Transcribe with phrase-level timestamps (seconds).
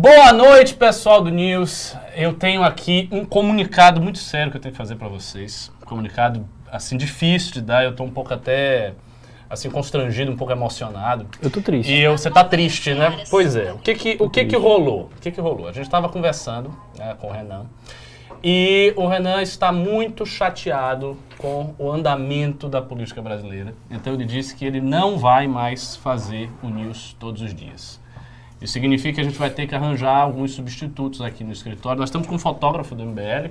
[0.00, 1.94] Boa noite, pessoal do News.
[2.16, 5.70] Eu tenho aqui um comunicado muito sério que eu tenho que fazer para vocês.
[5.82, 7.84] Um comunicado, assim, difícil de dar.
[7.84, 8.94] Eu tô um pouco até,
[9.50, 11.26] assim, constrangido, um pouco emocionado.
[11.42, 11.92] Eu tô triste.
[11.92, 13.24] E eu, você tá triste, né?
[13.28, 13.74] Pois é.
[13.74, 15.10] O que que, o que, que rolou?
[15.14, 15.68] O que que rolou?
[15.68, 17.66] A gente estava conversando né, com o Renan.
[18.42, 23.74] E o Renan está muito chateado com o andamento da política brasileira.
[23.90, 28.00] Então ele disse que ele não vai mais fazer o News todos os dias.
[28.60, 31.98] Isso significa que a gente vai ter que arranjar alguns substitutos aqui no escritório.
[31.98, 33.48] Nós estamos com um fotógrafo do MBL,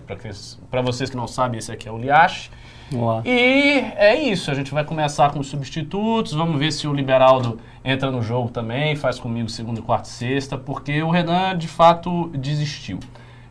[0.69, 2.51] para vocês que não sabem, esse aqui é o Liache.
[2.93, 3.21] Olá.
[3.25, 7.59] E é isso, a gente vai começar com os substitutos, vamos ver se o Liberaldo
[7.83, 12.29] entra no jogo também, faz comigo segunda, quarta e sexta, porque o Renan de fato
[12.29, 12.99] desistiu.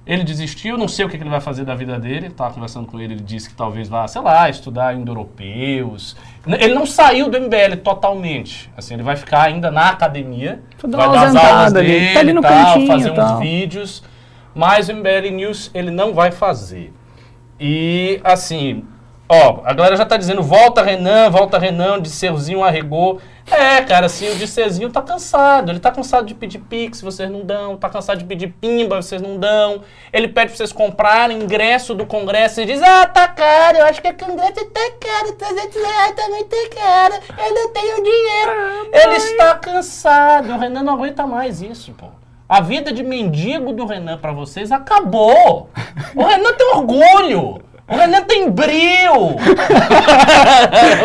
[0.09, 2.29] Ele desistiu, não sei o que ele vai fazer da vida dele.
[2.29, 6.17] Estava conversando com ele, ele disse que talvez vá, sei lá, estudar indo-europeus.
[6.47, 8.71] Ele não saiu do MBL totalmente.
[8.75, 12.41] Assim, ele vai ficar ainda na academia, vai dar as aulas dele tá ali no
[12.41, 13.35] tal, fazer tal.
[13.35, 14.03] uns vídeos.
[14.55, 16.91] Mas o MBL News ele não vai fazer.
[17.61, 18.85] E, assim,
[19.29, 23.21] ó, a galera já tá dizendo, volta Renan, volta Renan, de Serzinho arregou.
[23.51, 25.71] É, cara, assim, o Dissezinho tá cansado.
[25.71, 27.77] Ele tá cansado de pedir pix, vocês não dão.
[27.77, 29.83] Tá cansado de pedir pimba, vocês não dão.
[30.13, 34.03] Ele pede pra vocês comprarem ingresso do congresso e diz, ah, tá caro, eu acho
[34.03, 37.15] que o congresso tá caro, 300 reais também tá caro,
[37.47, 38.91] eu não tenho dinheiro.
[38.93, 42.07] Ele está cansado, o Renan não aguenta mais isso, pô.
[42.49, 45.69] A vida de mendigo do Renan para vocês acabou.
[46.15, 47.68] O Renan tem orgulho.
[47.89, 49.15] O Renan tem bril!
[49.33, 49.37] o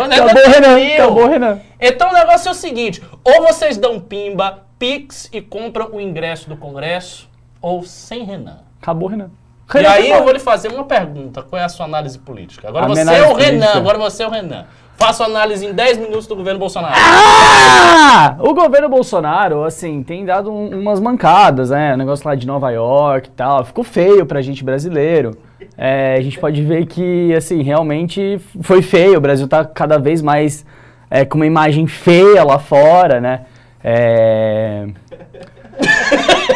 [0.02, 0.94] Renan acabou, tem Renan, bril.
[0.94, 1.60] Acabou, Renan.
[1.80, 6.48] Então o negócio é o seguinte: ou vocês dão pimba, pix e compram o ingresso
[6.48, 7.28] do Congresso,
[7.60, 8.58] ou sem Renan.
[8.82, 9.30] Acabou, Renan.
[9.66, 12.68] Renan e aí eu vou lhe fazer uma pergunta: qual é a sua análise política?
[12.68, 14.66] Agora a você é o Renan, agora você é o Renan.
[14.96, 16.94] Faço análise em 10 minutos do governo Bolsonaro.
[16.96, 18.36] Ah!
[18.38, 21.94] O governo Bolsonaro, assim, tem dado um, umas mancadas, né?
[21.94, 23.64] O negócio lá de Nova York e tal.
[23.64, 25.36] Ficou feio pra gente brasileiro.
[25.76, 29.18] É, a gente pode ver que, assim, realmente foi feio.
[29.18, 30.64] O Brasil tá cada vez mais
[31.10, 33.40] é, com uma imagem feia lá fora, né?
[33.82, 34.86] É...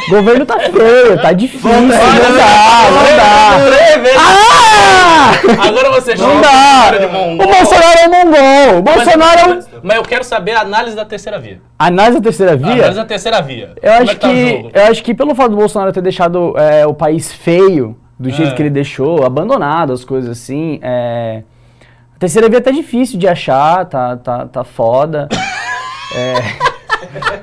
[0.07, 3.57] O governo tá feio, tá difícil, não, dá, não dá.
[4.17, 5.69] Ah!
[5.69, 6.93] Agora você não dá.
[7.35, 8.79] O Bolsonaro é um mongol.
[8.79, 9.61] O Bolsonaro é um...
[9.83, 11.61] Mas eu quero saber a análise da terceira via.
[11.79, 12.73] Análise da terceira via?
[12.73, 13.73] Análise da terceira via.
[13.83, 16.87] Eu acho, é que, tá eu acho que pelo fato do Bolsonaro ter deixado é,
[16.87, 18.55] o país feio, do jeito é.
[18.55, 21.43] que ele deixou, abandonado as coisas assim, é...
[22.17, 25.29] a terceira via tá difícil de achar, tá, tá, tá foda.
[26.17, 26.69] é...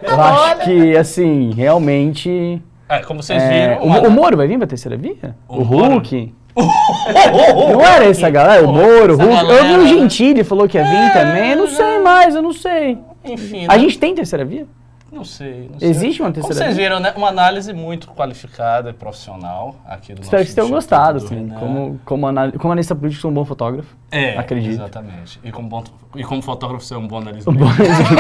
[0.04, 2.62] Eu acho que, assim, realmente.
[2.88, 3.88] É, como vocês é, viram.
[3.88, 5.36] O, o Moro vai vir pra terceira via?
[5.48, 6.34] O, o Hulk?
[6.56, 8.66] não era essa galera?
[8.66, 9.52] O Moro, o Hulk.
[9.52, 11.52] Eu vi o Gentili falou que ia vir é, também.
[11.52, 12.98] Eu não sei mais, eu não sei.
[13.24, 13.66] Enfim.
[13.68, 13.80] A né?
[13.80, 14.68] gente tem terceira via?
[15.16, 15.90] Não sei, não sei.
[15.90, 17.14] Existe uma terceira Como vocês viram, né?
[17.16, 21.48] Uma análise muito qualificada e profissional aqui do Espero que vocês tenham gostado, assim.
[21.58, 22.28] Como, como,
[22.60, 23.96] como analista político, sou um bom fotógrafo.
[24.12, 24.74] É, acredito.
[24.74, 25.40] exatamente.
[25.42, 25.86] E como, bom,
[26.18, 27.50] e como fotógrafo, você é um bom analista.
[27.50, 27.66] Um bom...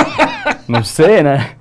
[0.70, 1.58] não sei, né?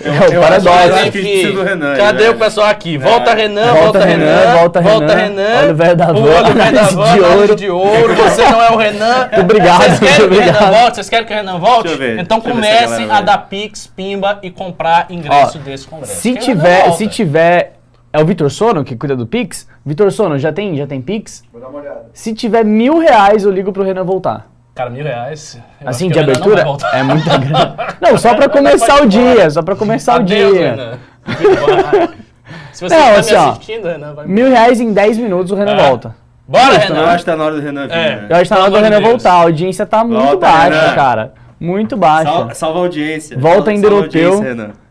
[0.00, 1.10] Eu, é o paradoxo.
[1.12, 2.30] Que, Renan, cadê né?
[2.30, 2.98] o pessoal aqui?
[2.98, 3.34] Volta é.
[3.34, 5.58] Renan, volta, Renan, volta Renan, volta Renan.
[5.58, 7.56] Olha o velho da van, olha o velho da van, de ouro.
[7.56, 8.14] de ouro.
[8.14, 9.28] Você não é o Renan.
[9.40, 10.46] Obrigado, Vocês querem obrigado.
[10.46, 10.94] que o Renan volte?
[10.94, 11.94] Vocês querem que o Renan volte?
[11.96, 16.20] Ver, então comecem a, a dar pix, pimba e comprar ingresso Ó, desse congresso.
[16.20, 17.76] Se tiver, se tiver
[18.12, 19.68] é o Vitor Sono que cuida do Pix?
[19.84, 21.44] Vitor Sono, já tem, já tem Pix?
[21.52, 22.06] Vou dar uma olhada.
[22.14, 24.48] Se tiver mil reais, eu ligo pro Renan voltar.
[24.76, 25.58] Cara, mil reais.
[25.86, 26.62] Assim, de abertura?
[26.92, 27.76] É muita grana.
[27.98, 30.70] Não, só pra começar o dia, só pra começar Adeus, o dia.
[30.70, 30.98] Renan.
[32.74, 34.26] Se você não, assim, assistindo, Renan, vai...
[34.26, 35.88] Mil reais em 10 minutos o Renan é.
[35.88, 36.14] volta.
[36.46, 37.00] Bora, Renan!
[37.00, 38.16] Eu acho que tá na hora do Renan vir, é.
[38.16, 38.26] né?
[38.28, 39.32] Eu acho que tá na hora do Renan voltar.
[39.32, 40.94] A audiência tá muito volta, baixa, Renan.
[40.94, 41.32] cara.
[41.58, 42.30] Muito baixa.
[42.30, 43.38] Salva, salva a audiência.
[43.38, 44.42] Volta em Doroteu.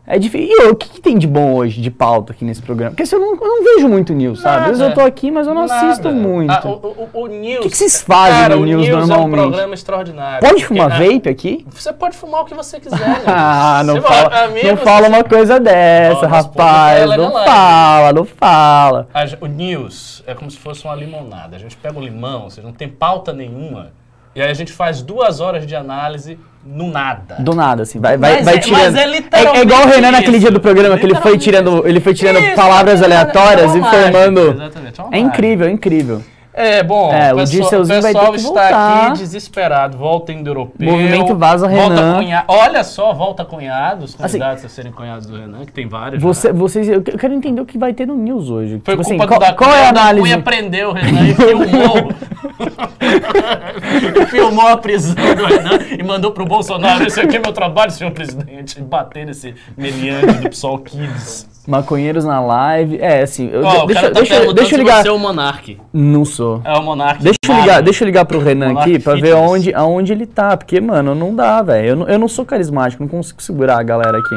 [0.08, 0.48] É difícil.
[0.50, 2.92] E o que, que, tem de bom hoje, de pauta aqui nesse programa?
[2.92, 4.62] Porque assim, eu, não, eu não vejo muito news, sabe?
[4.62, 5.88] Às vezes eu tô aqui, mas eu não Nada.
[5.88, 6.52] assisto muito.
[6.52, 7.60] Ah, o, o, o, news.
[7.60, 9.40] O que, que vocês fazem cara, no news, news normalmente?
[9.40, 10.48] É um programa extraordinário.
[10.48, 11.66] Pode fumar vape aqui?
[11.72, 12.96] Você pode fumar o que você quiser.
[13.06, 13.24] Né?
[13.28, 17.10] ah, não fala, não fala uma coisa dessa, rapaz.
[17.16, 19.08] Não fala, não fala.
[19.40, 21.56] O news é como se fosse uma limonada.
[21.56, 23.92] A gente pega o limão, ou seja, não tem pauta nenhuma.
[24.36, 27.38] E aí a gente faz duas horas de análise no nada.
[27.40, 28.98] Do nada, assim, vai, vai, mas vai é, tirando.
[28.98, 32.02] É, é, é, igual o Renan naquele dia do programa, que ele foi tirando, ele
[32.02, 34.52] foi tirando isso, palavras aleatórias e formando.
[34.52, 36.22] Exatamente, é, é incrível, é incrível.
[36.58, 39.08] É, bom, é, o, pessoal, o pessoal está voltar.
[39.08, 39.98] aqui desesperado.
[39.98, 40.90] Volta europeu.
[40.90, 42.20] Movimento Vaza Renan.
[42.20, 42.46] Cunha...
[42.48, 46.24] Olha só, volta cunhados, candidatos assim, a serem cunhados do Renan, que tem vários.
[46.24, 48.82] Você, vocês, eu quero entender o que vai ter no News hoje.
[48.86, 50.22] Foi tipo assim, culpa assim, do qual, qual é a análise?
[50.22, 52.14] Cunha prendeu o Renan e filmou.
[54.32, 57.06] Filmou a prisão do Renan e mandou pro Bolsonaro.
[57.06, 58.82] Esse aqui é meu trabalho, senhor presidente.
[58.82, 61.55] Bater nesse meliante do PSOL Kids.
[61.68, 62.98] Maconheiros na live.
[63.02, 65.02] É, assim, eu, Ó, o deixa, tá deixa, perguntando deixa eu ligar.
[65.04, 65.78] você é o Monark.
[65.92, 66.62] Não sou.
[66.64, 67.24] É o Monark.
[67.24, 70.56] Deixa eu, ligar, deixa eu ligar pro Renan aqui pra ver aonde, aonde ele tá.
[70.56, 71.88] Porque, mano, não dá, velho.
[71.88, 74.36] Eu, não- eu não sou carismático, não consigo segurar a galera aqui.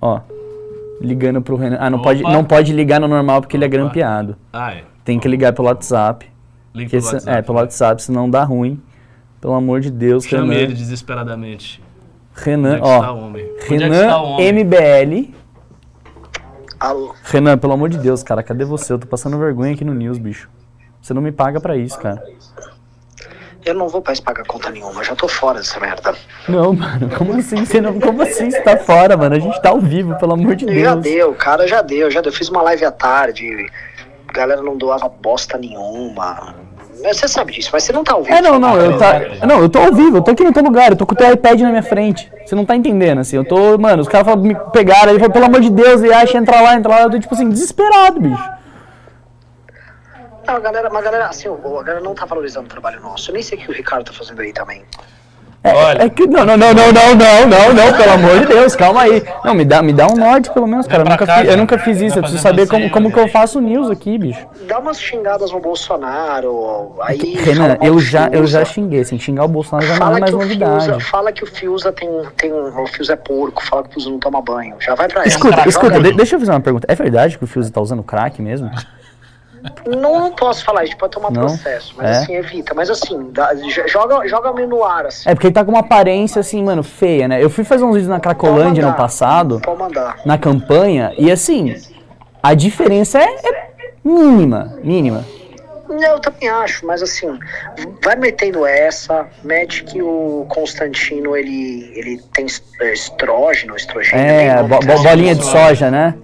[0.00, 0.20] Ó.
[1.00, 1.76] Ligando pro Renan.
[1.80, 2.08] Ah, não Opa.
[2.08, 3.76] pode, não pode ligar no normal porque ele é Opa.
[3.76, 4.36] grampeado.
[4.52, 4.82] Ah, é.
[5.04, 6.26] Tem que ligar pelo WhatsApp.
[6.74, 7.38] Link pelo WhatsApp.
[7.38, 8.80] É, pelo WhatsApp, senão dá ruim.
[9.40, 10.60] Pelo amor de Deus, Chame Renan.
[10.60, 11.80] ele desesperadamente.
[12.34, 13.14] Renan, é ó.
[13.14, 14.52] Onde é o Renan homem?
[14.52, 15.34] MBL.
[16.78, 17.14] Alô?
[17.24, 18.92] Renan, pelo amor de Deus, cara, cadê você?
[18.92, 20.48] Eu tô passando vergonha aqui no News, bicho.
[21.02, 22.22] Você não me paga pra isso, cara.
[23.64, 26.14] Eu não vou mais pagar conta nenhuma, já tô fora dessa merda.
[26.48, 27.64] Não, mano, como assim?
[27.64, 29.34] Você não, como assim você tá fora, mano?
[29.34, 31.02] A gente tá ao vivo, pelo amor de Já Deus.
[31.04, 32.30] deu, cara, já deu, já deu.
[32.30, 33.66] Eu fiz uma live à tarde,
[34.28, 36.54] a galera não doava bosta nenhuma.
[37.02, 38.34] Você sabe disso, mas você não tá ouvindo.
[38.34, 39.20] É, não, não, eu tá.
[39.46, 41.16] Não, eu tô ao vivo, eu tô aqui no teu lugar, eu tô com o
[41.16, 42.30] teu iPad na minha frente.
[42.44, 43.78] Você não tá entendendo, assim, eu tô.
[43.78, 46.60] Mano, os caras falam- me pegaram aí, falaram, pelo amor de Deus, e acha, entra
[46.60, 48.50] lá, entra lá, eu tô tipo assim, desesperado, bicho.
[50.46, 53.30] Não, a galera, mas a galera, assim, a galera não tá valorizando o trabalho nosso.
[53.30, 54.82] Eu nem sei o que o Ricardo tá fazendo aí também.
[55.64, 56.02] É, Olha.
[56.04, 56.24] é que.
[56.26, 59.22] Não, não, não, não, não, não, não, não, pelo amor de Deus, calma aí.
[59.44, 61.02] Não, me dá, me dá um norte, pelo menos, cara.
[61.02, 63.26] Eu nunca, cá, fi- eu nunca fiz isso, eu preciso saber como, como que eu
[63.28, 64.46] faço news aqui, bicho.
[64.68, 67.34] Dá umas xingadas no Bolsonaro, aí...
[67.34, 70.36] Renan, eu já, eu já xinguei, assim, xingar o Bolsonaro já não é mais que,
[70.36, 70.84] o novidade.
[70.84, 73.92] Fiuza, fala que o Fiuza tem, tem um, o Fiuza é porco, fala que o
[73.94, 74.76] Fiuza não toma banho.
[74.78, 75.28] Já vai pra essa.
[75.30, 76.86] Escuta, escuta, de- deixa eu fazer uma pergunta.
[76.88, 78.70] É verdade que o Fiuza tá usando crack mesmo?
[79.86, 81.40] Não, não posso falar, a gente pode tomar Não?
[81.40, 82.10] processo, mas É?
[82.18, 82.74] assim, evita.
[82.74, 83.50] Mas assim, dá-
[83.86, 85.28] joga, joga meio no ar, assim.
[85.28, 87.42] É porque ele tá com uma aparência assim, mano, feia, né?
[87.42, 89.60] Eu fui fazer uns vídeos na Cracolândia no passado,
[90.24, 91.74] na campanha, e assim,
[92.42, 93.68] a diferença é, é
[94.04, 95.24] mínima, mínima.
[95.90, 97.38] Eu também acho, mas assim,
[98.04, 104.22] vai metendo essa, mete que o Constantino, ele, ele tem est- estrógeno, estrogênio.
[104.22, 106.14] É, bo- bolinha de soja, né?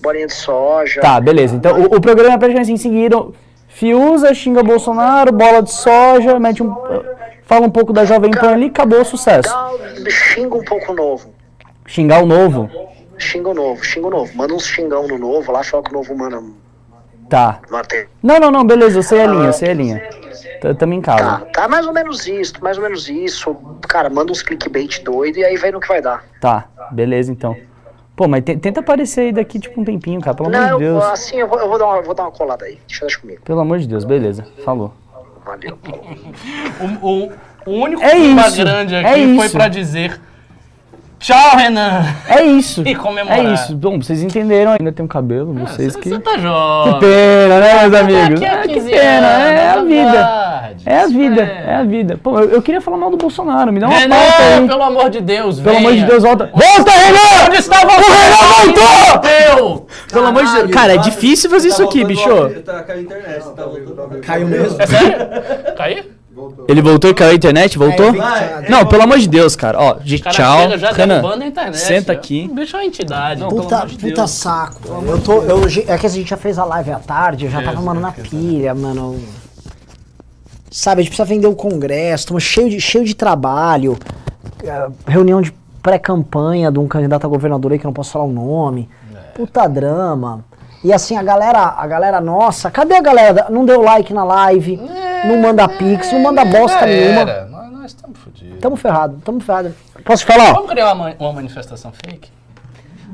[0.00, 1.00] Bolinha de soja.
[1.00, 1.54] Tá, beleza.
[1.56, 3.32] Então o, o programa é praticamente assim, seguiram.
[3.68, 6.74] Fiuza, xinga Bolsonaro, bola de soja, mete um.
[7.44, 9.48] Fala um pouco da Jovem Pan ali, acabou o sucesso.
[10.08, 11.32] Xinga um pouco o novo.
[11.86, 12.70] Xingar o novo.
[13.18, 14.36] Xinga o novo, xinga o novo.
[14.36, 16.42] Manda uns xingão no novo lá, fala que o novo manda
[17.28, 17.60] Tá.
[18.20, 20.02] Não, não, não, beleza, eu sei a linha, eu sei a linha.
[20.78, 21.46] Tamo em Tá, casa.
[21.52, 23.56] tá mais ou menos isso, mais ou menos isso.
[23.88, 26.24] Cara, manda uns clickbait doido e aí vem no que vai dar.
[26.40, 27.56] Tá, beleza então.
[28.16, 30.72] Pô, mas te- tenta aparecer aí daqui tipo um tempinho, cara, pelo amor Não, de
[30.72, 31.02] eu, Deus.
[31.04, 32.78] vou- assim, eu vou, eu vou dar uma, vou dar uma colada aí.
[32.86, 33.40] Deixa, comigo.
[33.42, 34.46] Pelo amor de Deus, beleza.
[34.64, 34.92] Falou.
[35.44, 35.78] Valeu.
[37.02, 37.32] O, o-
[37.66, 39.56] o único É clima isso, grande é aqui foi isso.
[39.56, 40.20] pra dizer
[41.20, 42.04] tchau, Renan.
[42.26, 42.82] É isso.
[42.90, 43.38] E comemorar.
[43.38, 43.76] É isso.
[43.76, 46.08] Bom, vocês entenderam, ainda tem um cabelo, vocês que.
[46.08, 46.98] Você tá Que jovem.
[46.98, 48.40] pena, né, meus amigos?
[48.40, 50.10] Daqui a Ah, que 15 pena, é a anos, vida.
[50.10, 50.60] verdade.
[50.86, 52.18] É a vida, é a vida.
[52.22, 54.66] Pô, eu, eu queria falar mal do Bolsonaro, me dá uma Renan, pauta aí.
[54.68, 56.08] pelo amor de Deus, Pelo amor de venha.
[56.10, 56.50] Deus, volta.
[56.54, 57.46] Volta, Renan!
[57.48, 59.30] Onde estava O Renan voltou!
[59.58, 59.86] Meu!
[60.10, 60.70] Pelo amor de Deus.
[60.70, 62.28] Cara, é difícil fazer isso aqui, bicho.
[62.64, 64.20] Tá caindo a internet, tá voltando.
[64.22, 64.80] Caiu mesmo.
[64.80, 65.16] É sério?
[66.48, 66.66] Caí?
[66.68, 67.78] Ele voltou e caiu a internet?
[67.78, 68.06] Voltou?
[68.06, 68.68] É, vai.
[68.68, 69.78] Não, pelo amor de Deus, cara.
[69.78, 70.58] Ó, cara tchau.
[70.94, 71.78] Renan, derrubando a internet.
[71.78, 72.18] senta já.
[72.18, 72.48] aqui.
[72.50, 73.40] O bicho é uma entidade.
[73.40, 74.80] pelo Puta, de puta saco.
[75.06, 77.62] Eu tô, eu, é que a gente já fez a live à tarde, eu já
[77.62, 79.20] tava, mano, na pilha, mano.
[80.70, 83.98] Sabe, a gente precisa vender o congresso, estamos cheio de, cheio de trabalho.
[85.06, 85.52] Reunião de
[85.82, 88.88] pré-campanha de um candidato a governador aí que eu não posso falar o nome.
[89.34, 90.44] Puta drama.
[90.82, 93.46] E assim, a galera, a galera nossa, cadê a galera?
[93.50, 94.80] Não deu like na live,
[95.26, 97.20] não manda pix, não manda bosta Já nenhuma.
[97.20, 97.46] era.
[97.46, 98.58] Nós, nós estamos fodidos.
[98.60, 99.74] Tamo ferrado, tamo ferrado.
[100.04, 100.52] Posso te falar?
[100.52, 102.30] Vamos criar uma, uma manifestação fake?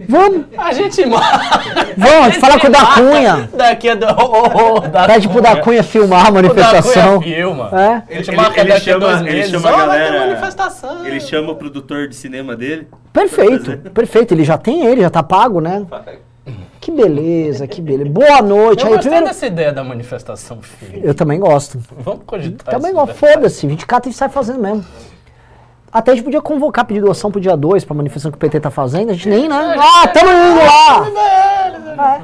[0.08, 1.38] Vamos, A gente marca.
[1.96, 3.48] vamos, te falar com o da Cunha.
[3.56, 3.94] Daqui a.
[3.94, 7.22] Do, oh, oh, da Pede pro da Cunha filmar a O da manifestação.
[7.22, 7.70] Cunha filma.
[7.72, 7.86] É?
[8.12, 9.50] A gente Ele- marca ele daqui a chama- dois ele meses.
[9.52, 11.06] chama a galera- manifestação.
[11.06, 12.86] Ele chama o produtor de cinema dele.
[13.10, 14.34] Perfeito, perfeito.
[14.34, 15.86] Ele já tem ele, já tá pago, né?
[16.80, 18.08] Que beleza, que beleza.
[18.10, 18.82] Boa noite.
[18.82, 21.00] Eu Aí, gostei primeiro, dessa ideia da manifestação fake.
[21.04, 21.80] eu também gosto.
[21.98, 23.08] Vamos cogitar Também isso, gosto.
[23.24, 23.32] né?
[23.34, 24.84] Foda-se, 24 a gente sai fazendo mesmo.
[25.92, 28.60] Até a gente podia convocar pedir doação pro dia 2 pra manifestação que o PT
[28.60, 29.10] tá fazendo.
[29.10, 29.74] A gente nem, né?
[29.78, 30.58] Ah, tamo indo
[31.96, 32.18] lá!
[32.20, 32.22] É.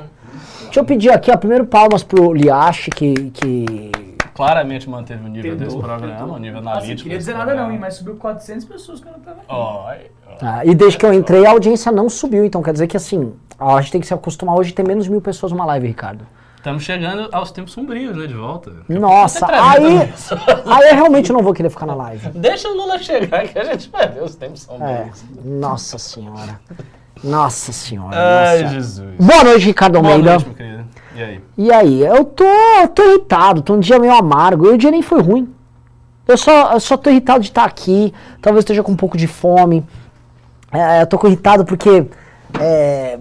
[0.64, 3.90] Deixa eu pedir aqui, ó, primeiro palmas pro Liache, que, que
[4.34, 7.08] Claramente manteve o nível desse programa, o nível analítico.
[7.08, 7.76] desse programa.
[7.78, 10.32] mas subiu 400 pessoas que eu não tava Ó, aí, ó.
[10.40, 12.44] Ah, e desde que eu entrei, a audiência não subiu.
[12.44, 15.06] Então quer dizer que assim, a gente tem que se acostumar hoje a ter menos
[15.06, 16.26] mil pessoas numa live, Ricardo.
[16.56, 18.26] Estamos chegando aos tempos sombrios, né?
[18.28, 18.70] De volta.
[18.88, 20.40] Nossa, aí, 300 pessoas.
[20.66, 22.28] aí eu realmente não vou querer ficar na live.
[22.30, 25.24] Deixa o Lula chegar que a gente vai ver os tempos É, sombrios.
[25.44, 26.60] nossa senhora.
[27.22, 28.16] Nossa senhora.
[28.16, 28.74] Ai, nossa.
[28.74, 29.14] Jesus.
[29.18, 30.30] Boa noite, Ricardo Boa Almeida.
[30.30, 30.84] noite, meu querido.
[31.14, 31.40] E aí?
[31.58, 32.44] E aí, eu tô,
[32.94, 34.66] tô irritado, tô um dia meio amargo.
[34.66, 35.52] E o dia nem foi ruim.
[36.26, 38.12] Eu só, eu só tô irritado de estar aqui.
[38.40, 39.84] Talvez esteja com um pouco de fome.
[40.72, 42.06] É, eu tô irritado porque.
[42.58, 43.18] É,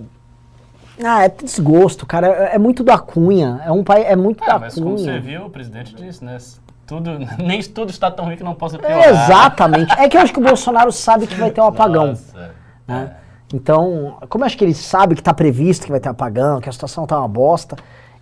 [1.04, 2.28] ah, é desgosto, cara.
[2.28, 3.62] É, é muito da cunha.
[3.66, 4.06] É um país.
[4.06, 5.22] É muito Ah, da mas como você cunha.
[5.22, 6.38] viu, o presidente disse, né?
[6.86, 9.10] Tudo, nem tudo está tão ruim que não possa piorar.
[9.10, 9.94] Exatamente.
[10.00, 12.08] É que eu acho que o Bolsonaro sabe que vai ter um apagão.
[12.16, 12.52] Nossa.
[12.88, 13.16] né?
[13.54, 16.70] Então, como eu acho que ele sabe que tá previsto que vai ter apagão, que
[16.70, 17.76] a situação tá uma bosta,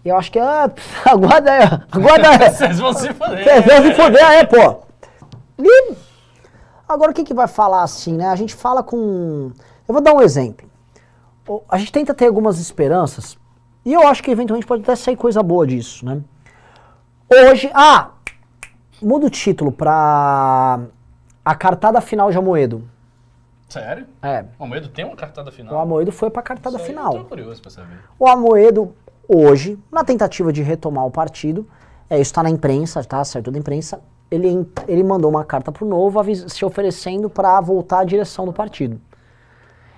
[0.03, 0.39] eu acho que.
[0.39, 0.69] Ah,
[1.05, 2.49] aguarda aí, aguarda aí.
[2.51, 3.43] Vocês vão se foder.
[3.43, 4.81] Quer ver se foder, é, pô.
[5.57, 5.93] E
[6.87, 8.27] agora o que que vai falar assim, né?
[8.27, 9.51] A gente fala com.
[9.87, 10.67] Eu vou dar um exemplo.
[11.67, 13.37] A gente tenta ter algumas esperanças
[13.83, 16.21] e eu acho que eventualmente pode até sair coisa boa disso, né?
[17.29, 17.69] Hoje.
[17.73, 18.11] Ah!
[19.01, 20.79] Muda o título pra.
[21.43, 22.83] A cartada final de Amoedo.
[23.69, 24.07] Sério?
[24.21, 24.45] É.
[24.57, 25.75] O Moedo tem uma cartada final?
[25.75, 27.13] O Amoedo foi pra cartada Isso final.
[27.13, 27.99] Eu tô curioso pra saber.
[28.17, 28.95] O Amoedo,
[29.27, 31.67] hoje, na tentativa de retomar o partido,
[32.09, 33.23] é, isso está na imprensa, tá?
[33.23, 38.03] Certo da imprensa, ele, ele mandou uma carta pro Novo se oferecendo para voltar à
[38.03, 38.99] direção do partido.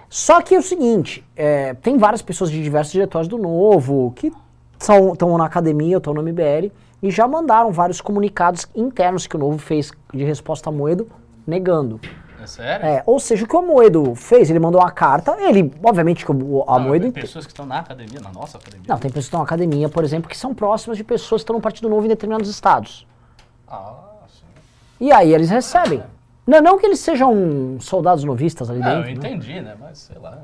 [0.10, 4.34] Só que é o seguinte, é, tem várias pessoas de diversos diretórios do Novo que
[4.78, 6.70] estão na academia, estão no MBL,
[7.02, 11.08] e já mandaram vários comunicados internos que o Novo fez de resposta a Moedo,
[11.48, 12.00] negando.
[12.42, 12.86] É sério?
[12.86, 16.32] É, ou seja, o que o Amoedo fez, ele mandou uma carta, ele, obviamente que
[16.32, 17.12] o o Não, Amoedo...
[17.12, 18.86] tem pessoas que estão na academia, na nossa academia.
[18.88, 21.44] Não, tem pessoas que estão na academia, por exemplo, que são próximas de pessoas que
[21.44, 23.06] estão no Partido Novo em determinados estados.
[23.68, 23.94] Ah,
[24.28, 24.46] sim.
[25.00, 26.02] E aí eles recebem.
[26.48, 29.02] Não, não que eles sejam soldados novistas ali Não, dentro.
[29.02, 29.12] eu né?
[29.30, 29.76] entendi, né?
[29.80, 30.40] Mas sei lá.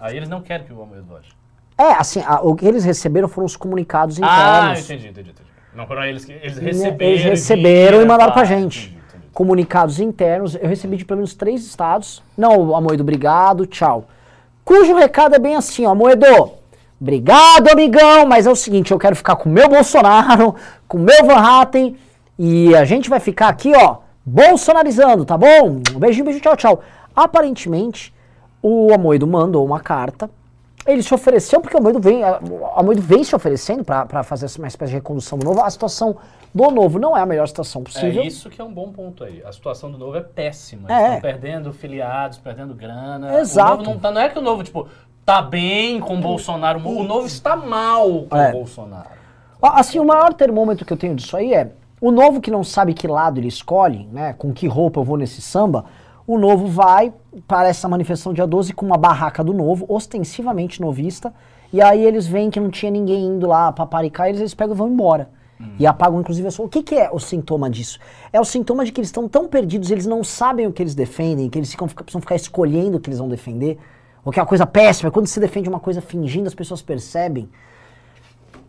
[0.00, 1.36] Aí eles não querem que o Almeida vote.
[1.76, 4.24] É, assim, a- o que eles receberam foram os comunicados Ah,
[4.70, 4.84] internos.
[4.84, 5.48] entendi, entendi, entendi.
[5.74, 6.32] Não foram eles que.
[6.32, 7.10] Eles Né, receberam.
[7.12, 8.86] Eles receberam e viram, mandaram pra gente.
[8.88, 9.03] entendi.
[9.34, 10.54] Comunicados internos.
[10.54, 12.22] Eu recebi de pelo menos três estados.
[12.38, 14.06] Não, Amoedo, obrigado, tchau.
[14.64, 16.52] Cujo recado é bem assim, ó, Amoedo.
[17.00, 20.54] Obrigado, amigão, mas é o seguinte, eu quero ficar com o meu Bolsonaro,
[20.88, 21.96] com o meu Van Hatten,
[22.38, 25.82] e a gente vai ficar aqui, ó, bolsonarizando, tá bom?
[25.94, 26.80] Um beijinho, beijo, tchau, tchau.
[27.14, 28.14] Aparentemente,
[28.62, 30.30] o Amoedo mandou uma carta,
[30.86, 34.68] ele se ofereceu, porque o Amoedo vem, o Amoedo vem se oferecendo para fazer uma
[34.68, 35.62] espécie de recondução do novo.
[35.62, 36.16] A situação
[36.54, 38.22] do novo não é a melhor situação possível.
[38.22, 39.42] É isso que é um bom ponto aí.
[39.44, 40.88] A situação do novo é péssima.
[40.88, 40.92] É.
[40.94, 43.40] Eles estão perdendo filiados, perdendo grana.
[43.40, 43.82] Exato.
[43.82, 44.86] Não, tá, não é que o novo, tipo,
[45.24, 46.78] tá bem com o Bolsonaro.
[46.86, 48.50] O novo está mal com É.
[48.50, 49.08] o Bolsonaro.
[49.62, 52.92] Assim, o maior termômetro que eu tenho disso aí é o novo que não sabe
[52.92, 54.34] que lado ele escolhe, né?
[54.34, 55.86] Com que roupa eu vou nesse samba.
[56.26, 57.12] O novo vai
[57.46, 61.34] para essa manifestação dia 12 com uma barraca do novo, ostensivamente novista.
[61.72, 64.78] E aí eles veem que não tinha ninguém indo lá paparicar, eles, eles pegam e
[64.78, 65.28] vão embora.
[65.78, 66.66] E apagam, inclusive, a sua.
[66.66, 67.98] O que, que é o sintoma disso?
[68.32, 70.94] É o sintoma de que eles estão tão perdidos, eles não sabem o que eles
[70.94, 73.78] defendem, que eles ficam, precisam ficar escolhendo o que eles vão defender.
[74.24, 75.10] O que é uma coisa péssima.
[75.10, 77.48] Quando você defende uma coisa fingindo, as pessoas percebem.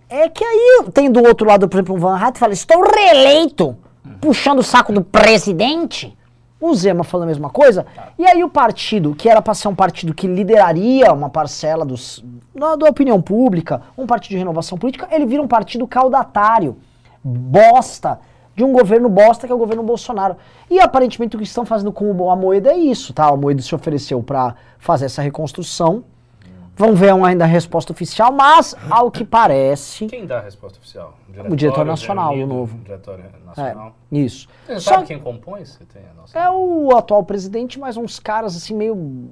[0.10, 3.76] É que aí tem do outro lado, por exemplo, um Van Hatten fala, estou reeleito,
[4.22, 6.16] puxando o saco do presidente.
[6.60, 7.86] O Zema falando a mesma coisa.
[8.18, 12.24] E aí o partido, que era para ser um partido que lideraria uma parcela dos,
[12.56, 16.78] da, da opinião pública, um partido de renovação política, ele vira um partido caudatário,
[17.24, 18.20] bosta,
[18.56, 20.38] de um governo bosta que é o governo Bolsonaro.
[20.70, 23.28] E aparentemente o que estão fazendo com a Moeda é isso, tá?
[23.28, 26.06] A Moeda se ofereceu para fazer essa reconstrução.
[26.78, 31.18] Vamos ver ainda a resposta oficial, mas ao que parece, Quem dá a resposta oficial?
[31.50, 32.78] O diretor nacional, o novo.
[32.80, 33.96] Diretor é, nacional.
[34.12, 34.48] isso.
[34.68, 35.64] Você Só sabe quem compõe?
[35.64, 36.38] Você tem a nossa.
[36.38, 39.30] é o atual presidente, mas uns caras assim meio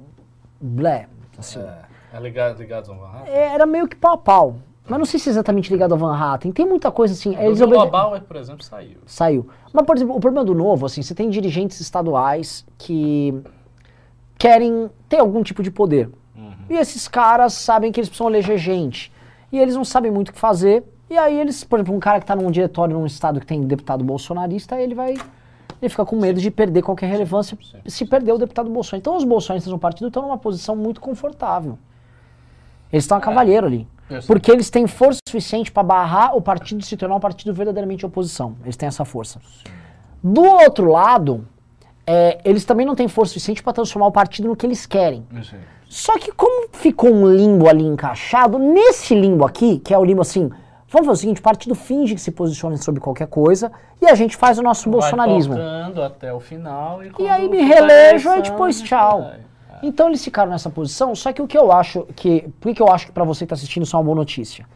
[0.58, 1.60] blé, assim.
[1.60, 3.34] É, é ligado, ligado ao Van Hatten?
[3.34, 4.56] Era meio que pau a pau.
[4.86, 6.52] Mas não sei se é exatamente ligado ao Van Hatten.
[6.52, 7.34] Tem muita coisa assim.
[7.36, 8.98] Eles o obede- Bauer, por exemplo, saiu.
[9.06, 9.48] Saiu.
[9.72, 13.34] Mas, por exemplo, o problema do novo, assim, você tem dirigentes estaduais que
[14.38, 16.10] querem ter algum tipo de poder.
[16.68, 19.12] E esses caras sabem que eles precisam eleger gente.
[19.52, 20.84] E eles não sabem muito o que fazer.
[21.08, 23.62] E aí eles, por exemplo, um cara que está num diretório num estado que tem
[23.62, 25.14] deputado bolsonarista, ele vai.
[25.80, 29.00] Ele fica com medo de perder qualquer relevância se perder o deputado Bolsonaro.
[29.00, 31.78] Então os bolsonaristas no partido estão numa posição muito confortável.
[32.92, 33.88] Eles estão a cavalheiro ali.
[34.26, 38.04] Porque eles têm força suficiente para barrar o partido de se tornar um partido verdadeiramente
[38.04, 38.56] oposição.
[38.62, 39.40] Eles têm essa força.
[40.22, 41.46] Do outro lado,
[42.06, 45.26] é, eles também não têm força suficiente para transformar o partido no que eles querem.
[45.94, 50.22] Só que como ficou um limbo ali encaixado, nesse limbo aqui, que é o limbo
[50.22, 50.50] assim,
[50.88, 53.70] vamos fazer o seguinte, o partido finge que se posiciona sobre qualquer coisa
[54.02, 55.54] e a gente faz o nosso bolsonarismo.
[55.54, 59.22] Vai tocando até o final e, E aí me ficar relejo e depois gente tchau.
[59.22, 59.38] vai.
[59.84, 62.40] Então eles ficaram nessa posição, só que o que eu acho que.
[62.60, 64.16] Por que que eu acho que pra você que tá assistindo isso é uma boa
[64.16, 64.66] notícia?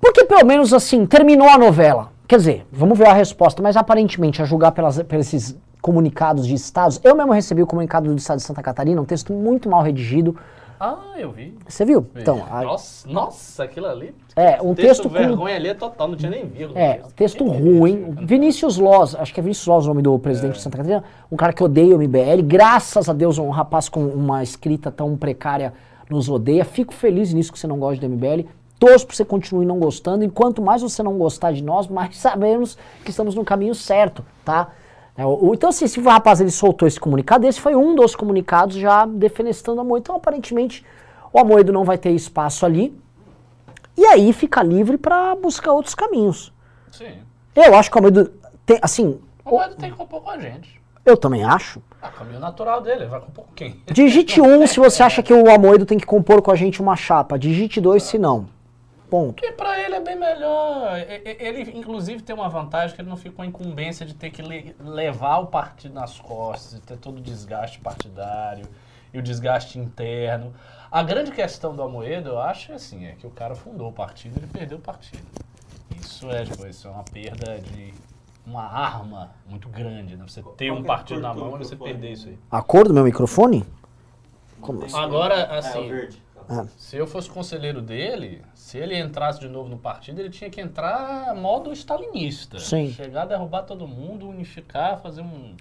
[0.00, 2.10] Porque pelo menos assim, terminou a novela.
[2.28, 6.54] Quer dizer, vamos ver a resposta, mas aparentemente, a julgar pelas, pelos esses comunicados de
[6.54, 9.82] estados, eu mesmo recebi o comunicado do estado de Santa Catarina, um texto muito mal
[9.82, 10.36] redigido,
[10.78, 11.56] Ah, eu vi.
[11.66, 12.02] Você viu?
[12.12, 12.20] vi.
[12.20, 14.14] Então, a- Nossa, nossa, aquilo ali.
[14.34, 16.78] é, um texto, texto com vergonha ali é total, não tinha nem vírgula.
[16.78, 18.10] É, texto ruim.
[18.26, 21.02] Vinícius Loz, acho que é Vinícius Loz o nome do presidente de Santa Catarina,
[21.32, 22.42] um cara que odeia o MBL.
[22.42, 25.72] Graças a Deus, um rapaz com uma escrita tão precária
[26.10, 26.62] nos odeia.
[26.64, 28.46] Fico feliz nisso que você não gosta do MBL.
[28.78, 30.24] Torço para você continue não gostando.
[30.24, 34.24] E quanto mais você não gostar de nós, mais sabemos que estamos no caminho certo,
[34.44, 34.68] tá?
[35.16, 37.94] É, o- o- então, assim, se o rapaz ele soltou esse comunicado, esse foi um
[37.94, 40.02] dos comunicados já defenestrando a Amoedo.
[40.04, 40.84] Então, aparentemente,
[41.32, 42.94] o Amoedo não vai ter espaço ali.
[43.96, 46.52] E aí fica livre para buscar outros caminhos.
[46.92, 47.12] Sim.
[47.54, 48.30] Eu acho que o Almeida
[48.66, 50.78] tem, assim, O Moedo tem que compor com a gente.
[51.04, 51.80] eu também acho.
[52.02, 53.80] Ah, caminho natural dele, ele vai compor com quem?
[53.90, 56.94] Digite um se você acha que o Amoedo tem que compor com a gente uma
[56.94, 57.38] chapa.
[57.38, 58.46] Digite dois se não.
[59.10, 59.34] Ponto.
[59.34, 60.98] Porque pra ele é bem melhor.
[60.98, 64.14] E- e- Ele, inclusive, tem uma vantagem que ele não fica com a incumbência de
[64.14, 68.66] ter que le- levar o partido nas costas, de ter todo o desgaste partidário
[69.14, 70.52] e o desgaste interno.
[70.90, 73.92] A grande questão do Amoedo, eu acho, é assim, é que o cara fundou o
[73.92, 75.22] partido e ele perdeu o partido.
[76.00, 77.94] Isso é, tipo, isso é uma perda de
[78.46, 80.24] uma arma muito grande, né?
[80.26, 82.38] Você ter um partido na mão e você perder isso aí.
[82.50, 83.64] A cor do meu microfone?
[84.60, 84.96] Como assim?
[84.96, 86.08] Agora, É, o
[86.48, 86.70] verde.
[86.76, 90.60] se eu fosse conselheiro dele, se ele entrasse de novo no partido, ele tinha que
[90.60, 92.58] entrar modo stalinista.
[92.58, 92.90] Sim.
[92.92, 95.54] Chegar, derrubar todo mundo, unificar, fazer um.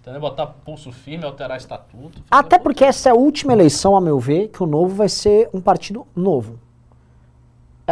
[0.00, 0.20] Entendeu?
[0.20, 2.22] Botar pulso firme, alterar estatuto.
[2.30, 2.62] Até tudo.
[2.62, 5.60] porque essa é a última eleição, a meu ver, que o Novo vai ser um
[5.60, 6.60] partido novo.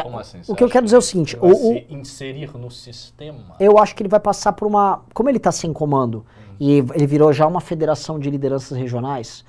[0.03, 0.41] Como assim?
[0.49, 3.55] o que eu quero dizer é o seguinte, o- se inserir no sistema.
[3.61, 5.03] Eu acho que ele vai passar por uma.
[5.15, 6.27] Como ele está sem comando
[6.59, 9.45] e ele virou já uma federação de lideranças regionais,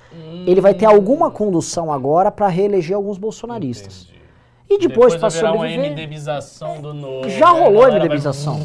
[0.46, 4.02] ele vai ter alguma condução agora para reeleger alguns bolsonaristas.
[4.02, 4.16] Entendi.
[4.68, 5.90] E depois, para haverá uma sobreviver.
[5.92, 7.28] MDBização do novo.
[7.28, 7.60] Já né?
[7.60, 8.58] rolou A MDBização.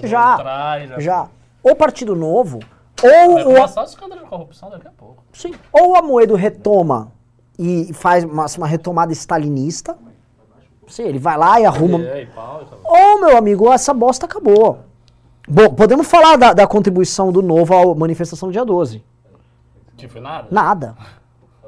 [0.00, 0.80] vai Já.
[0.84, 0.98] e já.
[1.00, 1.28] Já.
[1.62, 2.60] Ou Partido Novo,
[3.02, 5.24] Vai ou o, começar o escândalo de corrupção daqui a pouco.
[5.32, 7.12] sim, ou o Amoedo retoma
[7.58, 9.98] e faz uma, uma retomada stalinista.
[10.86, 11.98] Sim, ele vai lá e arruma.
[11.98, 13.14] E aí, pau, e.
[13.16, 14.80] Ô, meu amigo, essa bosta acabou.
[15.52, 19.02] Bom, podemos falar da, da contribuição do Novo à manifestação do dia 12.
[19.96, 20.46] Que foi nada?
[20.48, 20.96] Nada.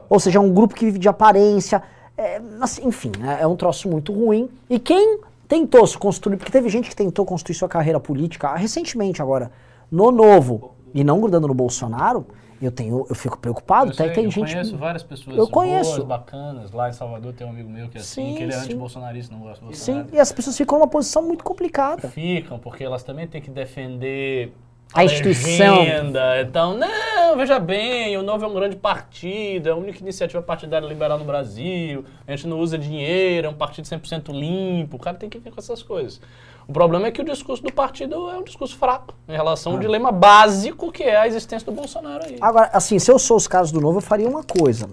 [0.08, 1.82] Ou seja, é um grupo que vive de aparência.
[2.16, 4.48] é, assim, enfim, é, é um troço muito ruim.
[4.70, 9.20] E quem tentou se construir, porque teve gente que tentou construir sua carreira política recentemente
[9.20, 9.50] agora,
[9.90, 12.24] no Novo, e não grudando no Bolsonaro,
[12.66, 13.90] eu tenho, eu fico preocupado.
[13.90, 14.50] Eu Tem, sei, tem eu gente.
[14.52, 15.92] conheço várias pessoas Eu conheço.
[15.96, 16.72] boas, bacanas.
[16.72, 18.64] Lá em Salvador tem um amigo meu que é assim, Sim, que ele é sim.
[18.66, 20.16] anti-bolsonarista, não gosta do Sim, Bolsonaro.
[20.16, 22.08] e as pessoas ficam numa posição muito complicada.
[22.08, 24.52] Ficam, porque elas também têm que defender
[24.94, 25.78] A instituição.
[25.80, 26.40] legenda.
[26.42, 30.86] Então, não, veja bem, o Novo é um grande partido, é a única iniciativa partidária
[30.86, 35.16] liberal no Brasil, a gente não usa dinheiro, é um partido 100% limpo, o cara
[35.16, 36.20] tem que vir com essas coisas.
[36.68, 39.78] O problema é que o discurso do partido é um discurso fraco em relação ao
[39.78, 42.36] dilema básico que é a existência do Bolsonaro aí.
[42.40, 44.88] Agora, assim, se eu sou os caras do Novo, eu faria uma coisa,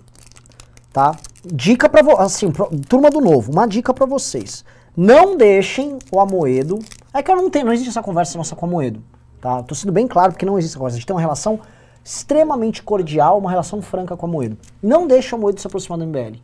[0.92, 1.16] tá?
[1.46, 4.64] Dica pra vocês, assim, pro- turma do Novo, uma dica pra vocês.
[4.98, 6.80] Não deixem o Amoedo.
[7.14, 9.02] É que eu não tenho, não existe essa conversa nossa com o Amoedo,
[9.40, 9.64] tá?
[9.64, 10.96] Tô sendo bem claro porque não existe essa conversa.
[10.96, 11.60] A gente tem uma relação
[12.04, 14.58] extremamente cordial, uma relação franca com o Amoedo.
[14.82, 16.38] Não deixe o Amoedo se aproximar do MBL.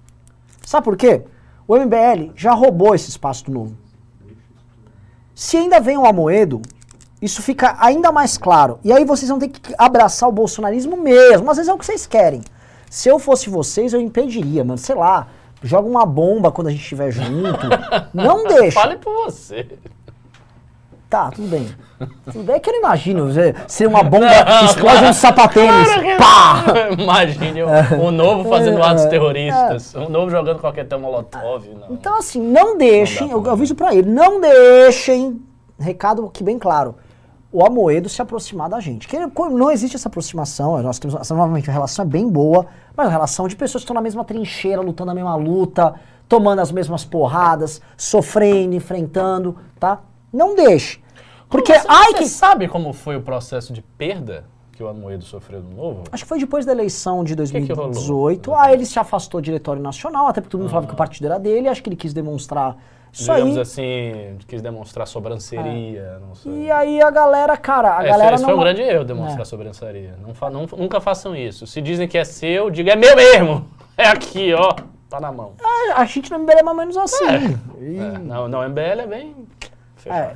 [0.65, 1.23] Sabe por quê?
[1.67, 3.75] O MBL já roubou esse espaço do Novo.
[5.33, 6.61] Se ainda vem o Amoedo,
[7.21, 8.79] isso fica ainda mais claro.
[8.83, 11.49] E aí vocês vão ter que abraçar o bolsonarismo mesmo.
[11.49, 12.41] Às vezes é o que vocês querem.
[12.89, 14.77] Se eu fosse vocês, eu impediria, mano.
[14.77, 15.27] Sei lá,
[15.61, 17.67] joga uma bomba quando a gente estiver junto.
[18.13, 18.79] Não deixa.
[18.79, 19.67] Fale por você.
[21.15, 21.65] Tá, tudo bem.
[22.29, 24.27] Tudo bem É que eu não imagino você- ser uma bomba
[24.65, 25.87] explode um sapatênis.
[26.17, 26.65] Pá!
[26.99, 27.67] Imagine o,
[28.07, 31.65] o novo fazendo atos terroristas, o novo jogando qualquer teu molotov.
[31.69, 31.95] Não.
[31.95, 35.41] Então, assim, não deixem, Não eu aviso pra ele, não deixem,
[35.79, 36.95] recado aqui bem claro,
[37.49, 39.07] o Amoedo se aproximar da gente.
[39.07, 43.07] Que não existe essa aproximação, nós temos, essa, novamente, a relação é bem boa, mas
[43.07, 45.93] a relação de pessoas que estão na mesma trincheira, lutando a mesma luta,
[46.27, 50.01] tomando as mesmas porradas, sofrendo, enfrentando, tá?
[50.33, 51.04] Não deixe.
[51.57, 52.25] Porque, você, ai você que...
[52.27, 56.03] sabe como foi o processo de perda que o Amoedo sofreu no novo?
[56.11, 57.91] Acho que foi depois da eleição de que que rolou?
[57.91, 58.53] 2018.
[58.55, 61.25] aí ele se afastou do diretório nacional, até porque todo mundo falava que o partido
[61.27, 62.75] era dele, acho que ele quis demonstrar
[63.13, 63.61] isso Digamos aí.
[63.61, 66.51] assim, quis demonstrar sobranceria, não sei.
[66.65, 68.49] E aí a galera, cara, a Esse, galera esse não.
[68.49, 69.45] foi um grande erro demonstrar É.
[69.45, 70.15] sobranceria.
[70.21, 71.65] Não fa- não- nunca façam isso.
[71.65, 73.65] Se dizem que é seu, diga é meu mesmo.
[73.97, 74.73] É aqui, ó.
[75.09, 75.53] Tá na mão.
[75.95, 77.23] A gente no MBL é mais ou menos assim.
[77.79, 79.33] E, É, não, não, MBL é bem.
[79.95, 80.31] fechado.
[80.31, 80.35] é.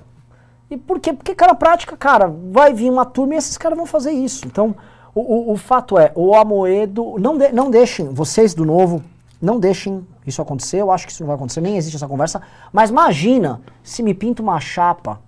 [0.69, 1.13] E por quê?
[1.13, 4.45] Porque, cara, prática, cara, vai vir uma turma e esses caras vão fazer isso.
[4.45, 4.75] Então,
[5.15, 7.15] o, o, o fato é, o Amoedo.
[7.19, 9.03] Não, de- não deixem, vocês do novo,
[9.41, 10.77] não deixem isso acontecer.
[10.81, 12.41] Eu acho que isso não vai acontecer, nem existe essa conversa.
[12.71, 15.19] Mas imagina se me pinta uma chapa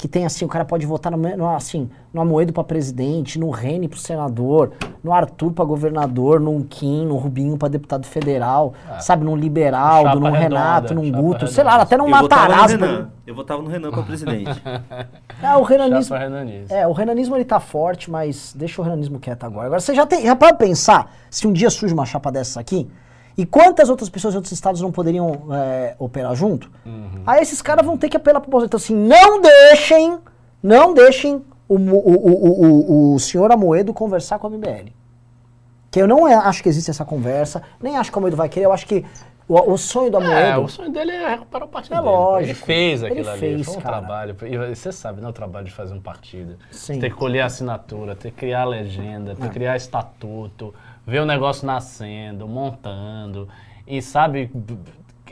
[0.00, 3.50] que tem assim, o cara pode votar no, no, assim, no Amoedo pra presidente, no
[3.50, 4.72] Rene pro senador,
[5.04, 10.30] no Arthur pra governador, no Kim, no Rubinho pra deputado federal, sabe, num Liberaldo, num
[10.30, 11.82] redonda, Renato, num Guto, sei lá, redonda.
[11.84, 12.76] até num Eu votava no Matarazzo.
[12.78, 13.10] Renan.
[13.26, 14.62] Eu votava no Renan pra presidente.
[15.42, 16.14] É, o renanismo,
[16.68, 19.66] é, o renanismo ele tá forte, mas deixa o renanismo quieto agora.
[19.66, 22.90] Agora você já tem, já pode pensar, se um dia surge uma chapa dessas aqui,
[23.42, 26.70] e quantas outras pessoas de outros estados não poderiam é, operar junto?
[27.26, 28.66] Aí esses caras vão ter que apelar pro Bolsonaro.
[28.68, 30.18] Então assim, não deixem,
[30.62, 34.90] não deixem o, o, o, o, o, o senhor Amoedo conversar com a MBL.
[35.90, 38.48] Que eu não é- acho que existe essa conversa, nem acho que o Amoedo vai
[38.48, 39.04] querer, eu acho que
[39.48, 40.62] o, o sonho do É, Amoedo...
[40.64, 42.08] o sonho dele é recuperar o partido É dele.
[42.08, 42.46] lógico.
[42.50, 43.98] Ele fez Ele aquilo ali, fez, foi um cara.
[43.98, 44.36] trabalho.
[44.46, 46.56] E você sabe, não é o trabalho de fazer um partido.
[46.70, 46.94] Sim.
[46.94, 49.34] Você tem que colher a assinatura, ter que criar a legenda, É.
[49.34, 50.72] ter que criar estatuto,
[51.06, 53.48] ver o negócio nascendo, montando.
[53.86, 54.50] E sabe,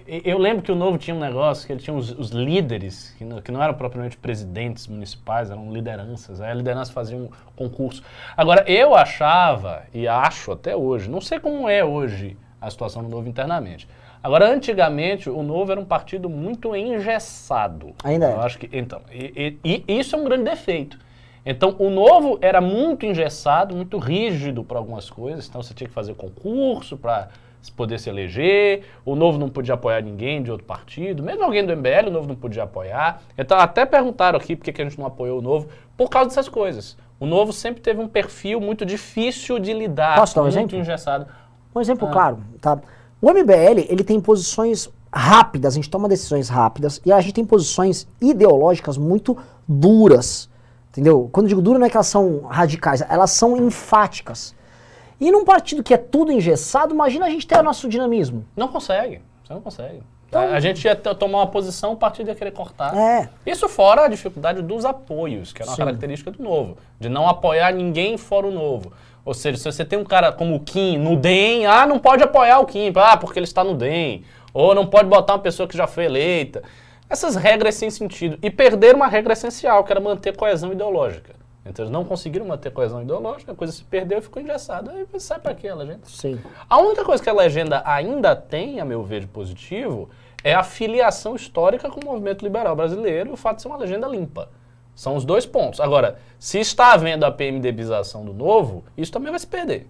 [0.07, 3.25] eu lembro que o Novo tinha um negócio que ele tinha os, os líderes, que
[3.25, 6.41] não, que não eram propriamente presidentes municipais, eram lideranças.
[6.41, 8.03] Aí a liderança fazia um concurso.
[8.37, 13.09] Agora, eu achava, e acho até hoje, não sei como é hoje a situação do
[13.09, 13.87] Novo internamente.
[14.21, 17.95] Agora, antigamente, o Novo era um partido muito engessado.
[18.03, 18.33] Ainda é.
[18.33, 20.99] Eu acho que, então, e, e- e isso é um grande defeito.
[21.51, 25.49] Então, o Novo era muito engessado, muito rígido para algumas coisas.
[25.49, 27.29] Então, você tinha que fazer concurso para
[27.75, 28.83] poder se eleger.
[29.03, 31.23] O Novo não podia apoiar ninguém de outro partido.
[31.23, 33.23] Mesmo alguém do MBL, o Novo não podia apoiar.
[33.37, 35.69] Então, até perguntaram aqui por que a gente não apoiou o Novo.
[35.97, 36.99] Por causa dessas coisas.
[37.19, 40.17] O Novo sempre teve um perfil muito difícil de lidar.
[40.17, 40.79] Posso dar um muito exemplo?
[40.79, 41.27] engessado.
[41.75, 42.79] Um exemplo claro, tá?
[43.23, 47.45] O MBL, ele tem posições rápidas, a gente toma decisões rápidas e a gente tem
[47.45, 50.51] posições ideológicas muito duras,
[50.99, 51.31] entendeu?
[51.33, 54.55] Quando eu digo dura não é que elas são radicais, elas são enfáticas.
[55.21, 58.45] E num partido que é tudo engessado, imagina a gente ter o nosso dinamismo.
[58.57, 59.21] Não consegue.
[59.45, 60.03] Você não consegue.
[60.33, 62.97] a, a gente ia tomar uma posição, o partido ia querer cortar.
[62.97, 63.29] É.
[63.47, 65.83] Isso fora a dificuldade dos apoios, que era uma Sim.
[65.83, 66.77] característica do novo.
[66.99, 68.93] De não apoiar ninguém fora o novo.
[69.25, 72.23] Ou seja, se você tem um cara como o Kim no DEM, ah, não pode
[72.23, 74.25] apoiar o Kim, ah, porque ele está no DEM.
[74.53, 76.63] Ou não pode botar uma pessoa que já foi eleita.
[77.09, 78.39] Essas regras sem sentido.
[78.43, 81.35] E perderam uma regra essencial, que era manter coesão ideológica.
[81.65, 84.91] Então eles não conseguiram manter coesão ideológica, a coisa se perdeu e ficou engessada.
[84.93, 86.11] Aí sai pra quê, a gente?
[86.11, 86.41] Sim.
[86.69, 90.09] A única coisa que a legenda ainda tem, a meu ver, de positivo,
[90.43, 93.77] é a filiação histórica com o movimento liberal brasileiro e o fato de ser uma
[93.77, 94.49] legenda limpa.
[94.95, 95.79] São os dois pontos.
[95.79, 99.87] Agora, se está havendo a PMDBização do novo, isso também vai se perder.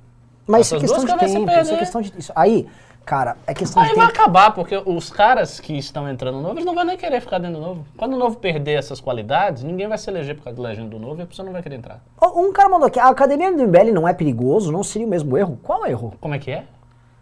[0.46, 2.12] Mas isso é questão de tempo, isso é questão de...
[2.18, 2.32] Isso.
[2.34, 2.66] Aí,
[3.08, 4.20] cara, é questão Aí de vai tempo.
[4.20, 7.38] acabar, porque os caras que estão entrando no novo, eles não vão nem querer ficar
[7.38, 7.86] dentro do novo.
[7.96, 10.98] Quando o novo perder essas qualidades, ninguém vai se eleger por causa da legenda do
[10.98, 12.02] novo e a pessoa não vai querer entrar.
[12.20, 15.38] Um cara mandou aqui, a academia do MBL não é perigoso, não seria o mesmo
[15.38, 15.58] erro?
[15.62, 16.12] Qual erro?
[16.20, 16.64] Como é que é?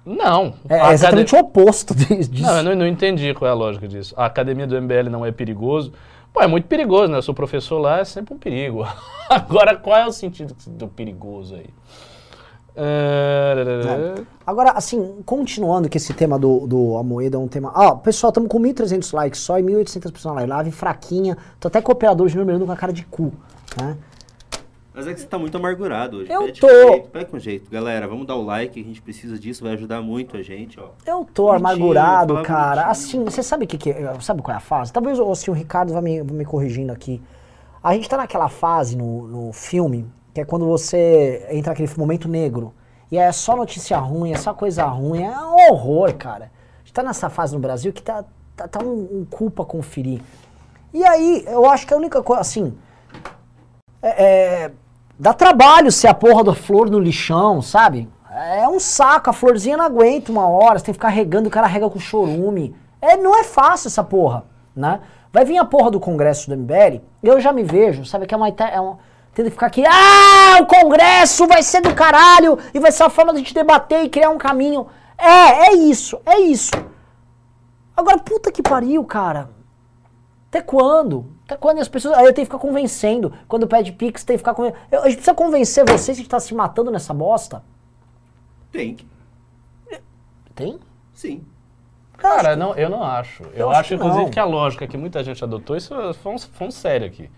[0.05, 0.55] Não.
[0.69, 2.33] É, é exatamente o oposto disso.
[2.43, 4.13] Não, eu não, não entendi qual é a lógica disso.
[4.17, 5.93] A academia do MBL não é perigoso.
[6.33, 7.19] Pô, é muito perigoso, né?
[7.19, 8.85] Eu sou professor lá, é sempre um perigo.
[9.31, 11.71] Agora, qual é o sentido do perigoso aí?
[12.77, 14.23] É...
[14.47, 17.73] Agora, assim, continuando que esse tema do, do Amoedo é um tema...
[17.75, 21.37] Ó, pessoal, estamos com 1.300 likes só e 1.800 pessoas na live, fraquinha.
[21.59, 23.33] Tô até com o operador Júnior Miranda com a cara de cu,
[23.81, 23.97] né?
[24.97, 26.33] Mas é que você tá muito amargurado hoje.
[26.33, 26.69] Eu Pede tô.
[26.69, 27.71] Com jeito, pede com jeito.
[27.71, 30.89] Galera, vamos dar o like, a gente precisa disso, vai ajudar muito a gente, ó.
[31.05, 32.85] Eu tô Bonitinho, amargurado, cara.
[32.85, 32.91] bonitinho.
[32.91, 34.19] Assim, você sabe o que, que é?
[34.21, 34.91] Sabe qual é a fase?
[34.91, 37.21] Talvez o, assim, o Ricardo vai me, vai me corrigindo aqui.
[37.83, 40.07] A gente tá naquela fase no, no filme,
[40.37, 42.75] que é quando você entra naquele momento negro.
[43.11, 46.51] E é só notícia ruim, é só coisa ruim, é um horror, cara.
[46.75, 48.23] A gente tá nessa fase no Brasil que tá,
[48.55, 50.21] tá, tá um, um culpa conferir.
[50.93, 52.77] E aí, eu acho que a única coisa, assim.
[54.03, 54.25] É,
[54.65, 54.73] é,
[55.19, 58.07] dá trabalho ser a porra da flor no lixão, sabe?
[58.31, 61.51] É um saco, a florzinha não aguenta uma hora, você tem que ficar regando, o
[61.51, 62.77] cara rega com chorume.
[63.01, 64.45] É, não é fácil essa porra,
[64.75, 65.01] né?
[65.33, 68.37] Vai vir a porra do congresso do MBL, eu já me vejo, sabe, que é
[68.37, 68.49] uma...
[68.49, 72.91] É uma tendo que ficar aqui, ah, o congresso vai ser do caralho, e vai
[72.91, 74.87] ser a forma de a gente debater e criar um caminho.
[75.19, 76.73] É, é isso, é isso.
[77.95, 79.51] Agora, puta que pariu, cara.
[80.49, 81.27] Até quando?
[81.45, 82.17] Até quando as pessoas.
[82.17, 83.31] Aí eu tenho que ficar convencendo.
[83.47, 84.81] Quando pede Pix, tem que ficar convencendo.
[84.91, 87.63] A gente precisa convencer vocês que está se matando nessa bosta.
[88.73, 88.97] Tem.
[90.55, 90.79] Tem?
[91.13, 91.45] Sim.
[92.17, 93.43] Cara, não, eu não acho.
[93.55, 94.31] Eu, acho acho, que inclusive, não.
[94.31, 97.31] que a lógica que muita gente adotou, isso foi um, foi um sério aqui.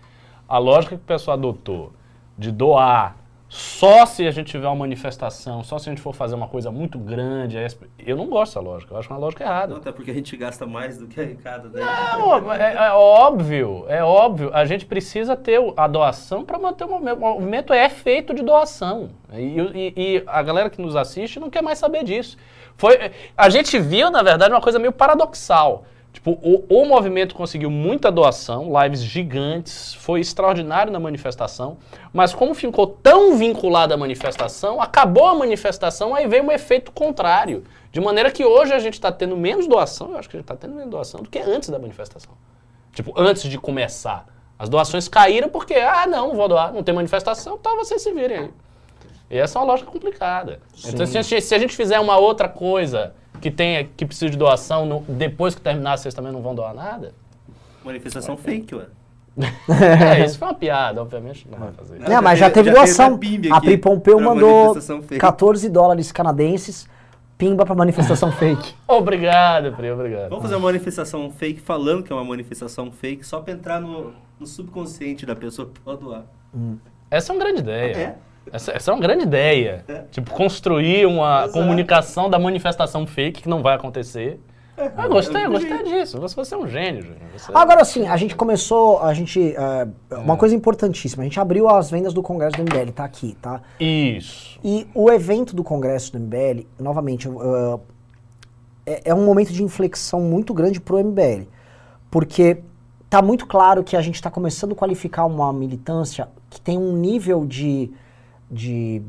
[0.49, 1.93] A lógica que o pessoal adotou
[2.37, 3.15] de doar
[3.47, 6.69] só se a gente tiver uma manifestação, só se a gente for fazer uma coisa
[6.69, 7.57] muito grande.
[7.57, 9.73] as- Eu não gosto dessa lógica, eu acho uma lógica errada.
[9.73, 11.67] Não, até porque a gente gasta mais do que arrecada.
[11.69, 11.81] Né?
[12.13, 14.51] Não, é, é óbvio, é óbvio.
[14.53, 17.17] A gente precisa ter a doação para manter o movimento.
[17.17, 19.09] O movimento é feito de doação.
[19.33, 22.37] E, e- e a galera que nos assiste não quer mais saber disso.
[22.77, 25.85] Foi, a gente viu, na verdade, uma coisa meio paradoxal.
[26.11, 31.77] Tipo, o, o movimento conseguiu muita doação, lives gigantes, foi extraordinário na manifestação,
[32.11, 37.63] mas como ficou tão vinculado à manifestação, acabou a manifestação, aí veio um efeito contrário.
[37.91, 40.45] De maneira que hoje a gente está tendo menos doação, eu acho que a gente
[40.45, 42.33] está tendo menos doação do que antes da manifestação.
[42.93, 44.25] Tipo, antes de começar.
[44.57, 48.37] As doações caíram porque, ah, não, vou doar, não tem manifestação, tá, vocês se virem
[48.37, 48.51] aí.
[49.29, 50.59] E essa é uma lógica complicada.
[50.85, 54.29] Então, se a, gente, se a gente fizer uma outra coisa que tenha que precisa
[54.29, 57.13] de doação, no- depois que terminar, vocês também não vão doar nada?
[57.83, 58.85] Manifestação fake, ué.
[60.19, 62.09] é, isso foi uma piada, obviamente não vai fazer isso.
[62.09, 63.19] Não, mas já Já teve teve doação.
[63.53, 65.19] a Pri Pompeu mandou manifestação fake.
[65.21, 66.89] 14 dólares canadenses,
[67.37, 68.73] pimba pra manifestação fake.
[68.87, 70.29] Obrigado, Pri, obrigado.
[70.29, 74.11] Vamos fazer uma manifestação fake falando que é uma manifestação fake, só pra entrar no,
[74.39, 76.23] no subconsciente da pessoa que pode doar.
[77.09, 77.95] Essa é uma grande ideia.
[77.95, 78.15] É?
[78.51, 79.83] Essa, essa é uma grande ideia.
[79.87, 80.03] É.
[80.11, 81.53] Tipo, construir uma Exato.
[81.53, 84.39] comunicação da manifestação fake que não vai acontecer.
[84.95, 86.19] Ah, gostei, eu gostei disso.
[86.21, 87.19] Você, você é um gênio, Júnior.
[87.35, 89.53] Você- Agora sim, a gente começou, a gente.
[89.57, 89.85] é,
[90.15, 93.61] uma coisa importantíssima, a gente abriu as vendas do Congresso do MBL, tá aqui, tá?
[93.77, 94.57] Isso.
[94.63, 97.81] E o evento do Congresso do MBL, novamente, eu, eu,
[98.85, 101.43] é, é um momento de inflexão muito grande pro MBL.
[102.09, 102.59] Porque
[103.09, 106.93] tá muito claro que a gente está começando a qualificar uma militância que tem um
[106.95, 107.91] nível de.
[108.49, 109.01] De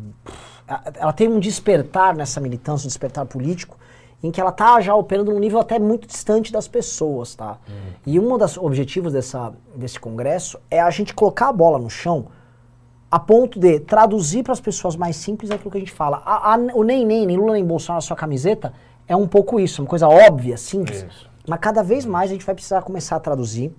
[0.98, 3.76] ela tem um despertar nessa militância, um despertar político,
[4.22, 7.58] em que ela tá já operando num nível até muito distante das pessoas, tá?
[8.06, 12.26] E um dos objetivos dessa, desse congresso é a gente colocar a bola no chão
[13.10, 16.22] a ponto de traduzir para as pessoas mais simples aquilo que a gente fala.
[16.24, 18.72] A- a- o nem nem, nem Lula nem Bolsonaro na sua camiseta
[19.08, 21.04] é um pouco isso, uma coisa óbvia, simples.
[21.08, 21.28] Isso.
[21.48, 23.74] Mas cada vez mais a gente vai precisar começar a traduzir.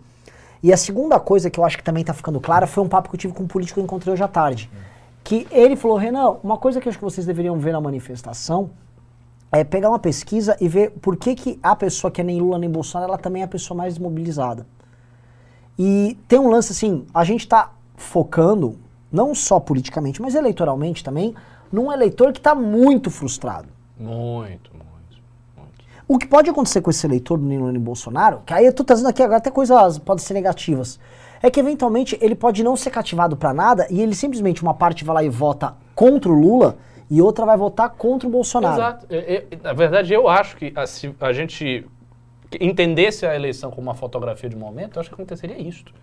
[0.61, 3.09] E a segunda coisa que eu acho que também está ficando clara foi um papo
[3.09, 4.69] que eu tive com um político que eu encontrei hoje à tarde.
[5.23, 8.71] Que ele falou, Renan, uma coisa que acho que vocês deveriam ver na manifestação
[9.51, 12.57] é pegar uma pesquisa e ver por que, que a pessoa que é nem Lula
[12.57, 14.65] nem Bolsonaro, ela também é a pessoa mais desmobilizada.
[15.77, 18.77] E tem um lance assim, a gente está focando,
[19.11, 21.35] não só politicamente, mas eleitoralmente também,
[21.71, 23.67] num eleitor que está muito frustrado.
[23.97, 25.21] Muito, muito,
[25.57, 25.85] muito.
[26.07, 28.83] O que pode acontecer com esse eleitor do Lula e Bolsonaro, que aí eu tô
[28.83, 30.99] trazendo aqui agora até coisas podem ser negativas,
[31.41, 35.03] é que eventualmente ele pode não ser cativado para nada e ele simplesmente uma parte
[35.03, 36.77] vai lá e vota contra o Lula
[37.09, 38.75] e outra vai votar contra o Bolsonaro.
[38.75, 39.05] Exato.
[39.09, 41.85] Eu- eu- na verdade, eu acho que ah, se a gente
[42.59, 45.93] entendesse a eleição como uma fotografia de momento, eu acho que aconteceria isto.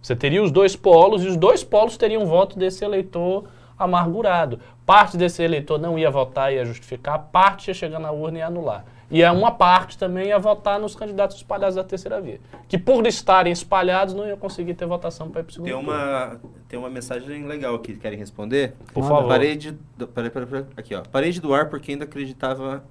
[0.00, 3.44] Você teria os dois polos e os dois polos teriam voto desse eleitor
[3.78, 4.60] amargurado.
[4.84, 8.40] Parte desse eleitor não ia votar e ia justificar, parte ia chegar na urna e
[8.40, 8.84] ia anular.
[9.10, 12.40] E a uma parte também ia votar nos candidatos espalhados da terceira via.
[12.66, 15.74] Que por estarem espalhados não ia conseguir ter votação para ir para o segundo Tem
[15.76, 15.90] turno.
[15.92, 18.74] uma, tem uma mensagem legal aqui, querem responder?
[18.92, 19.28] Por favor.
[19.28, 21.02] Parei de, do- peraí, peraí, peraí, aqui, ó.
[21.10, 22.82] Parei de doar porque ainda acreditava,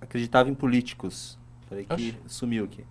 [0.00, 1.36] acreditava em políticos.
[1.68, 2.16] Peraí que Oxi.
[2.28, 2.84] sumiu aqui.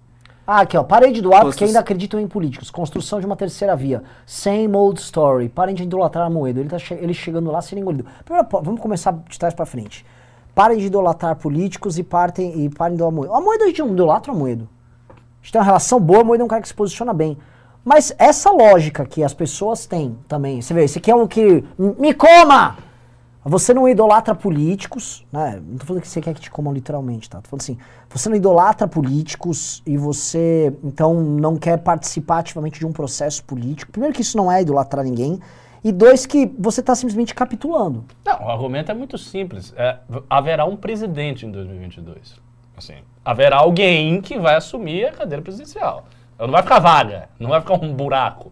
[0.45, 2.69] Ah, aqui ó, parei de doar porque Constru- ainda acreditam em políticos.
[2.69, 4.03] Construção de uma terceira via.
[4.25, 5.47] Same old story.
[5.47, 6.59] Parem de idolatrar a Moedo.
[6.59, 8.05] Ele tá che- ele chegando lá sendo engolido.
[8.25, 10.05] Primeiro, vamos começar de trás pra frente.
[10.55, 13.33] Parem de idolatrar políticos e, partem, e parem de idolatrar Moedo.
[13.33, 14.69] A Moedo a gente não idolatra a Moedo.
[15.09, 17.37] A gente tem uma relação boa, a Moedo é um cara que se posiciona bem.
[17.83, 21.63] Mas essa lógica que as pessoas têm também, você vê, esse aqui é o que.
[21.77, 22.77] Me coma!
[23.45, 25.61] Você não idolatra políticos, né?
[25.67, 27.41] Não tô falando que você quer que te comam literalmente, tá?
[27.41, 27.77] Tô falando assim,
[28.09, 33.91] você não idolatra políticos e você, então, não quer participar ativamente de um processo político.
[33.91, 35.41] Primeiro que isso não é idolatrar ninguém.
[35.83, 38.05] E dois, que você tá simplesmente capitulando.
[38.25, 39.73] Não, o argumento é muito simples.
[39.75, 39.97] É,
[40.29, 42.41] haverá um presidente em 2022.
[42.77, 46.05] Assim, haverá alguém que vai assumir a cadeira presidencial.
[46.39, 48.51] Não vai ficar vaga, não vai ficar um buraco.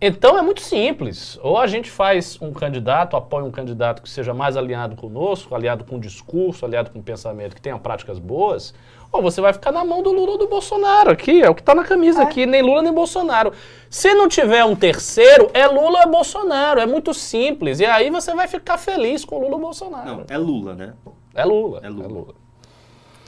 [0.00, 1.38] Então é muito simples.
[1.42, 5.84] Ou a gente faz um candidato, apoia um candidato que seja mais alinhado conosco, aliado
[5.84, 8.74] com o discurso, aliado com o pensamento, que tenha práticas boas,
[9.12, 11.60] ou você vai ficar na mão do Lula ou do Bolsonaro aqui, é o que
[11.60, 13.52] está na camisa aqui, nem Lula nem Bolsonaro.
[13.90, 17.78] Se não tiver um terceiro, é Lula ou Bolsonaro, é muito simples.
[17.78, 20.06] E aí você vai ficar feliz com Lula ou Bolsonaro.
[20.06, 20.94] Não, é Lula, né?
[21.34, 21.80] É Lula.
[21.82, 22.34] É Lula.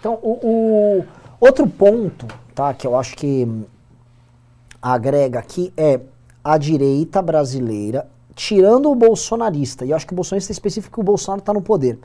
[0.01, 1.05] Então, o, o
[1.39, 3.47] outro ponto, tá, que eu acho que
[4.81, 6.01] agrega aqui é
[6.43, 11.01] a direita brasileira, tirando o bolsonarista, e eu acho que o bolsonarista é específico que
[11.01, 11.99] o Bolsonaro está no poder,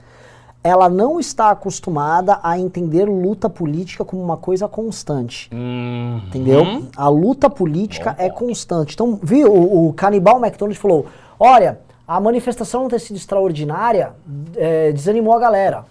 [0.64, 5.50] ela não está acostumada a entender luta política como uma coisa constante.
[5.54, 6.84] Hum, Entendeu?
[6.96, 8.94] A luta política é constante.
[8.94, 11.06] Então, viu, o, o canibal McDonald falou:
[11.40, 14.14] olha, a manifestação não ter sido extraordinária
[14.56, 15.86] é, desanimou a galera.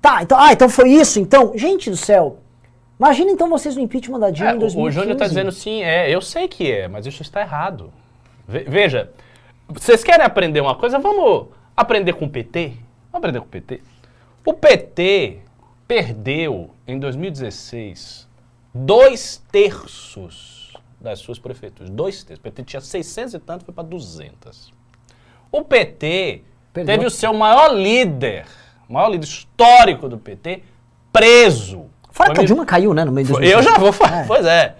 [0.00, 1.52] Tá, então, ah, então foi isso, então.
[1.56, 2.38] Gente do céu,
[2.98, 4.88] imagina então vocês no impeachment da Dilma É, em o- 2015.
[4.88, 7.92] o Júnior está dizendo sim, é, eu sei que é, mas isso está errado.
[8.46, 9.10] Ve- veja,
[9.68, 10.98] vocês querem aprender uma coisa?
[10.98, 12.72] Vamos aprender com o PT?
[13.12, 13.80] Vamos aprender com o PT.
[14.44, 15.38] O PT
[15.86, 18.28] perdeu em 2016
[18.74, 21.90] dois terços das suas prefeituras.
[21.90, 22.40] Dois terços.
[22.40, 24.72] O PT tinha 600 e tanto, foi para 200.
[25.50, 26.42] O PT
[26.72, 26.94] Perdeu.
[26.94, 28.46] teve o seu maior líder,
[28.88, 30.62] o maior líder histórico do PT,
[31.12, 31.86] preso.
[32.10, 34.24] Fora que Foi a Dilma caiu, né, no meio do foi- Eu já vou falar.
[34.24, 34.26] É.
[34.26, 34.76] Pois é.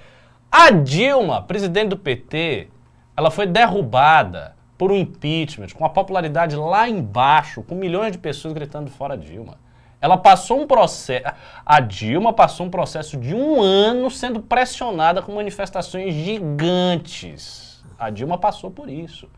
[0.50, 2.68] A Dilma, presidente do PT,
[3.16, 8.54] ela foi derrubada por um impeachment, com a popularidade lá embaixo, com milhões de pessoas
[8.54, 9.58] gritando fora Dilma.
[10.00, 11.24] Ela passou um processo.
[11.66, 17.84] A Dilma passou um processo de um ano sendo pressionada com manifestações gigantes.
[17.98, 19.28] A Dilma passou por isso.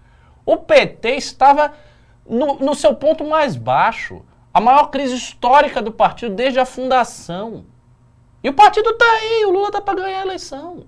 [0.45, 1.73] O PT estava
[2.29, 4.23] no, no seu ponto mais baixo.
[4.53, 7.65] A maior crise histórica do partido desde a fundação.
[8.43, 10.85] E o partido tá aí, o Lula tá para ganhar a eleição.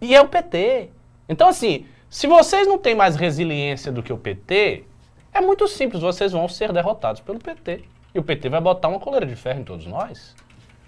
[0.00, 0.90] E é o PT.
[1.28, 4.84] Então, assim, se vocês não têm mais resiliência do que o PT,
[5.32, 7.84] é muito simples, vocês vão ser derrotados pelo PT.
[8.14, 10.36] E o PT vai botar uma coleira de ferro em todos nós.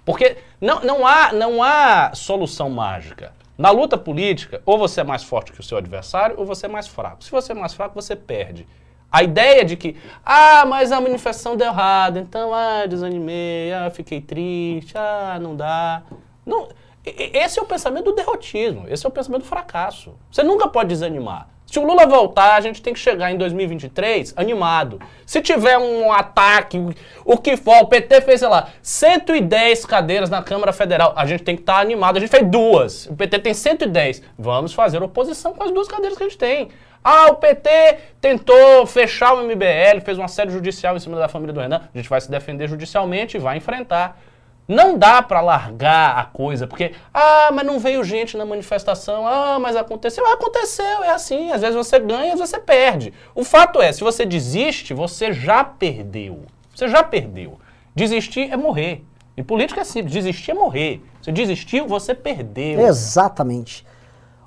[0.04, 3.32] Porque não, não, há, não há solução mágica.
[3.56, 6.68] Na luta política, ou você é mais forte que o seu adversário, ou você é
[6.68, 7.24] mais fraco.
[7.24, 8.68] Se você é mais fraco, você perde.
[9.10, 14.20] A ideia de que, ah, mas a manifestação deu errado, então, ah, desanimei, ah, fiquei
[14.20, 16.02] triste, ah, não dá.
[16.44, 16.68] Não,
[17.04, 20.14] esse é o pensamento do derrotismo, esse é o pensamento do fracasso.
[20.30, 21.48] Você nunca pode desanimar.
[21.66, 25.00] Se o Lula voltar, a gente tem que chegar em 2023 animado.
[25.26, 26.78] Se tiver um ataque,
[27.24, 31.42] o- que for, o PT fez, sei lá, 110 cadeiras na Câmara Federal, a gente
[31.42, 32.16] tem que estar animado.
[32.16, 34.22] A gente fez duas, o PT tem 110.
[34.38, 36.68] Vamos fazer oposição com as duas cadeiras que a gente tem.
[37.02, 41.52] Ah, o PT tentou fechar o MBL, fez um assédio judicial em cima da família
[41.52, 41.82] do Renan.
[41.92, 44.18] A gente vai se defender judicialmente e vai enfrentar.
[44.66, 49.58] Não dá pra largar a coisa, porque, ah, mas não veio gente na manifestação, ah,
[49.60, 50.26] mas aconteceu.
[50.26, 51.50] Aconteceu, é assim.
[51.50, 53.12] Às vezes você ganha, às vezes você perde.
[53.34, 56.42] O fato é, se você desiste, você já perdeu.
[56.74, 57.58] Você já perdeu.
[57.94, 59.04] Desistir é morrer.
[59.36, 61.02] Em política é simples, desistir é morrer.
[61.20, 62.80] Você desistiu, você perdeu.
[62.80, 63.84] Exatamente.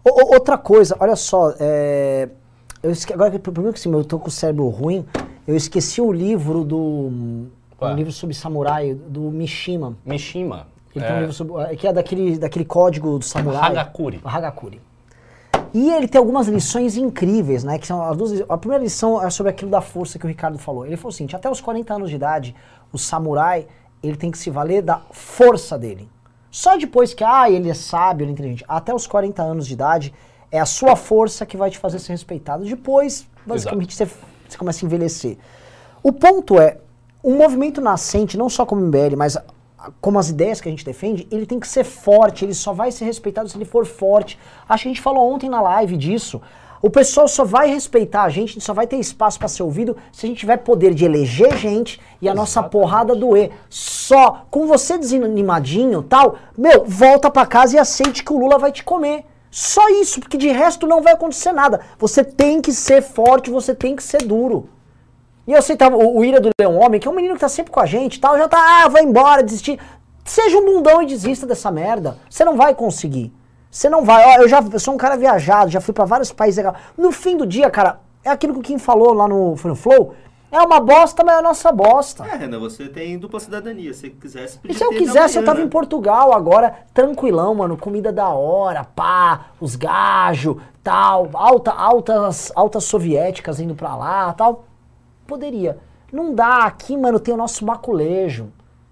[0.04, 2.30] O- outra coisa, olha só, é,
[2.82, 3.14] eu esque...
[3.14, 5.06] agora que eu tô com o cérebro ruim,
[5.46, 7.92] eu esqueci o livro do Qual?
[7.92, 9.96] um livro sobre samurai do Mishima.
[10.06, 10.68] Mishima.
[10.96, 13.72] Ele tem um é, livro sobre, que é daquele, daquele código do samurai.
[13.72, 14.20] Hagakure.
[14.24, 14.82] O Hagakure.
[15.74, 17.78] E ele tem algumas lições incríveis, né?
[17.78, 18.44] Que são as duas.
[18.50, 20.86] A primeira lição é sobre aquilo da força que o Ricardo falou.
[20.86, 22.56] Ele falou o seguinte: até os 40 anos de idade,
[22.92, 23.68] o samurai
[24.02, 26.10] ele tem que se valer da força dele.
[26.50, 28.66] Só depois que ah, ele é sábio, ele é inteligente.
[28.68, 30.14] Até os 40 anos de idade
[30.52, 32.64] é a sua força que vai te fazer ser respeitado.
[32.64, 35.38] Depois, basicamente, você, você começa a envelhecer.
[36.02, 36.78] O ponto é,
[37.28, 39.38] um movimento nascente, não só como MBL, mas
[40.00, 42.90] como as ideias que a gente defende, ele tem que ser forte, ele só vai
[42.90, 44.40] ser respeitado se ele for forte.
[44.68, 46.42] Acho que a gente falou ontem na live disso.
[46.82, 49.62] O pessoal só vai respeitar a gente, a gente só vai ter espaço para ser
[49.62, 53.52] ouvido se a gente tiver poder de eleger gente e a nossa porrada doer.
[53.70, 58.72] Só com você desanimadinho, tal, meu, volta para casa e aceite que o Lula vai
[58.72, 59.26] te comer.
[59.52, 61.82] Só isso, porque de resto não vai acontecer nada.
[62.00, 64.70] Você tem que ser forte, você tem que ser duro.
[65.48, 67.40] E eu sei, tava, o, o Ira do Leão Homem, que é um menino que
[67.40, 69.80] tá sempre com a gente e tal, já tá, ah, vai embora, desistir.
[70.26, 72.18] Seja um bundão e desista dessa merda.
[72.30, 73.34] Você não vai conseguir.
[73.72, 74.26] Você não vai.
[74.26, 76.64] Ó, eu já eu sou um cara viajado, já fui pra vários países.
[76.98, 80.14] No fim do dia, cara, é aquilo que o Kim falou lá no, no Flow.
[80.52, 82.26] É uma bosta, mas é a nossa bosta.
[82.26, 83.94] É, Renan, você tem dupla cidadania.
[83.94, 85.66] Se quisesse, E podia se eu quisesse, eu tava né?
[85.66, 92.86] em Portugal agora, tranquilão, mano, comida da hora, pá, os gajos, tal, alta, altas, altas
[92.86, 94.66] soviéticas indo pra lá, tal.
[95.28, 95.78] Poderia.
[96.12, 98.48] Não dá, aqui, mano, tem o nosso maculejo.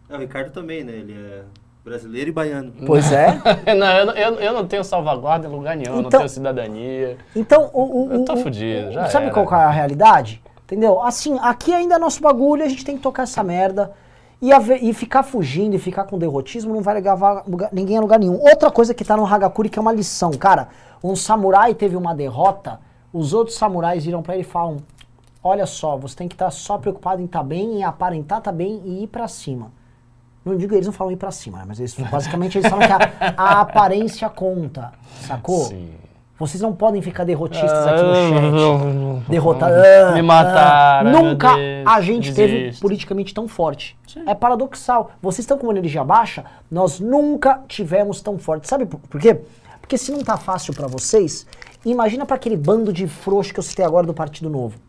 [0.10, 0.92] É, o Ricardo também, né?
[0.94, 1.42] Ele é
[1.84, 2.74] brasileiro e baiano.
[2.86, 3.40] Pois é.
[3.76, 6.30] não, eu, não- eu, eu não tenho salvaguarda em lugar nenhum, eu não Então- tenho
[6.30, 7.18] cidadania.
[7.36, 8.08] Então, o.
[8.08, 9.34] o Eu tô fudido, já Sabe era.
[9.34, 10.42] qual é a realidade?
[10.64, 11.02] Entendeu?
[11.02, 13.92] Assim, aqui ainda é nosso bagulho, a gente tem que tocar essa merda.
[14.42, 14.50] E,
[14.90, 18.40] e ficar fugindo e ficar com derrotismo não vai levar lugar- ninguém a lugar nenhum.
[18.42, 20.68] Outra coisa que tá no Hagakure que é uma lição, cara.
[21.04, 22.80] Um samurai teve uma derrota,
[23.14, 24.78] os outros samurais viram pra ele e falam:
[25.48, 28.82] Olha só, você tem que estar só preocupado em estar bem, em aparentar estar bem
[28.84, 29.72] e ir pra cima.
[30.44, 31.66] Não digo eles não falam ir pra cima, né?
[31.68, 35.66] mas eles, basicamente eles falam que a, a aparência conta, sacou?
[35.66, 35.92] Sim.
[36.40, 39.30] Vocês não podem ficar derrotistas Ah, aqui no eu- chat.
[39.30, 39.70] Derrotar.
[40.14, 41.14] Me ah, mataram, ah.
[41.14, 41.56] meu Nunca
[41.86, 43.96] a gente teve politicamente tão forte.
[44.26, 45.12] É paradoxal.
[45.22, 48.68] Vocês estão com uma energia baixa, nós nunca tivemos tão forte.
[48.68, 49.42] Sabe por, por quê?
[49.80, 51.46] Porque se não tá fácil pra vocês,
[51.86, 54.85] imagina pra aquele bando de frouxo que eu citei agora do Partido Novo.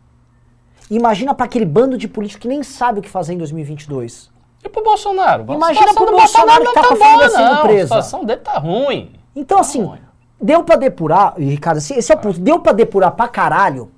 [0.89, 4.29] Imagina pra aquele bando de político que nem sabe o que fazer em 2022.
[4.63, 5.45] E pro Bolsonaro?
[5.53, 7.61] Imagina pro Bolsonaro não que tá com a boa, família sendo não.
[7.61, 7.83] presa.
[7.83, 9.11] A situação dele tá ruim.
[9.35, 9.99] Então, assim, ruim.
[10.41, 13.91] deu pra depurar, Ricardo, esse, esse é o ponto, deu pra depurar pra caralho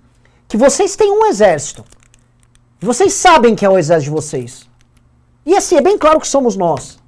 [0.47, 1.85] que vocês têm um exército.
[2.79, 4.69] Vocês sabem que é o exército de vocês.
[5.45, 6.99] E assim, é bem claro que somos nós.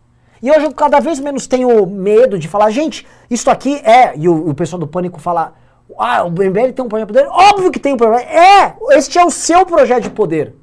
[0.42, 4.18] E hoje eu cada vez menos tenho medo de falar, gente, isso aqui é.
[4.18, 5.54] E o, o pessoal do Pânico fala,
[5.98, 7.30] ah, o MBL tem um projeto de poder.
[7.30, 8.28] Óbvio que tem um projeto.
[8.28, 8.76] É!
[8.92, 10.56] Este é o seu projeto de poder.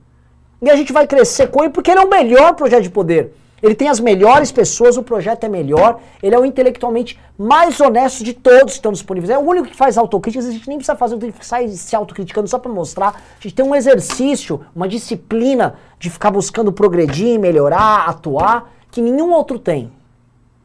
[0.61, 3.33] E a gente vai crescer com ele porque ele é o melhor projeto de poder.
[3.62, 8.22] Ele tem as melhores pessoas, o projeto é melhor, ele é o intelectualmente mais honesto
[8.22, 9.31] de todos que estão disponíveis.
[9.31, 11.97] É o único que faz autocrítica, a gente nem precisa fazer, tem que sair se
[11.97, 13.09] autocriticando só para mostrar.
[13.09, 19.33] A gente tem um exercício, uma disciplina de ficar buscando progredir, melhorar, atuar, que nenhum
[19.33, 19.91] outro tem.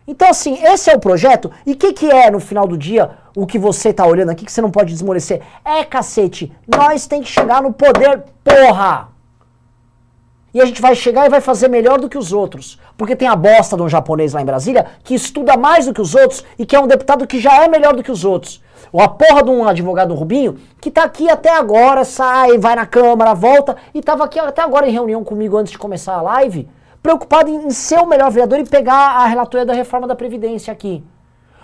[0.07, 1.49] Então, assim, esse é o projeto.
[1.65, 4.45] E o que, que é, no final do dia, o que você tá olhando aqui
[4.45, 5.41] que você não pode desmorecer?
[5.63, 9.13] É, cacete, nós tem que chegar no poder, porra!
[10.53, 12.79] E a gente vai chegar e vai fazer melhor do que os outros.
[12.95, 16.01] Porque tem a bosta de um japonês lá em Brasília que estuda mais do que
[16.01, 18.61] os outros e que é um deputado que já é melhor do que os outros.
[18.91, 22.85] Ou a porra de um advogado Rubinho que tá aqui até agora, sai, vai na
[22.85, 26.69] Câmara, volta e tava aqui até agora em reunião comigo antes de começar a live,
[27.01, 31.03] preocupado em ser o melhor vereador e pegar a relatoria da reforma da Previdência aqui.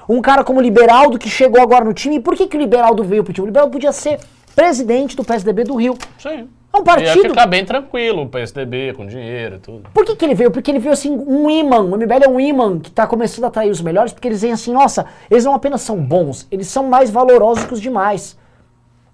[0.10, 2.16] Um cara como o Liberaldo que chegou agora no time.
[2.16, 3.46] E por que, que o Liberaldo veio pro time?
[3.46, 4.20] O Liberaldo podia ser
[4.56, 5.96] presidente do PSDB do Rio.
[6.18, 6.50] Sim.
[6.74, 7.30] É um Ia partido.
[7.30, 9.90] ficar bem tranquilo, o PSDB, com dinheiro e tudo.
[9.94, 10.50] Por que, que ele veio?
[10.50, 11.82] Porque ele veio assim, um imã.
[11.82, 14.54] O MBL é um imã que tá começando a atrair os melhores, porque eles veem
[14.54, 18.38] assim, nossa, eles não apenas são bons, eles são mais valorosos que os demais.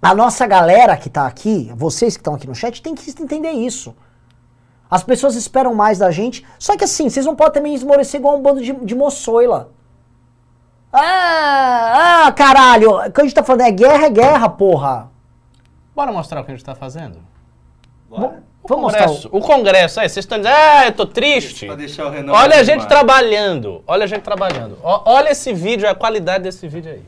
[0.02, 3.52] A nossa galera que tá aqui, vocês que estão aqui no chat, tem que entender
[3.52, 3.96] isso.
[4.90, 8.38] As pessoas esperam mais da gente, só que assim, vocês não podem também esmorecer igual
[8.38, 9.72] um bando de, de moçoila.
[10.98, 15.12] Ah, ah, caralho, o que a gente tá falando é guerra, é guerra, porra.
[15.96, 17.18] Bora mostrar o que a gente tá fazendo?
[18.10, 18.44] Bora.
[18.64, 21.68] O Vamos mostrar Congresso, o Congresso, aí, vocês estão dizendo, ah, eu tô triste.
[21.68, 24.80] Pra deixar o Renan Olha a gente trabalhando, olha a gente trabalhando.
[24.82, 27.04] Ó, olha esse vídeo, a qualidade desse vídeo aí.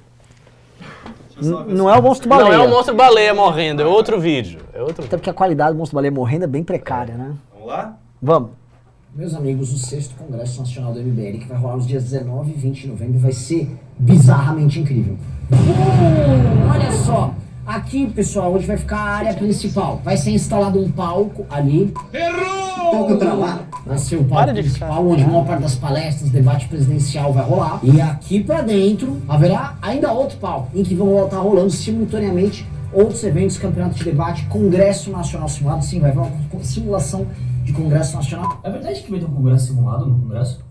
[1.42, 2.56] Não é o monstro Não baleia.
[2.56, 4.62] é o monstro baleia morrendo, é outro vídeo.
[4.74, 7.34] É outro Até porque a qualidade do monstro baleia morrendo é bem precária, né?
[7.54, 7.98] Vamos lá?
[8.22, 8.52] Vamos.
[9.18, 12.54] Meus amigos, o sexto Congresso Nacional do MBL, que vai rolar nos dias 19 e
[12.54, 15.18] 20 de novembro, vai ser bizarramente incrível.
[15.52, 17.34] Uh, olha só!
[17.66, 20.00] Aqui, pessoal, onde vai ficar a área principal.
[20.06, 21.92] Vai ser instalado um palco ali.
[22.14, 22.92] Errou!
[22.92, 23.62] Palco pra lá.
[23.88, 27.80] Vai ser o palco principal, onde a maior parte das palestras, debate presidencial vai rolar.
[27.82, 33.24] E aqui pra dentro haverá ainda outro palco, em que vão estar rolando simultaneamente outros
[33.24, 35.84] eventos, campeonato de debate, Congresso Nacional simulado.
[35.84, 37.26] Sim, vai haver uma simulação
[37.68, 38.62] de Congresso Nacional.
[38.64, 40.66] É verdade que vai ter um congresso simulado no congresso?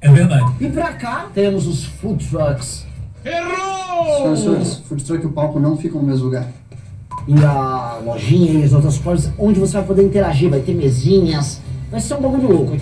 [0.00, 0.52] É verdade.
[0.58, 2.86] E pra cá temos os food trucks
[3.22, 6.48] Senhoras e senhores, food truck e o palco não ficam no mesmo lugar.
[7.28, 11.60] e a lojinha e as outras coisas, onde você vai poder interagir, vai ter mesinhas,
[11.90, 12.76] vai ser um bagulho louco.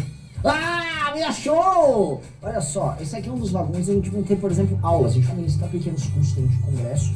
[0.44, 2.22] Ah, me achou!
[2.40, 5.10] Olha só, esse aqui é um dos vagões, a gente vai ter, por exemplo, aulas,
[5.10, 7.12] a gente vai ministrar pequenos cursos dentro de congresso.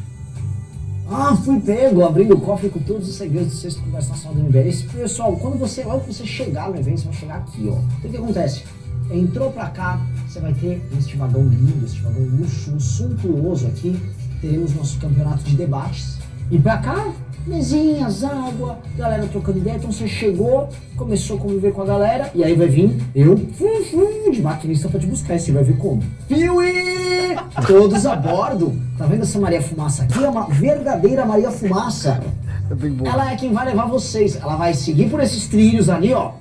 [1.15, 4.57] Ah, fui pego, abrindo o cofre com todos os segredos do sexto Congresso Nacional do.
[4.57, 7.75] Esse, pessoal, quando você, logo que você chegar no evento, você vai chegar aqui, ó.
[7.75, 8.65] O que acontece?
[9.11, 14.01] Entrou pra cá, você vai ter este vagão lindo, este vagão luxuoso, suntuoso aqui.
[14.41, 16.19] Teremos nosso campeonato de debates.
[16.51, 17.13] E pra cá,
[17.47, 19.77] mesinhas, água, galera trocando ideia.
[19.77, 23.85] Então você chegou, começou a conviver com a galera, e aí vai vir eu, fum,
[23.91, 25.37] fum, de maquinista pra te buscar.
[25.37, 26.03] E você vai ver como.
[26.29, 27.37] Piuí!
[27.67, 28.75] Todos a bordo.
[28.97, 30.23] Tá vendo essa Maria Fumaça aqui?
[30.23, 32.21] É uma verdadeira Maria Fumaça.
[33.05, 34.37] Ela é quem vai levar vocês.
[34.37, 36.33] Ela vai seguir por esses trilhos ali, ó.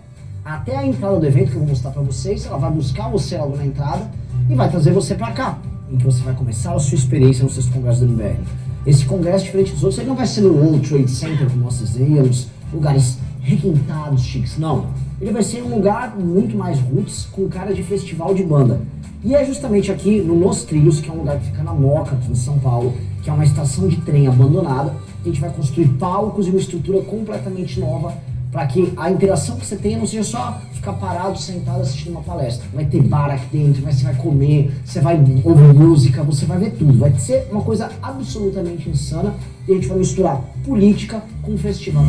[0.44, 2.46] Até a entrada do evento que eu vou mostrar pra vocês.
[2.46, 4.10] Ela vai buscar você logo na entrada
[4.50, 5.58] e vai trazer você pra cá.
[5.92, 8.40] Em que você vai começar a sua experiência no sexto congresso do MBL.
[8.86, 11.80] Esse congresso, diferente dos outros, ele não vai ser no World Trade Center, como nós
[11.80, 14.58] fizemos, lugares requintados, chiques.
[14.58, 14.88] Não.
[15.20, 18.82] Ele vai ser um lugar muito mais roots, com cara de festival de banda.
[19.24, 22.16] E é justamente aqui no Los Trilhos, que é um lugar que fica na Moca,
[22.16, 24.96] aqui em São Paulo, que é uma estação de trem abandonada.
[25.22, 28.16] A gente vai construir palcos e uma estrutura completamente nova
[28.52, 32.22] para que a interação que você tenha não seja só ficar parado, sentado assistindo uma
[32.22, 32.68] palestra.
[32.74, 36.58] Vai ter bar aqui dentro, mas você vai comer, você vai ouvir música, você vai
[36.58, 36.98] ver tudo.
[36.98, 39.34] Vai ser uma coisa absolutamente insana
[39.66, 42.04] e a gente vai misturar política com festival.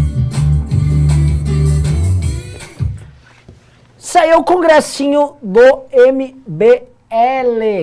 [3.97, 6.82] Saiu o congressinho do MBL,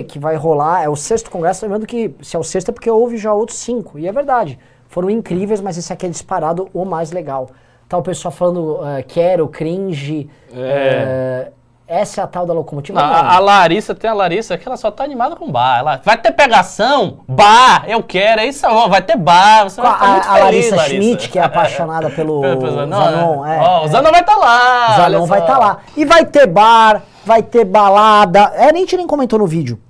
[0.06, 2.90] que vai rolar, é o sexto congresso, lembrando que se é o sexto é porque
[2.90, 6.84] houve já outros cinco, e é verdade, foram incríveis, mas esse aqui é disparado o
[6.84, 7.50] mais legal.
[7.90, 11.50] Tá o pessoal falando, eh, quero, cringe, eh,
[11.88, 13.00] essa é a tal da locomotiva.
[13.00, 13.30] A, Não.
[13.32, 15.80] a Larissa, tem a Larissa que ela só tá animada com bar.
[15.80, 17.18] Ela, vai ter pegação?
[17.26, 20.70] Bar, eu quero, é isso, ó, vai ter bar, você vai a, muito a feliz,
[20.70, 23.56] Larissa Schmidt, que é apaixonada pelo Zanon, né?
[23.56, 23.88] é, Ó, o é.
[23.88, 24.96] Zanon vai estar lá.
[24.96, 25.78] Zanon vai estar lá.
[25.96, 28.52] E vai ter bar, vai ter balada.
[28.54, 29.80] É, nem a gente nem comentou no vídeo.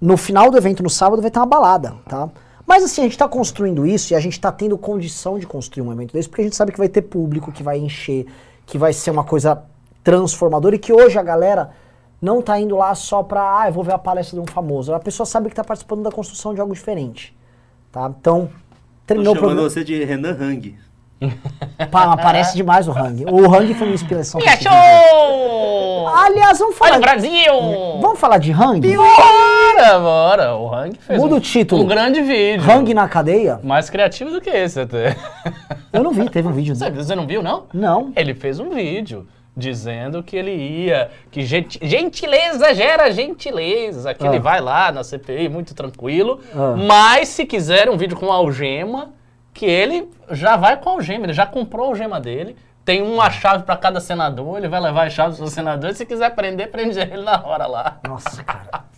[0.00, 2.28] No final do evento, no sábado, vai ter uma balada, tá?
[2.66, 5.86] Mas assim, a gente tá construindo isso e a gente tá tendo condição de construir
[5.86, 8.26] um evento desse, porque a gente sabe que vai ter público, que vai encher,
[8.64, 9.62] que vai ser uma coisa
[10.02, 11.70] transformadora e que hoje a galera
[12.20, 14.94] não tá indo lá só pra, ah, eu vou ver a palestra de um famoso.
[14.94, 17.36] A pessoa sabe que tá participando da construção de algo diferente.
[17.92, 18.10] Tá?
[18.18, 18.52] Então, Tô
[19.06, 19.70] terminou o chamando programa.
[19.70, 20.78] você de Renan Hang.
[21.90, 23.24] Pá, aparece demais o Hang.
[23.26, 24.40] O Hang foi uma inspiração.
[24.40, 25.93] Me achou!
[26.08, 26.96] Aliás, vamos Olha falar.
[26.96, 27.52] o Brasil!
[28.00, 28.80] Vamos falar de Hang?
[28.96, 30.56] Bora, bora!
[30.56, 31.82] O Hang fez Muda um, o título.
[31.82, 32.70] um grande vídeo.
[32.70, 33.60] Hang na cadeia?
[33.62, 35.16] Mais criativo do que esse até.
[35.92, 37.02] Eu não vi, teve um vídeo Você, dele.
[37.02, 37.64] você não viu, não?
[37.72, 38.12] Não.
[38.16, 39.26] Ele fez um vídeo
[39.56, 44.40] dizendo que ele ia, que genti- gentileza gera gentileza, que ele Ah.
[44.40, 46.74] vai lá na CPI muito tranquilo, Ah.
[46.76, 49.10] mas se quiser um vídeo com algema,
[49.52, 53.64] que ele já vai com algema, ele já comprou a algema dele, tem uma chave
[53.64, 56.98] para cada senador, ele vai levar as chaves do senador, e se quiser prender, prende
[56.98, 57.98] ele na hora lá.
[58.06, 58.84] Nossa, cara.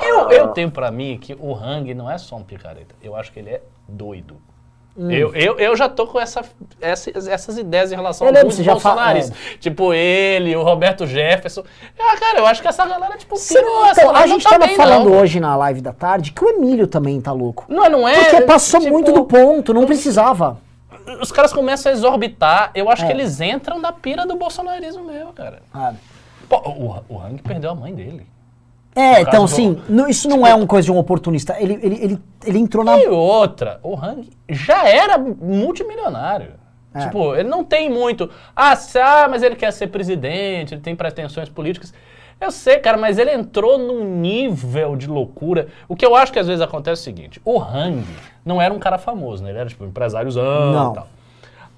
[0.00, 2.94] Eu, eu tenho pra mim que o Hang não é só um picareta.
[3.02, 4.36] Eu acho que ele é doido.
[4.96, 5.10] Hum.
[5.10, 6.42] Eu, eu, eu já tô com essa,
[6.80, 9.36] essa- essas ideias em relação Eu a lembro, alguns você já fa- bolsonaristas.
[9.58, 11.64] Tipo ele, o Roberto Jefferson.
[11.98, 14.66] Ah, cara, eu acho que essa galera, tipo, pirou, essa Então, a gente tá tava
[14.68, 15.18] bem, falando não.
[15.18, 17.64] hoje na live da tarde que o Emílio também tá louco.
[17.68, 18.26] Não, não é.
[18.26, 20.58] Porque passou tipo, muito do ponto, não precisava.
[21.20, 22.70] Os caras começam a exorbitar.
[22.74, 23.06] Eu acho É.
[23.06, 25.62] que eles entram na pira do bolsonarismo mesmo, cara.
[25.72, 25.92] Ah.
[26.48, 28.26] Pô, o, o Hang perdeu a mãe dele.
[28.96, 31.56] É, então do- sim, não- isso não é uma coisa de um oportunista.
[31.58, 32.96] Ele, ele, ele, ele entrou na.
[32.98, 36.52] E outra, o Hang já era multimilionário.
[36.94, 37.00] É.
[37.00, 38.30] Tipo, ele não tem muito.
[38.54, 41.92] Ah, ah, mas ele quer ser presidente, ele tem pretensões políticas.
[42.44, 45.68] Eu sei, cara, mas ele entrou num nível de loucura.
[45.88, 48.04] O que eu acho que às vezes acontece é o seguinte: o Hang
[48.44, 49.48] não era um cara famoso, né?
[49.48, 50.92] Ele era tipo empresáriozão Não.
[50.92, 51.08] e tal.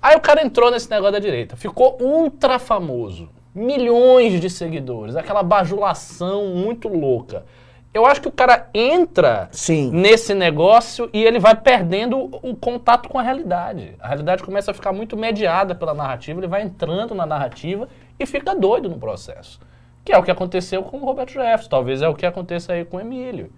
[0.02, 5.42] Aí o cara entrou nesse negócio da direita, ficou ultra famoso, milhões de seguidores, aquela
[5.42, 7.44] bajulação muito louca.
[7.94, 9.90] Eu acho que o cara entra Sim.
[9.92, 13.94] nesse negócio e ele vai perdendo o contato com a realidade.
[14.00, 17.88] A realidade começa a ficar muito mediada pela narrativa, ele vai entrando na narrativa
[18.18, 19.60] e fica doido no processo.
[20.06, 22.84] Que é o que aconteceu com o Roberto Jefferson, talvez é o que aconteça aí
[22.84, 23.50] com o Emílio.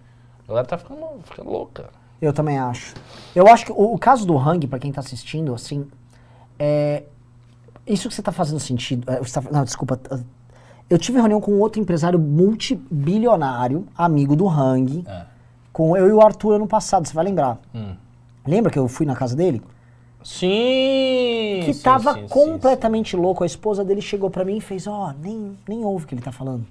[0.44, 1.90] A galera tá ficando, ficando louca.
[2.22, 2.94] Eu também acho.
[3.36, 5.86] Eu acho que o, o caso do Hang, pra quem tá assistindo, assim,
[6.59, 7.03] é.
[7.86, 9.11] Isso que você tá fazendo sentido.
[9.11, 10.01] é, tá- não, desculpa.
[10.90, 15.26] Eu tive reunião com outro empresário multibilionário, amigo do Hang, É.
[15.72, 17.59] com eu e o Arthur ano passado, você vai lembrar.
[17.74, 17.94] Hum.
[18.46, 19.62] Lembra que eu fui na casa dele?
[20.22, 21.62] Sim!
[21.64, 23.42] Que sim, tava sim, sim, completamente louco.
[23.42, 26.22] A esposa dele chegou pra mim e fez, ó, nem, nem ouve o que ele
[26.22, 26.64] tá falando.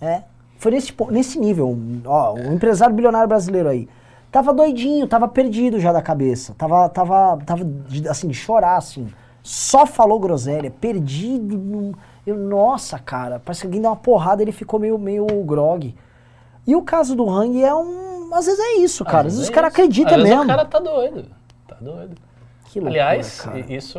[0.00, 0.22] É.
[0.58, 1.76] Foi nesse, nesse nível.
[2.04, 3.88] Ó, um empresário bilionário brasileiro aí.
[4.30, 6.54] Tava doidinho, tava perdido já da cabeça.
[6.58, 9.08] Tava, tava, tava de- assim, de chorar, assim.
[9.42, 11.56] Só falou groselha, perdido.
[11.56, 11.92] num-
[12.26, 15.94] Eu, nossa, cara, parece que alguém deu uma porrada ele ficou meio, meio grog.
[16.66, 18.34] E o caso do Hang é um.
[18.34, 19.28] Às vezes é isso, cara.
[19.28, 20.42] Às vezes é os caras acreditam vezes mesmo.
[20.44, 21.24] O cara tá doido.
[21.68, 22.16] Tá doido.
[22.80, 23.60] Loucura, Aliás, cara.
[23.72, 23.98] isso,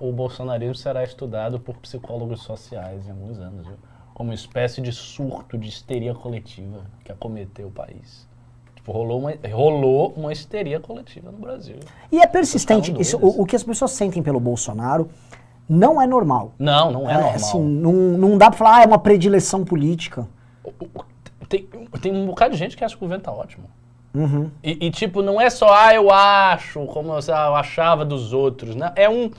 [0.00, 3.76] o bolsonarismo será estudado por psicólogos sociais em alguns anos, viu?
[4.14, 8.26] Como uma espécie de surto de histeria coletiva que acometeu o país.
[8.74, 11.76] Tipo, rolou uma, rolou uma histeria coletiva no Brasil.
[12.10, 12.94] E é persistente.
[13.00, 15.08] Isso, o, o que as pessoas sentem pelo Bolsonaro
[15.68, 16.52] não é normal.
[16.58, 17.34] Não, não é, normal.
[17.34, 20.26] assim, não, não dá pra falar, ah, é uma predileção política.
[21.48, 21.68] Tem,
[22.00, 23.64] tem um bocado de gente que acha que o governo tá ótimo.
[24.14, 24.50] Uhum.
[24.62, 28.92] E, e, tipo, não é só, ah, eu acho, como eu, achava dos outros, né?
[28.96, 29.30] É um,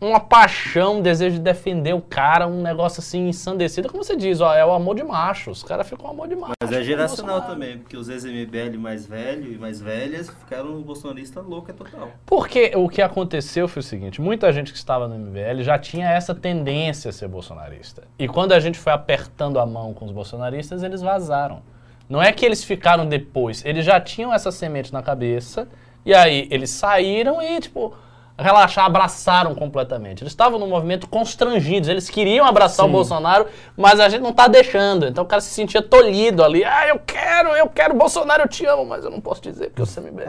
[0.00, 3.88] uma paixão, um desejo de defender o cara, um negócio assim ensandecido.
[3.88, 5.50] Como você diz, ó, é o amor de macho.
[5.50, 6.52] Os caras ficam amor de macho.
[6.62, 11.72] Mas é geracional também, porque os ex-MBL mais velhos e mais velhas ficaram bolsonaristas louca
[11.72, 12.10] total.
[12.26, 16.10] Porque o que aconteceu foi o seguinte: muita gente que estava no MBL já tinha
[16.10, 18.04] essa tendência a ser bolsonarista.
[18.18, 21.62] E quando a gente foi apertando a mão com os bolsonaristas, eles vazaram.
[22.08, 25.68] Não é que eles ficaram depois, eles já tinham essa semente na cabeça,
[26.04, 27.92] e aí eles saíram e, tipo,
[28.38, 30.22] relaxar, abraçaram completamente.
[30.22, 33.46] Eles estavam num movimento constrangidos, eles queriam abraçar o Bolsonaro,
[33.76, 35.06] mas a gente não tá deixando.
[35.06, 36.62] Então o cara se sentia tolhido ali.
[36.64, 39.82] Ah, eu quero, eu quero, Bolsonaro, eu te amo, mas eu não posso dizer porque
[39.82, 40.22] eu sou MBL.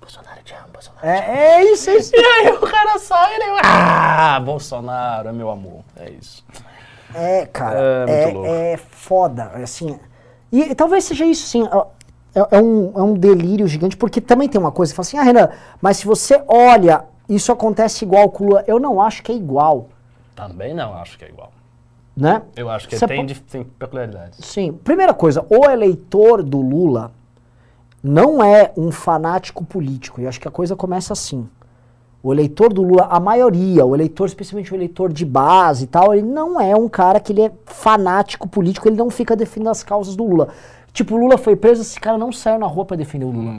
[0.00, 1.06] Bolsonaro, eu te amo, Bolsonaro.
[1.06, 2.12] É, é isso, é isso.
[2.14, 3.44] E aí o cara sai e ele.
[3.64, 5.82] Ah, Bolsonaro é meu amor.
[5.96, 6.44] É isso.
[7.14, 8.50] É, cara, É, é, muito louco.
[8.50, 9.98] é foda, assim.
[10.56, 11.64] E, talvez seja isso, sim.
[12.34, 15.18] É, é um, é um delírio gigante, porque também tem uma coisa, você fala assim,
[15.18, 15.48] ah, Renan,
[15.80, 18.64] mas se você olha, isso acontece igual com o Lula.
[18.66, 19.88] Eu não acho que é igual,
[20.36, 21.50] Também não acho que é igual.
[22.16, 22.42] né?
[22.56, 24.38] Eu acho que tem, po- tem peculiaridades.
[24.44, 24.72] Sim.
[24.72, 27.10] Primeira coisa, o eleitor do Lula
[28.02, 30.20] não é um fanático político.
[30.20, 31.48] E acho que a coisa começa assim.
[32.24, 36.14] O eleitor do Lula, a maioria, o eleitor, especialmente o eleitor de base e tal,
[36.14, 39.82] ele não é um cara que ele é fanático político, ele não fica defendendo as
[39.82, 40.48] causas do Lula.
[40.90, 43.52] Tipo, o Lula foi preso, esse cara não saiu na rua pra defender o Lula.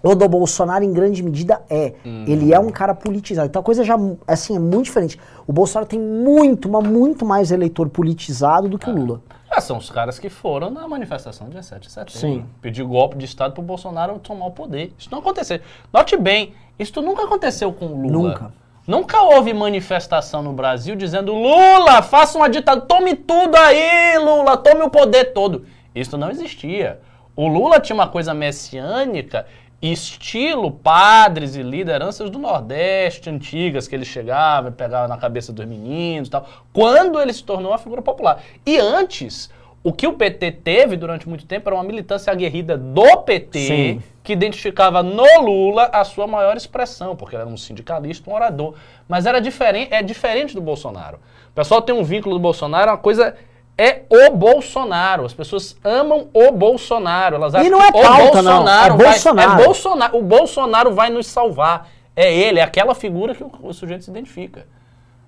[0.00, 1.94] O do Bolsonaro, em grande medida, é.
[2.04, 3.48] Ele é um cara politizado.
[3.48, 5.18] Então a coisa já, assim, é muito diferente.
[5.44, 9.20] O Bolsonaro tem muito, mas muito mais eleitor politizado do que o Lula.
[9.54, 12.18] Ah, são os caras que foram na manifestação dia 7 de setembro.
[12.18, 12.46] Sim.
[12.62, 14.94] Pedir golpe de Estado pro Bolsonaro tomar o poder.
[14.98, 15.60] Isso não aconteceu.
[15.92, 18.30] Note bem, isso nunca aconteceu com o Lula.
[18.30, 18.52] Nunca.
[18.86, 24.82] Nunca houve manifestação no Brasil dizendo Lula, faça uma ditadura, tome tudo aí, Lula, tome
[24.82, 25.66] o poder todo.
[25.94, 26.98] Isso não existia.
[27.36, 29.46] O Lula tinha uma coisa messiânica,
[29.82, 35.66] estilo padres e lideranças do Nordeste antigas, que ele chegava e pegava na cabeça dos
[35.66, 38.40] meninos e tal, quando ele se tornou uma figura popular.
[38.64, 39.50] E antes,
[39.82, 44.02] o que o PT teve durante muito tempo era uma militância aguerrida do PT, Sim.
[44.22, 48.74] que identificava no Lula a sua maior expressão, porque ele era um sindicalista, um orador.
[49.08, 51.18] Mas era diferente, é diferente do Bolsonaro.
[51.50, 53.34] O pessoal tem um vínculo do Bolsonaro, uma coisa
[53.76, 55.24] é o Bolsonaro.
[55.24, 57.36] As pessoas amam o Bolsonaro.
[57.36, 58.52] Elas acham não é que pauta, o não.
[58.64, 59.60] Bolsonaro É vai, Bolsonaro.
[59.60, 60.18] é Bolsonaro.
[60.18, 61.88] O Bolsonaro vai nos salvar.
[62.14, 64.66] É ele, é aquela figura que o, o sujeito se identifica.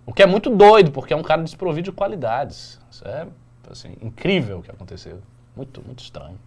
[0.07, 2.78] O que é muito doido, porque é um cara desprovido de qualidades.
[2.90, 3.26] Isso é
[3.70, 5.18] assim, incrível o que aconteceu.
[5.57, 6.38] Muito, muito estranho.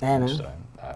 [0.00, 0.18] É, né?
[0.18, 0.56] Muito estranho.
[0.82, 0.94] É.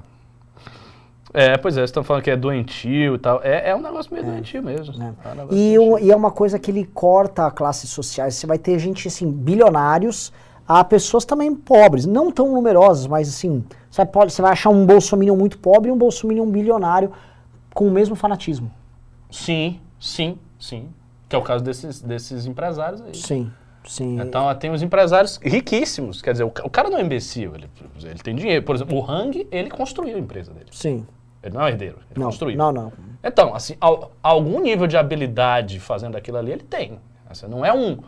[1.34, 3.40] É, pois é, vocês estão falando que é doentio e tal.
[3.42, 4.96] É, é um negócio meio doentio mesmo.
[4.98, 5.14] né?
[5.24, 5.46] É um E,
[5.78, 5.82] doentio.
[5.94, 8.34] o- e é uma coisa que ele corta classes sociais.
[8.34, 10.32] Você vai ter gente, assim, bilionários,
[10.68, 14.84] a pessoas também pobres, não tão numerosas, mas assim, você, pode, você vai achar um
[14.86, 17.10] bolsominion muito pobre e um bolsominion bilionário
[17.74, 18.70] com o mesmo fanatismo.
[19.30, 20.88] Sim, sim, sim.
[21.28, 23.14] Que é o caso desses, desses empresários aí.
[23.16, 23.50] Sim,
[23.84, 24.20] sim.
[24.20, 26.20] Então tem os empresários riquíssimos.
[26.22, 27.68] Quer dizer, o, o cara não é imbecil, ele,
[28.02, 28.62] ele tem dinheiro.
[28.64, 30.66] Por exemplo, o Hang, ele construiu a empresa dele.
[30.70, 31.06] Sim.
[31.42, 32.56] Ele não é herdeiro, ele Não, construiu.
[32.56, 32.92] não, não.
[33.24, 37.00] Então, assim, al- algum nível de habilidade fazendo aquilo ali, ele tem.
[37.28, 37.98] Assim, não é um,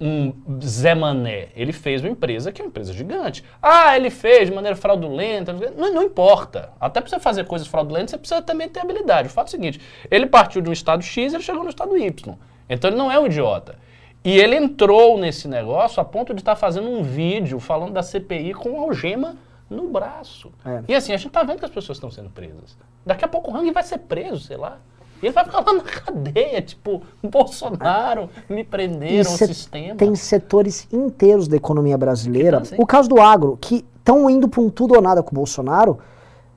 [0.00, 0.32] um
[0.64, 1.48] Zé Mané.
[1.54, 3.44] Ele fez uma empresa que é uma empresa gigante.
[3.60, 5.52] Ah, ele fez de maneira fraudulenta.
[5.76, 6.70] Não, não importa.
[6.80, 9.28] Até para você fazer coisas fraudulentas, você precisa também ter habilidade.
[9.28, 9.78] O fato é o seguinte,
[10.10, 12.34] ele partiu de um estado X e ele chegou no estado Y.
[12.68, 13.76] Então ele não é um idiota.
[14.24, 18.54] E ele entrou nesse negócio a ponto de estar fazendo um vídeo falando da CPI
[18.54, 19.36] com algema
[19.68, 20.50] no braço.
[20.64, 20.82] É.
[20.88, 22.76] E assim, a gente tá vendo que as pessoas estão sendo presas.
[23.06, 24.78] Daqui a pouco o Hang vai ser preso, sei lá.
[25.22, 29.94] E ele vai ficar lá na cadeia, tipo, Bolsonaro, me prenderam, o sistema.
[29.94, 32.58] tem setores inteiros da economia brasileira.
[32.58, 32.76] Tá assim.
[32.78, 35.98] O caso do agro, que estão indo para um tudo ou nada com o Bolsonaro.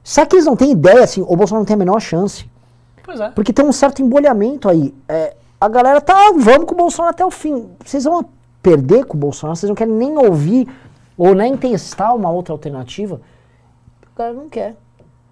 [0.03, 2.45] Será que eles não têm ideia, assim, o Bolsonaro não tem a menor chance?
[3.03, 3.29] Pois é.
[3.29, 4.93] Porque tem um certo embolhamento aí.
[5.07, 7.69] É, a galera tá, vamos com o Bolsonaro até o fim.
[7.85, 8.25] Vocês vão
[8.61, 10.67] perder com o Bolsonaro, vocês não querem nem ouvir
[11.17, 13.21] ou nem testar uma outra alternativa.
[14.11, 14.75] O cara não quer.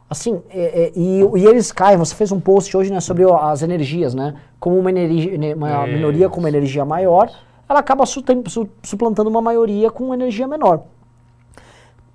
[0.10, 3.62] Assim, é, é, e, e eles caem, você fez um post hoje né, sobre as
[3.62, 4.36] energias, né?
[4.58, 7.30] Como uma, energia, uma minoria com uma energia maior,
[7.68, 10.84] ela acaba su- su- suplantando uma maioria com energia menor.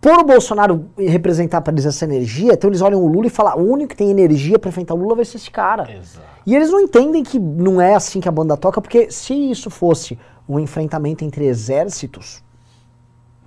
[0.01, 3.59] Por o Bolsonaro representar para eles essa energia, então eles olham o Lula e falam,
[3.59, 5.91] o único que tem energia para enfrentar o Lula vai ser esse cara.
[5.91, 6.36] Exato.
[6.47, 9.68] E eles não entendem que não é assim que a banda toca, porque se isso
[9.68, 10.18] fosse
[10.49, 12.42] um enfrentamento entre exércitos,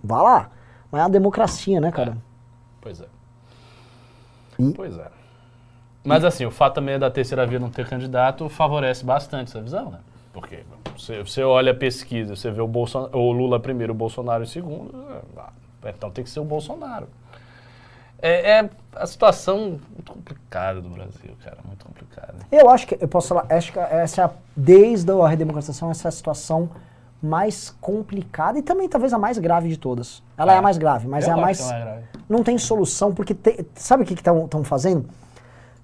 [0.04, 0.52] vá lá.
[0.92, 2.18] Mas é uma democracia, né, cara?
[2.82, 3.06] Pois é.
[4.60, 5.08] E- Pois é.
[6.04, 9.92] Mas assim, o fato também da terceira via não ter candidato favorece bastante essa visão,
[9.92, 10.00] né?
[10.34, 10.60] Porque
[10.98, 14.48] você, você olha a pesquisa, você vê o, Bolson, o Lula primeiro, o Bolsonaro em
[14.48, 14.92] segundo,
[15.38, 15.52] ah,
[15.86, 17.08] então tem que ser o Bolsonaro.
[18.22, 22.36] É, é a situação muito complicada do Brasil, cara, muito complicada.
[22.52, 26.08] Eu acho que, eu posso falar, acho que essa, é a- desde a redemocratização, essa
[26.08, 26.70] é a situação
[27.22, 30.24] mais complicada e também talvez a mais grave de todas.
[30.38, 31.60] Ela é, a mais grave, mas Eu é a mais...
[31.60, 32.00] não é
[32.30, 35.06] não tem solução, porque te- sabe o que estão fazendo?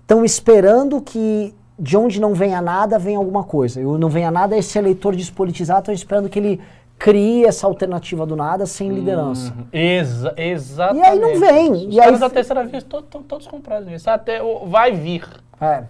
[0.02, 3.82] Estão esperando que de onde não venha nada, venha alguma coisa.
[3.82, 6.62] E não venha nada, esse eleitor despolitizado, estão esperando que ele
[6.98, 9.54] crie essa alternativa do nada sem liderança.
[9.72, 11.06] Exa exatamente.
[11.06, 13.88] E aí não vem, Os e aí caras da fi- terceira via estão todos comprados
[13.88, 14.10] nisso.
[14.10, 15.24] Até o, vai vir.
[15.60, 15.84] É.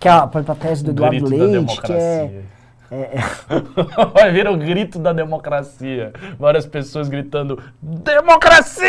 [0.00, 2.56] Que é a, por exemplo, a tese do Eduardo grito da Leite, que é, democracia.
[4.14, 6.12] Vai vir o grito da democracia.
[6.38, 8.86] Várias pessoas gritando: Democracia!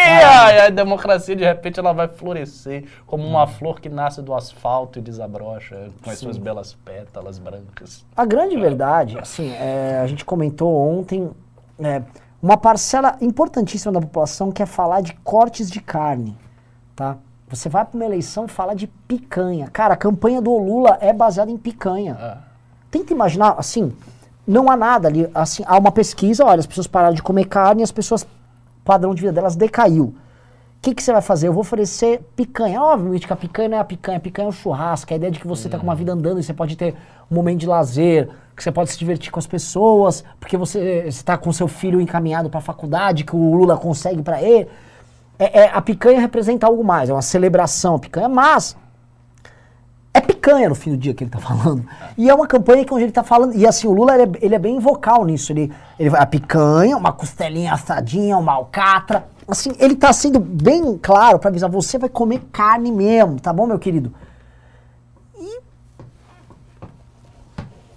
[0.00, 4.98] E a democracia, de repente, ela vai florescer como uma flor que nasce do asfalto
[4.98, 8.04] e desabrocha com as suas belas pétalas brancas.
[8.16, 11.30] A grande verdade, assim, é, a gente comentou ontem,
[11.78, 12.02] é,
[12.42, 16.36] uma parcela importantíssima da população quer falar de cortes de carne,
[16.96, 17.18] tá?
[17.48, 19.68] Você vai para uma eleição e fala de picanha.
[19.72, 22.16] Cara, a campanha do Lula é baseada em picanha.
[22.18, 22.38] Ah.
[22.90, 23.92] Tenta imaginar, assim,
[24.46, 27.82] não há nada ali, assim, há uma pesquisa, olha, as pessoas pararam de comer carne
[27.82, 28.26] e as pessoas,
[28.90, 30.06] padrão de vida delas decaiu.
[30.06, 30.14] O
[30.82, 31.46] que, que você vai fazer?
[31.46, 32.82] Eu vou oferecer picanha.
[32.82, 35.16] Obviamente que a picanha não é a picanha, a picanha é o churrasco, é a
[35.16, 36.96] ideia de que você está com uma vida andando e você pode ter
[37.30, 41.38] um momento de lazer, que você pode se divertir com as pessoas, porque você está
[41.38, 44.66] com seu filho encaminhado para a faculdade, que o Lula consegue para ele.
[45.38, 48.76] É, é, a picanha representa algo mais, é uma celebração, a picanha, mas é
[50.40, 51.86] picanha picanha no fim do dia que ele tá falando.
[52.16, 53.54] E é uma campanha que onde ele tá falando.
[53.54, 55.52] E assim, o Lula ele é, ele é bem vocal nisso.
[55.52, 59.26] Ele, ele vai a picanha, uma costelinha assadinha, uma alcatra.
[59.46, 63.66] Assim, ele tá sendo bem claro pra avisar: você vai comer carne mesmo, tá bom,
[63.66, 64.12] meu querido?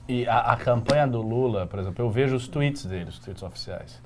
[0.08, 3.42] E a, a campanha do Lula, por exemplo, eu vejo os tweets dele, os tweets
[3.42, 4.02] oficiais.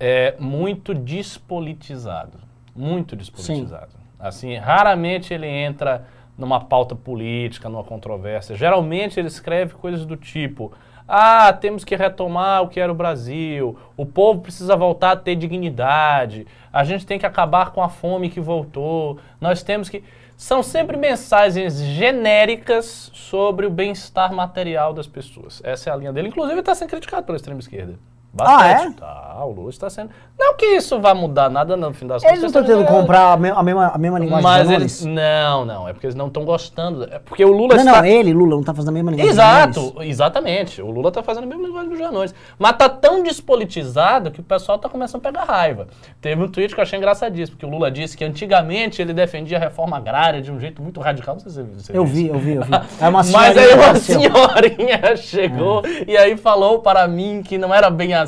[0.00, 2.38] É muito despolitizado.
[2.74, 3.92] Muito despolitizado.
[4.18, 6.04] Assim, raramente ele entra
[6.38, 8.54] numa pauta política, numa controvérsia.
[8.54, 10.72] Geralmente ele escreve coisas do tipo:
[11.06, 15.34] ah, temos que retomar o que era o Brasil, o povo precisa voltar a ter
[15.34, 20.04] dignidade, a gente tem que acabar com a fome que voltou, nós temos que.
[20.36, 25.60] São sempre mensagens genéricas sobre o bem-estar material das pessoas.
[25.64, 26.28] Essa é a linha dele.
[26.28, 27.98] Inclusive, está sendo criticado pela extrema esquerda.
[28.46, 28.90] Ah, é?
[28.92, 30.10] Tá, o Lula está sendo.
[30.38, 33.36] Não que isso vá mudar nada no fim das Eles não estão tentando comprar a,
[33.36, 35.04] me- a mesma, a mesma linguagem Mas eles.
[35.04, 35.88] Não, não.
[35.88, 37.04] É porque eles não estão gostando.
[37.04, 37.98] É porque o Lula Não, está.
[38.02, 40.80] não, ele, Lula, não tá fazendo a mesma linguagem Exato, exatamente.
[40.80, 42.32] O Lula tá fazendo a mesma linguagem do Janones.
[42.58, 45.88] Mas tá tão despolitizado que o pessoal tá começando a pegar raiva.
[46.20, 49.56] Teve um tweet que eu achei engraçadíssimo, porque o Lula disse que antigamente ele defendia
[49.56, 51.34] a reforma agrária de um jeito muito radical.
[51.34, 52.34] Não sei se você Eu viu vi, isso.
[52.34, 52.70] eu vi, eu vi.
[53.00, 57.90] É uma Mas aí uma senhorinha chegou e aí falou para mim que não era
[57.90, 58.27] bem assim.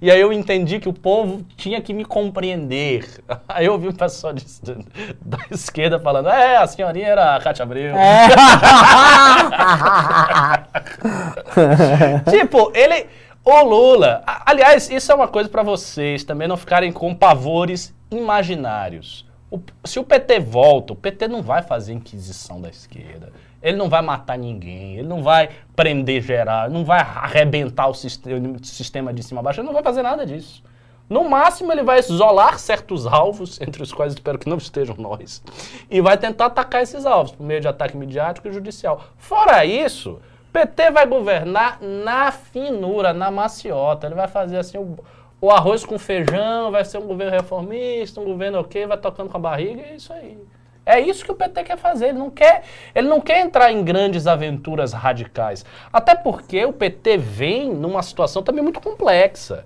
[0.00, 3.06] E aí eu entendi que o povo tinha que me compreender.
[3.48, 4.44] Aí eu ouvi o pessoal de-
[5.20, 7.94] da esquerda falando, é, a senhorinha era a Cátia Abreu.
[7.96, 8.28] É.
[12.30, 13.06] tipo, ele.
[13.44, 14.22] O Lula.
[14.46, 19.26] Aliás, isso é uma coisa pra vocês também não ficarem com pavores imaginários.
[19.50, 23.32] O- se o PT volta, o PT não vai fazer inquisição da esquerda.
[23.62, 29.12] Ele não vai matar ninguém, ele não vai prender geral, não vai arrebentar o sistema,
[29.12, 30.62] de cima a baixo, ele não vai fazer nada disso.
[31.08, 35.42] No máximo, ele vai isolar certos alvos, entre os quais espero que não estejam nós,
[35.90, 39.04] e vai tentar atacar esses alvos, por meio de ataque midiático e judicial.
[39.16, 40.20] Fora isso,
[40.52, 44.06] PT vai governar na finura, na maciota.
[44.06, 44.98] Ele vai fazer assim o,
[45.40, 49.36] o arroz com feijão, vai ser um governo reformista, um governo ok, vai tocando com
[49.38, 50.38] a barriga, é isso aí.
[50.84, 52.08] É isso que o PT quer fazer.
[52.08, 52.64] Ele não quer,
[52.94, 55.64] ele não quer entrar em grandes aventuras radicais.
[55.92, 59.64] Até porque o PT vem numa situação também muito complexa.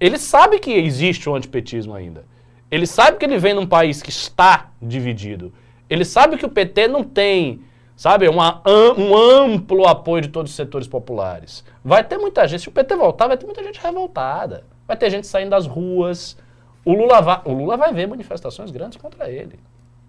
[0.00, 2.24] Ele sabe que existe o antipetismo ainda.
[2.70, 5.52] Ele sabe que ele vem num país que está dividido.
[5.88, 7.62] Ele sabe que o PT não tem,
[7.94, 11.62] sabe, uma um amplo apoio de todos os setores populares.
[11.84, 14.64] Vai ter muita gente, se o PT voltar, vai ter muita gente revoltada.
[14.88, 16.36] Vai ter gente saindo das ruas.
[16.84, 19.58] O Lula o Lula vai ver manifestações grandes contra ele.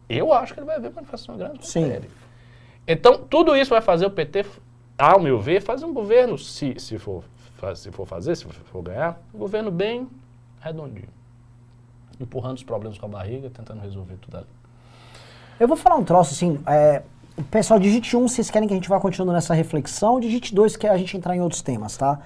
[0.10, 1.92] Eu acho que ele vai ver manifestações grandes contra Sim.
[1.92, 2.10] ele.
[2.88, 4.46] Então, tudo isso vai fazer o PT,
[4.98, 7.24] ao meu ver, fazer um governo, se, se, for,
[7.76, 10.08] se for fazer, se for ganhar, um governo bem
[10.60, 11.10] redondinho.
[12.20, 14.48] Empurrando os problemas com a barriga, tentando resolver tudo ali.
[15.60, 16.60] Eu vou falar um troço assim.
[16.68, 17.02] É,
[17.50, 20.20] pessoal, digite um, vocês querem que a gente vá continuando nessa reflexão.
[20.20, 22.20] Digite dois, que a gente entrar em outros temas, tá?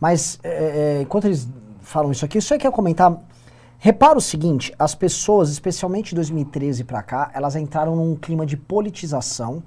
[0.00, 1.48] Mas é, é, enquanto eles
[1.80, 3.16] falam isso aqui, eu só quero comentar.
[3.80, 8.56] Repara o seguinte: as pessoas, especialmente de 2013 pra cá, elas entraram num clima de
[8.56, 9.62] politização.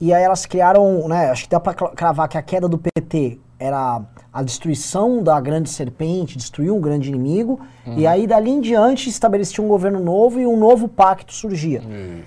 [0.00, 1.28] E aí elas criaram, né?
[1.30, 4.00] Acho que dá pra cla- cravar que a queda do PT era
[4.32, 7.58] a destruição da grande serpente, destruir um grande inimigo.
[7.84, 11.82] E aí dali em diante estabelecia um governo novo e um novo pacto surgia.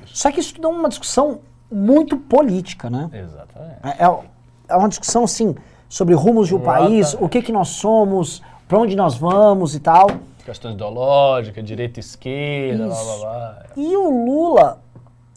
[0.05, 1.39] Só que isso tudo é uma discussão
[1.71, 3.09] muito política, né?
[3.13, 3.77] Exatamente.
[3.84, 4.19] É, é-
[4.67, 5.55] é uma discussão, assim,
[5.88, 9.79] sobre rumos de um país, o que que nós somos, pra onde nós vamos e
[9.79, 10.07] tal.
[10.52, 13.20] Questões ideológicas, direita e esquerda, blá blá Isso.
[13.22, 13.64] blá.
[13.78, 14.82] E o Lula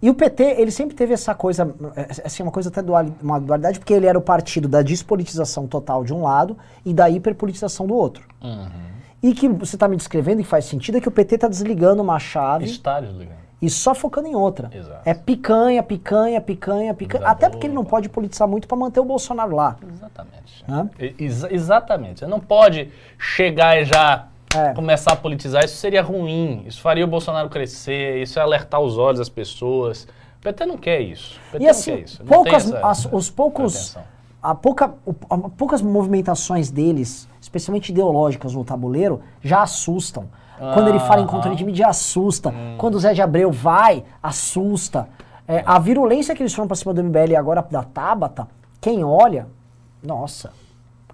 [0.03, 3.39] e o PT, ele sempre teve essa coisa, é, assim, uma coisa até dual, uma
[3.41, 7.87] dualidade, porque ele era o partido da despolitização total de um lado e da hiperpolitização
[7.87, 8.27] do outro.
[9.23, 12.03] E que você está me descrevendo e faz sentido é que o PT está desligando
[12.03, 13.39] uma chave Está desligando.
[13.63, 14.69] e só focando em outra.
[14.75, 15.01] Exato.
[15.09, 17.23] É picanha, picanha, picanha, picanha.
[17.23, 17.33] Exato.
[17.33, 19.77] Até porque ele não pode politizar muito para manter o Bolsonaro lá.
[19.91, 20.65] Exatamente.
[20.99, 22.19] E- exa- exatamente.
[22.21, 24.73] Você não pode chegar e já É.
[24.75, 25.65] começar a politizar.
[25.65, 26.65] Isso seria ruim.
[26.67, 28.23] Isso faria o Bolsonaro crescer.
[28.23, 30.05] Isso é alertar os olhos das pessoas.
[30.39, 31.39] O PT não quer isso.
[31.49, 32.19] O PT E assim, não quer isso.
[32.23, 33.97] Não tem poucas, essa- as- os poucos,
[34.43, 34.95] a pouca,
[35.31, 40.29] a- poucas movimentações deles, especialmente ideológicas no tabuleiro, já assustam.
[40.73, 42.51] Quando ele fala em controle de mídia, assusta.
[42.51, 42.77] Hum.
[42.79, 45.09] Quando o Zé de Abreu vai, assusta.
[45.49, 48.47] É, a virulência que eles foram pra cima do MBL agora da Tabata,
[48.81, 49.47] quem olha,
[50.03, 50.53] nossa,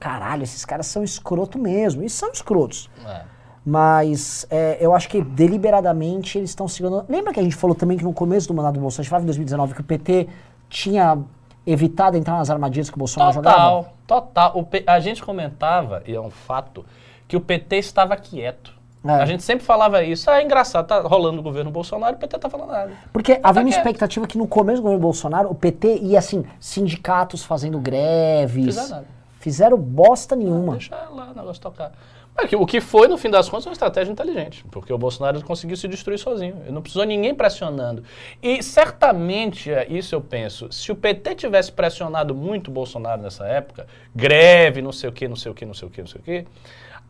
[0.00, 2.02] caralho, esses caras são escroto mesmo.
[2.02, 2.90] E são escrotos.
[3.06, 3.20] É.
[3.64, 7.04] Mas é, eu acho que deliberadamente eles estão segurando.
[7.08, 9.10] Lembra que a gente falou também que no começo do mandato do Bolsonaro, a gente
[9.10, 10.28] falava em 2019, que o PT
[10.68, 11.18] tinha
[11.66, 13.56] evitado entrar nas armadilhas que o Bolsonaro jogava?
[13.56, 14.64] Total, total.
[14.64, 16.84] P- a gente comentava, e é um fato,
[17.28, 18.72] que o PT estava quieto.
[19.04, 19.12] É.
[19.12, 20.30] A gente sempre falava isso.
[20.30, 22.92] Ah, é engraçado, tá rolando o governo Bolsonaro e o PT tá falando nada.
[23.12, 23.78] Porque havia uma quieto.
[23.78, 28.64] expectativa que no começo do governo Bolsonaro o PT ia assim, sindicatos fazendo greves.
[28.66, 29.19] Fizeram nada.
[29.40, 30.74] Fizeram bosta nenhuma.
[30.74, 31.92] Deixa lá o negócio tocar.
[32.36, 35.76] Mas o que foi, no fim das contas, uma estratégia inteligente, porque o Bolsonaro conseguiu
[35.76, 36.58] se destruir sozinho.
[36.62, 38.04] Ele não precisou ninguém pressionando.
[38.42, 43.46] E certamente, é isso eu penso, se o PT tivesse pressionado muito o Bolsonaro nessa
[43.46, 46.08] época, greve, não sei o quê, não sei o quê, não sei o quê, não
[46.08, 46.46] sei o quê,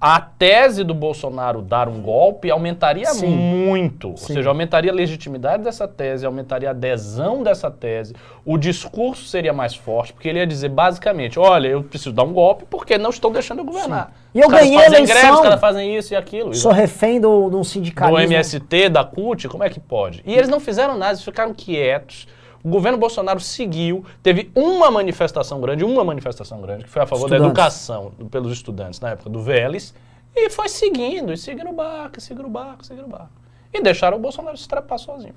[0.01, 3.26] a tese do Bolsonaro dar um golpe aumentaria Sim.
[3.26, 4.12] muito.
[4.12, 4.32] Ou Sim.
[4.32, 9.74] seja, aumentaria a legitimidade dessa tese, aumentaria a adesão dessa tese, o discurso seria mais
[9.74, 13.30] forte, porque ele ia dizer basicamente: olha, eu preciso dar um golpe porque não estão
[13.30, 14.12] deixando eu governar.
[14.34, 15.16] E eu Os ganhei a eleição.
[15.16, 16.55] greve, os caras fazem isso e aquilo.
[16.55, 18.32] Sou refém do, de um Do sindicalismo.
[18.32, 20.22] MST, da CUT, como é que pode?
[20.24, 22.26] E eles não fizeram nada, eles ficaram quietos.
[22.62, 27.28] O governo Bolsonaro seguiu, teve uma manifestação grande, uma manifestação grande, que foi a favor
[27.28, 27.46] da Estudantes.
[27.58, 29.94] educação do- pelos estudantes na época do Vélez,
[30.34, 33.30] e foi seguindo, e seguindo o barco, e seguindo o barco, e seguindo o barco.
[33.72, 35.34] E deixaram o Bolsonaro se trepar sozinho.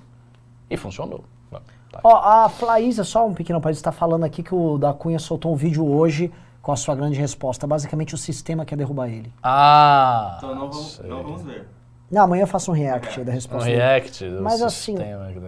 [0.69, 1.23] E funcionou.
[1.91, 1.99] Tá.
[2.03, 5.53] Ó, a Flaísa, só um pequeno país, está falando aqui que o da Cunha soltou
[5.53, 7.67] um vídeo hoje com a sua grande resposta.
[7.67, 9.31] Basicamente o sistema quer derrubar ele.
[9.43, 10.35] Ah!
[10.37, 11.07] Então não vamos, sei.
[11.09, 11.67] não vamos ver.
[12.13, 13.65] Não, amanhã eu faço um react aí da Um resposta.
[13.65, 13.77] dele.
[13.81, 14.95] react do Mas assim,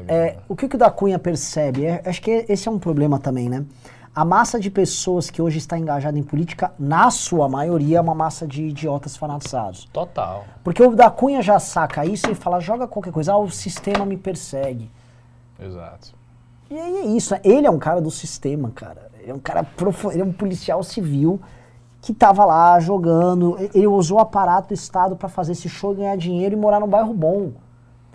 [0.08, 1.86] É, o que, o da Cunha percebe?
[1.86, 3.64] É, acho que esse é um problema também, né?
[4.16, 8.16] A massa de pessoas que hoje está engajada em política, na sua maioria, é uma
[8.16, 9.86] massa de idiotas fanatizados.
[9.92, 10.46] Total.
[10.64, 14.06] Porque o da Cunha já saca isso e fala, joga qualquer coisa, ah, o sistema
[14.06, 14.90] me persegue.
[15.60, 16.14] Exato.
[16.72, 17.42] E aí é isso, né?
[17.44, 19.12] ele é um cara do sistema, cara.
[19.22, 21.40] Ele é um cara, profu- ele é um policial civil
[22.06, 26.16] que tava lá jogando, ele usou o aparato do Estado para fazer esse show, ganhar
[26.16, 27.52] dinheiro e morar num bairro bom.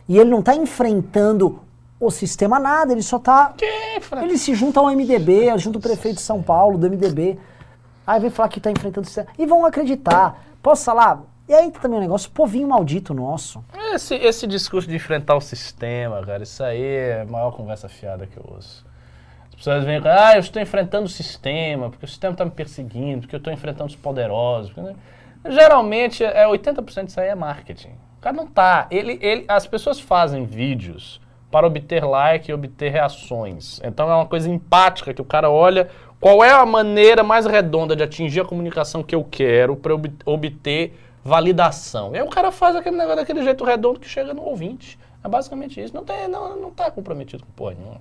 [0.09, 1.59] E ele não tá enfrentando
[1.99, 3.53] o sistema nada, ele só tá...
[3.57, 7.37] Que fra- Ele se junta ao MDB, junto ao prefeito de São Paulo, do MDB.
[8.07, 9.27] Aí vem falar que tá enfrentando o sistema.
[9.37, 10.41] E vão acreditar.
[10.63, 11.23] Posso falar?
[11.49, 13.63] E aí também o negócio, povinho maldito nosso.
[13.93, 18.25] Esse, esse discurso de enfrentar o sistema, cara, isso aí é a maior conversa fiada
[18.25, 18.87] que eu ouço.
[19.61, 22.51] As pessoas vêm com, ah, eu estou enfrentando o sistema, porque o sistema está me
[22.51, 24.75] perseguindo, porque eu estou enfrentando os poderosos.
[24.75, 24.95] né?
[25.47, 27.91] Geralmente, é 80% disso aí é marketing.
[28.19, 28.87] O cara não tá.
[28.91, 33.81] Ele, ele, as pessoas fazem vídeos para obter like e obter reações.
[33.85, 37.95] Então é uma coisa empática que o cara olha qual é a maneira mais redonda
[37.95, 42.15] de atingir a comunicação que eu quero para ob- obter validação.
[42.15, 44.99] E aí o cara faz aquele negócio daquele jeito redondo que chega no ouvinte.
[45.23, 45.95] É basicamente isso.
[45.95, 48.01] Não, tem, não, não tá comprometido com porra nenhuma.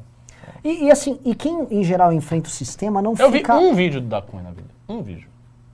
[0.63, 3.55] E, e assim, e quem em geral enfrenta o sistema não Eu vi fica.
[3.55, 4.69] um vídeo do Da Cunha na vida.
[4.87, 5.27] Um vídeo.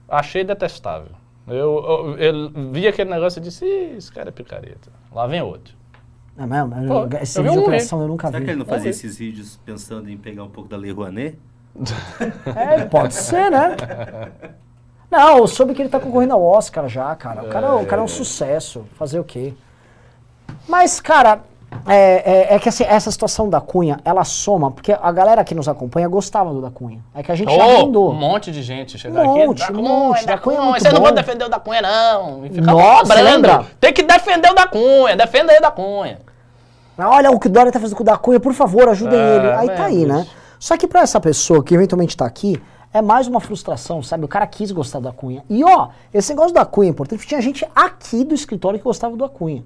[0.08, 1.10] Achei detestável.
[1.48, 4.90] Eu, eu, eu vi aquele negócio e disse, "Ih, esse cara é picareta.
[5.12, 5.74] Lá vem outro.
[6.38, 6.70] É mesmo?
[6.86, 8.50] Pô, Esse eu vi vídeo de operação eu nunca Será que vi.
[8.52, 11.38] ele não Vamos fazia esses vídeos pensando em pegar um pouco da Lei Rouanet?
[12.54, 13.76] É, pode ser, né?
[15.10, 17.42] Não, eu soube que ele tá concorrendo ao Oscar já, cara.
[17.44, 18.84] O cara, o cara é um sucesso.
[18.94, 19.54] Fazer o quê?
[20.68, 21.42] Mas, cara,
[21.86, 25.54] é, é- é que assim, essa situação da Cunha, ela soma, porque a galera que
[25.54, 27.00] nos acompanha gostava do da Cunha.
[27.14, 28.10] É que a gente já Oh, mandou.
[28.10, 29.46] um monte de gente chegou Um aqui.
[29.46, 31.82] monte, da um monte, da da Cunha é você não pode defender o da Cunha,
[31.82, 32.44] não.
[32.46, 33.24] E ficava Nossa, cobrando.
[33.24, 33.66] lembra?
[33.80, 36.18] Tem que defender o da Cunha, defenda o da Cunha.
[36.98, 39.36] Olha o que o Dória tá fazendo com o da Cunha, por favor, ajudem É,
[39.36, 39.50] ele.
[39.52, 40.26] Aí tá aí, né?
[40.58, 42.60] Só que pra essa pessoa que eventualmente tá aqui,
[42.94, 44.24] é mais uma frustração, sabe?
[44.24, 45.44] O cara quis gostar da Cunha.
[45.50, 49.14] E ó, esse negócio da Cunha é importante, tinha gente aqui do escritório que gostava
[49.14, 49.62] do Cunha.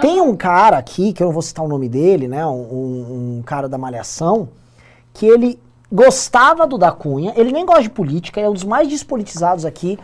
[0.00, 2.46] Tem um cara aqui, que eu não vou citar o nome dele, né?
[2.46, 4.48] Um, um- um cara da Malhação,
[5.14, 8.64] que ele gostava do da Cunha, ele nem gosta de política, ele é um dos
[8.64, 9.98] mais despolitizados aqui,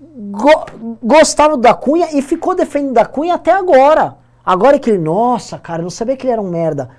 [0.00, 4.16] go- gostava do da Cunha e ficou defendendo da Cunha até agora.
[4.44, 6.90] Agora é que ele, nossa, cara, eu não sabia que ele era um merda.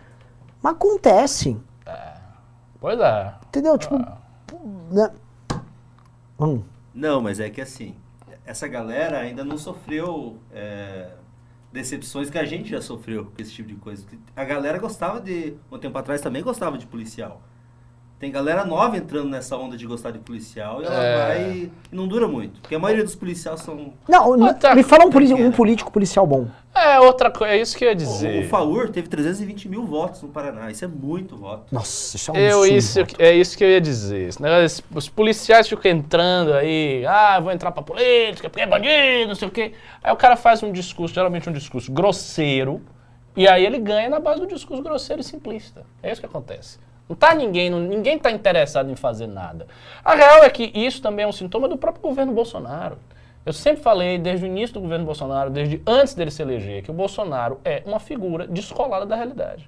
[0.61, 1.57] Mas acontece,
[2.79, 3.33] Pois é.
[3.47, 3.77] entendeu?
[3.77, 3.97] Tipo,
[4.91, 5.09] né?
[6.39, 6.61] Hum.
[6.93, 7.93] Não, mas é que assim,
[8.45, 11.07] essa galera ainda não sofreu é,
[11.71, 14.05] decepções que a gente já sofreu com esse tipo de coisa.
[14.35, 17.41] A galera gostava de, um tempo atrás também gostava de policial.
[18.19, 21.15] Tem galera nova entrando nessa onda de gostar de policial e ela É.
[21.17, 22.59] vai e não dura muito.
[22.59, 23.93] Porque a maioria dos policiais são.
[24.09, 25.35] Não, Outra me fala um, coisa.
[25.35, 26.47] um político policial bom.
[26.75, 28.43] É outra coisa, é isso que eu ia O, dizer.
[28.45, 30.69] o Faur teve 320 mil votos no Paraná.
[30.69, 31.63] Isso é muito voto.
[31.73, 32.77] Nossa, isso é um Eu, absurdo.
[32.77, 34.27] isso, é isso que eu ia dizer.
[34.27, 39.29] Esse negócio, os policiais ficam entrando aí, ah, vou entrar pra política, porque é bandido,
[39.29, 39.71] não sei o quê.
[40.03, 42.81] Aí o cara faz um discurso, geralmente um discurso grosseiro,
[43.35, 45.85] e aí ele ganha na base do discurso grosseiro e simplista.
[46.03, 46.77] É isso que acontece.
[47.09, 49.65] Não tá ninguém, não, ninguém tá interessado em fazer nada.
[50.05, 52.99] A real é que isso também é um sintoma do próprio governo Bolsonaro.
[53.43, 56.91] Eu sempre falei, desde o início do governo Bolsonaro, desde antes dele se eleger, que
[56.91, 59.67] o Bolsonaro é uma figura descolada da realidade.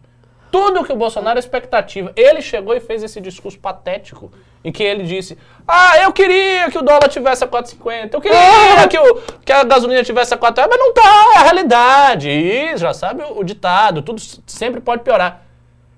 [0.51, 2.11] Tudo que o Bolsonaro é expectativa.
[2.15, 4.31] Ele chegou e fez esse discurso patético
[4.63, 5.35] em que ele disse:
[5.65, 9.63] Ah, eu queria que o dólar tivesse a 4,50, eu queria que, o, que a
[9.63, 12.29] gasolina tivesse a 4, mas não tá, é a realidade.
[12.29, 15.50] E já sabe o, o ditado, tudo sempre pode piorar.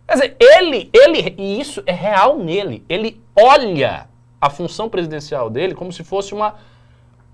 [0.08, 4.08] Quer dizer, ele, ele, e isso é real nele, ele olha
[4.40, 6.56] a função presidencial dele como se fosse uma.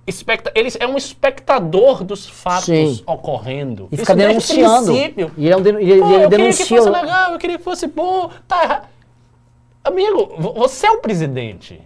[0.07, 3.03] Especta ele é um espectador dos fatos Sim.
[3.05, 3.87] ocorrendo.
[3.91, 4.91] E Isso fica desde o denunciando.
[4.91, 4.97] E
[5.45, 6.77] ele, é um denu- ele, Pô, ele eu queria que denuncia.
[6.77, 8.31] fosse legal, eu queria que fosse bom.
[8.47, 8.87] Tá errado.
[9.83, 11.79] Amigo, vo- você é o presidente.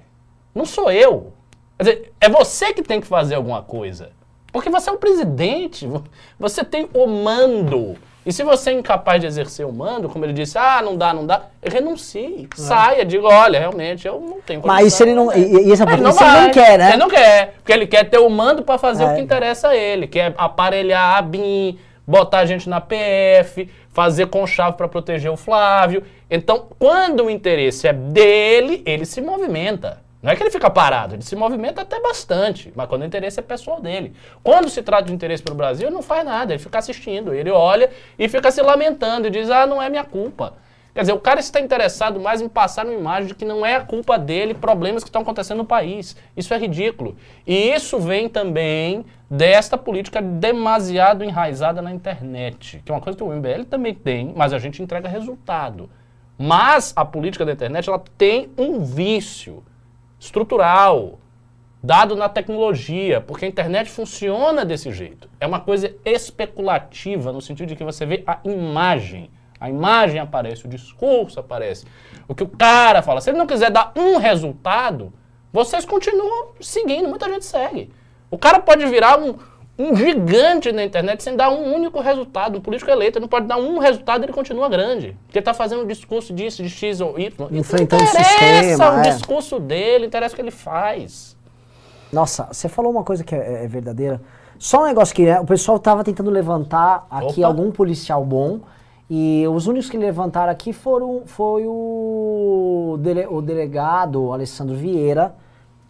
[0.56, 1.34] Não sou eu.
[1.78, 4.12] Quer dizer, é você que tem que fazer alguma coisa.
[4.54, 5.86] Porque você é o presidente.
[5.86, 6.04] vo-
[6.40, 7.98] Você tem o mando.
[8.26, 11.14] E se você é incapaz de exercer o mando, como ele disse, ah, não dá,
[11.14, 12.48] não dá, renuncie.
[12.56, 14.66] Saia, diga, olha, realmente, eu não tenho É.
[14.66, 15.26] Mas se ele não.
[15.28, 16.88] condição, E, e essa mas pergunta ele não quer, né?
[16.90, 19.08] Ele não quer, porque ele quer ter o mando pra fazer É.
[19.08, 23.70] o que interessa a ele, que é aparelhar a BIM, botar a gente na PF,
[23.90, 26.04] fazer conchave pra proteger o Flávio.
[26.30, 30.02] Então, quando o interesse é dele, ele se movimenta.
[30.24, 33.42] Não é que ele fica parado, ele se movimenta até bastante, mas quando o interesse
[33.42, 34.14] é pessoal dele.
[34.42, 37.34] Quando se trata de interesse para o Brasil, ele não faz nada, ele fica assistindo,
[37.34, 40.54] ele olha e fica se lamentando e diz: ah, não é minha culpa.
[40.94, 43.76] Quer dizer, o cara está interessado mais em passar uma imagem de que não é
[43.76, 46.16] a culpa dele problemas que estão acontecendo no país.
[46.38, 47.18] Isso é ridículo.
[47.46, 53.24] E isso vem também desta política demasiado enraizada na internet, que é uma coisa que
[53.24, 55.90] o MBL também tem, mas a gente entrega resultado.
[56.38, 59.64] Mas a política da internet ela tem um vício
[60.24, 61.20] estrutural,
[61.84, 65.30] dado na tecnologia, porque a internet funciona desse jeito.
[65.38, 69.30] É uma coisa especulativa, no sentido de que você vê a imagem.
[69.60, 71.86] A imagem aparece, o discurso aparece.
[72.28, 73.20] O que o cara fala.
[73.20, 75.12] Se ele não quiser dar um resultado,
[75.52, 77.92] vocês continuam seguindo, muita gente segue.
[78.32, 79.38] O cara pode virar um,
[79.78, 82.60] um gigante na internet sem dar um único resultado.
[82.60, 85.18] Um político eleito ele não pode dar um resultado e ele continua grande.
[85.26, 87.48] Porque ele está fazendo um discurso disso, de X ou Y.
[87.52, 89.02] Enfrentando o não interessa sistema, o é.
[89.02, 91.36] discurso dele, interessa o que ele faz.
[92.12, 94.22] Nossa, você falou uma coisa que é, é verdadeira.
[94.60, 97.48] Só um negócio que né, o pessoal tava tentando levantar aqui Opa.
[97.48, 98.60] algum policial bom.
[99.10, 105.36] E os únicos que levantaram aqui foram foi o, dele- o delegado Alessandro Vieira,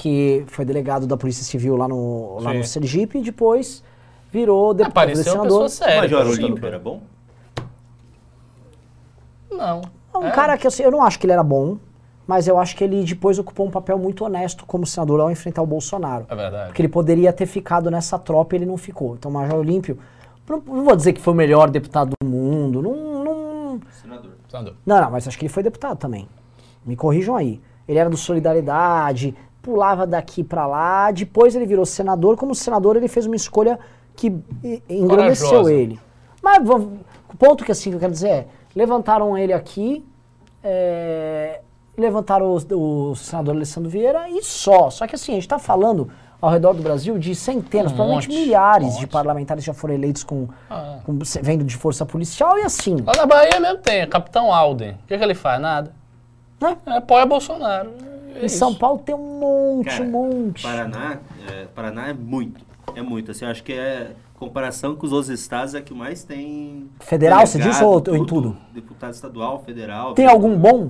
[0.04, 2.58] que foi delegado da Polícia Civil lá no, lá Sim.
[2.58, 3.82] no Sergipe, e depois
[4.30, 5.64] virou deputado Apareceu uma senador.
[5.64, 6.18] pessoa séria.
[6.18, 6.28] o Major.
[6.44, 7.02] Olímpio era bom?
[9.50, 9.82] Não.
[10.14, 10.32] É um É.
[10.32, 11.78] cara que assim, eu não acho que ele era bom,
[12.28, 15.62] mas eu acho que ele depois ocupou um papel muito honesto como senador ao enfrentar
[15.62, 16.26] o Bolsonaro.
[16.30, 16.66] É verdade.
[16.68, 19.16] Porque ele poderia ter ficado nessa tropa e ele não ficou.
[19.16, 19.98] Então, o Major Olímpio,
[20.50, 24.32] não, não vou dizer que foi o melhor deputado do mundo, não, não, Senador.
[24.50, 24.76] Senador.
[24.86, 26.28] não, não, mas acho que ele foi deputado também.
[26.86, 27.62] Me corrijam aí.
[27.88, 32.38] Ele era do Solidariedade, pulava daqui pra lá, depois ele virou senador.
[32.38, 33.80] Como senador, ele fez uma escolha
[34.16, 34.28] que
[34.90, 35.74] engrandeceu Corajosa.
[35.74, 36.00] ele.
[36.42, 36.92] Mas o
[37.40, 40.06] ponto que assim que eu quero dizer é, levantaram ele aqui,
[40.64, 41.62] é,
[41.98, 44.90] levantaram o, o senador Alessandro Vieira e só.
[44.90, 46.10] Só que assim, a gente tá falando
[46.42, 49.94] ao redor do Brasil de centenas, Um provavelmente monte, milhares um de parlamentares já foram
[49.94, 50.98] eleitos com, Ah.
[51.06, 52.98] com vendo de força policial e assim.
[52.98, 54.92] Lá na Bahia mesmo tem, Capitão Alden.
[54.92, 55.62] O que, que ele faz?
[55.62, 55.94] Nada.
[56.60, 56.78] Né?
[56.86, 57.92] É, apoia Bolsonaro.
[58.42, 58.74] É Em São.
[58.74, 60.64] Paulo tem um monte, Cara, um monte.
[60.64, 61.18] Paraná,
[61.52, 62.66] é, Paraná é muito.
[62.96, 63.32] É muito.
[63.32, 66.90] Assim, eu acho que é comparação com os outros estados é que mais tem.
[67.00, 68.58] Federal, você delegado, disse, ou- ou em tudo?
[68.74, 70.14] Deputado estadual, federal.
[70.14, 70.90] Tem algum bom?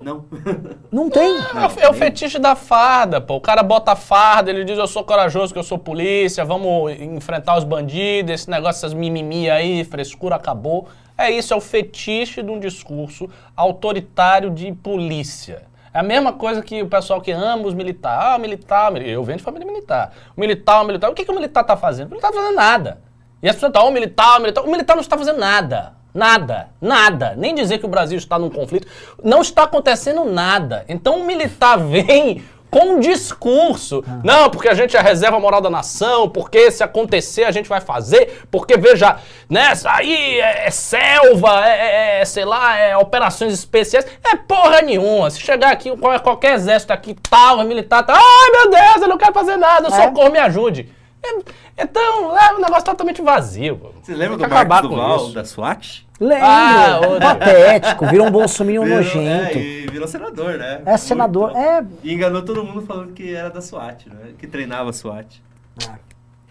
[0.00, 0.24] Não.
[0.90, 1.36] Não tem.
[1.36, 3.36] É o- é o fetiche da farda, pô.
[3.36, 6.92] O cara bota a farda, ele diz eu sou corajoso, que eu sou polícia, vamos
[7.00, 10.88] enfrentar os bandidos, esse negócio, essas mimimi aí, frescura acabou.
[11.18, 15.62] É isso, é o fetiche de um discurso autoritário de polícia.
[15.92, 18.24] É a mesma coisa que o pessoal que ama os militares.
[18.34, 20.12] Ah, militar, mili- eu venho de família militar.
[20.36, 22.06] O militar, o militar, o que, que o militar tá fazendo?
[22.06, 23.00] O militar tá fazendo nada.
[23.42, 24.64] E as pessoas estão, o militar, o militar.
[24.64, 25.94] O militar não está fazendo nada.
[26.14, 27.34] Nada, nada.
[27.36, 28.86] Nem dizer que o Brasil está num conflito.
[29.22, 30.84] Não está acontecendo nada.
[30.88, 34.04] Então o militar vem com um discurso.
[34.22, 37.68] Não, porque a gente é a reserva moral da nação, porque se acontecer a gente
[37.68, 39.16] vai fazer, porque veja,
[39.48, 41.70] né, isso aí é, é selva, é,
[42.18, 44.06] é, é, sei lá, é operações especiais.
[44.24, 45.30] É porra nenhuma.
[45.30, 49.18] Se chegar aqui, qual- qualquer exército aqui, tal, militar, tá, ai meu Deus, eu não
[49.18, 49.90] quero fazer nada, É.
[49.90, 50.88] socorro, me ajude.
[51.22, 53.92] É- então, é um negócio totalmente vazio.
[54.02, 55.32] Você lembra do Marcos com Duval, isso.
[55.34, 56.06] da SWAT?
[56.20, 56.44] Lembro.
[56.46, 57.20] Ah, outra.
[57.34, 59.58] Patético, virou um bolsominion Virou- nojento.
[59.58, 60.82] É, e virou senador, né?
[60.84, 61.58] É senador, Muito.
[61.58, 61.84] é.
[62.04, 64.32] E enganou todo mundo falando que era da SWAT, né?
[64.38, 65.42] Que treinava SWAT.
[65.88, 65.94] Ah.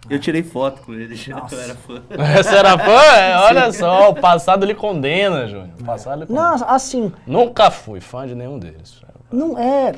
[0.09, 2.01] Eu tirei foto com ele, já eu era fã.
[2.41, 2.99] Você era fã?
[3.15, 5.69] É, olha só, o passado lhe condena, Júnior.
[5.79, 6.57] O passado lhe condena.
[6.57, 9.01] Não, assim, Nunca fui fã de nenhum deles.
[9.31, 9.93] não é.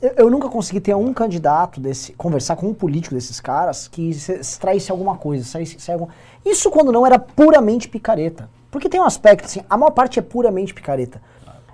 [0.00, 4.14] Eu, eu nunca consegui ter um candidato desse, conversar com um político desses caras que
[4.14, 5.42] se- extraísse alguma coisa.
[5.44, 6.12] Saísse, saísse alguma-
[6.46, 8.48] Isso quando não era puramente picareta.
[8.70, 11.20] Porque tem um aspecto, assim, a maior parte é puramente picareta.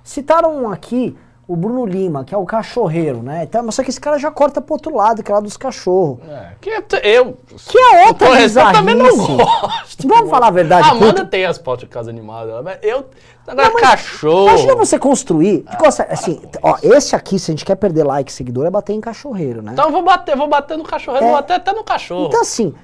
[0.03, 1.17] Citaram aqui
[1.47, 3.43] o Bruno Lima, que é o cachorreiro, né?
[3.45, 5.57] Então, mas só que esse cara já corta pro outro lado, que é lá dos
[5.59, 6.19] cachorros.
[6.27, 7.37] É, que eu, eu,
[7.69, 10.09] Que é outra eu também não gosto.
[10.09, 10.89] Vamos falar a verdade.
[10.89, 11.25] A Amanda puta.
[11.27, 13.05] tem as pautas de casa animada, mas eu.
[13.47, 14.49] Agora, Não, mas cachorro.
[14.49, 15.65] Imagina você construir.
[15.71, 18.95] de costa- assim, ó, esse aqui, se a gente quer perder like seguidor, é bater
[18.95, 19.73] em cachorreiro, né?
[19.73, 21.27] Então eu vou bater, vou bater no cachorro, eu É.
[21.27, 22.29] vou bater até no cachorro.
[22.29, 22.75] Então, assim,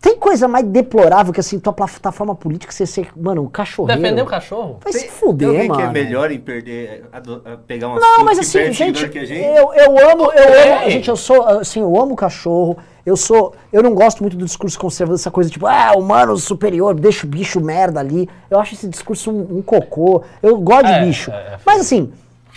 [0.00, 4.00] tem coisa mais deplorável que assim, tua plataforma política você ser, mano, um cachorreiro.
[4.00, 4.78] Defender o cachorro?
[4.82, 5.80] Vai se Tem fuder, alguém mano.
[5.80, 9.24] que é melhor em perder, ado- a pegar um Não, mas que assim, gente, a
[9.24, 9.42] gente?
[9.42, 10.72] eu, eu amo, eu Tem.
[10.72, 14.44] amo, gente, eu sou, assim, eu amo cachorro, eu sou, eu não gosto muito do
[14.44, 18.74] discurso conservador, essa coisa tipo, ah, humano superior, deixa o bicho merda ali, eu acho
[18.74, 22.12] esse discurso um, um cocô, eu gosto É, de bicho, é, é mas assim,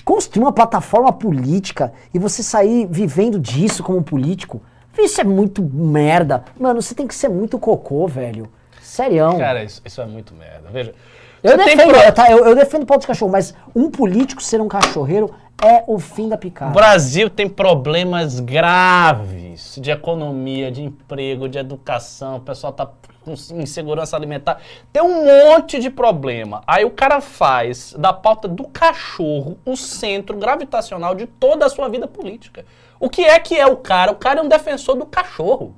[0.06, 4.62] construir uma plataforma política e você sair vivendo disso como político,
[4.98, 8.50] isso é muito merda, mano, você tem que ser muito cocô, velho,
[8.82, 9.38] serião.
[9.38, 10.70] Cara, isso, isso é muito merda.
[10.72, 10.94] Veja.
[11.42, 12.32] Eu defendo, pro- tá?
[12.32, 15.30] eu, eu defendo o pau dos cachorros, mas um político ser um cachorreiro
[15.62, 16.72] é o fim da O picada.
[16.72, 22.88] Brasil tem problemas graves de economia, de emprego, de educação, o pessoal tá
[23.26, 24.60] com insegurança alimentar.
[24.92, 26.62] Tem um monte de problema.
[26.68, 31.88] Aí o cara faz da pauta do cachorro o centro gravitacional de toda a sua
[31.88, 32.66] vida política.
[33.06, 34.12] O que é que é o cara?
[34.12, 35.76] O cara é um defensor do cachorro.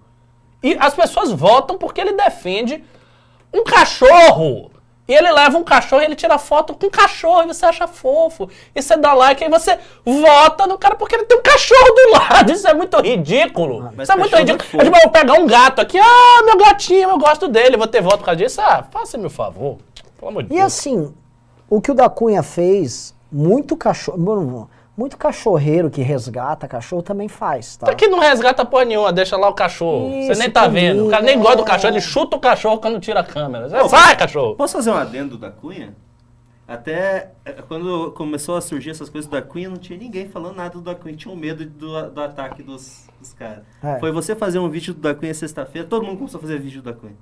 [0.61, 2.83] E as pessoas votam porque ele defende
[3.53, 4.69] um cachorro.
[5.07, 7.87] E ele leva um cachorro e ele tira foto com o cachorro e você acha
[7.87, 8.47] fofo.
[8.75, 12.11] E você dá like e você vota no cara porque ele tem um cachorro do
[12.11, 12.51] lado.
[12.51, 13.91] Isso é muito ridículo.
[13.95, 14.63] Mas Isso é muito é ridículo.
[14.63, 17.87] É tipo, eu vou pegar um gato aqui, ah, meu gatinho, eu gosto dele, vou
[17.87, 18.61] ter voto por causa disso.
[18.61, 19.77] Ah, faça-me o favor.
[20.19, 20.65] Pelo amor de E Deus.
[20.73, 21.13] assim,
[21.69, 27.27] o que o da Cunha fez, muito cachorro, mano, muito cachorreiro que resgata cachorro também
[27.27, 27.93] faz, tá?
[27.93, 30.09] Que não resgata porra nenhuma, deixa lá o cachorro.
[30.09, 31.07] Isso, Você nem tá comigo, vendo.
[31.07, 31.37] O cara nem é.
[31.37, 33.69] gosta do cachorro, ele chuta o cachorro quando tira a câmera.
[33.89, 34.55] Sai, cachorro!
[34.55, 35.93] Posso fazer um adendo da Cunha?
[36.67, 40.71] Até eh, quando começou a surgir essas coisas da Cunha, não tinha ninguém falando nada
[40.71, 41.15] do da Cunha.
[41.15, 43.63] Tinham medo do, do ataque dos, dos caras.
[43.83, 43.99] É.
[43.99, 46.81] Foi você fazer um vídeo do da Cunha sexta-feira, todo mundo começou a fazer vídeo
[46.81, 47.15] do da Cunha.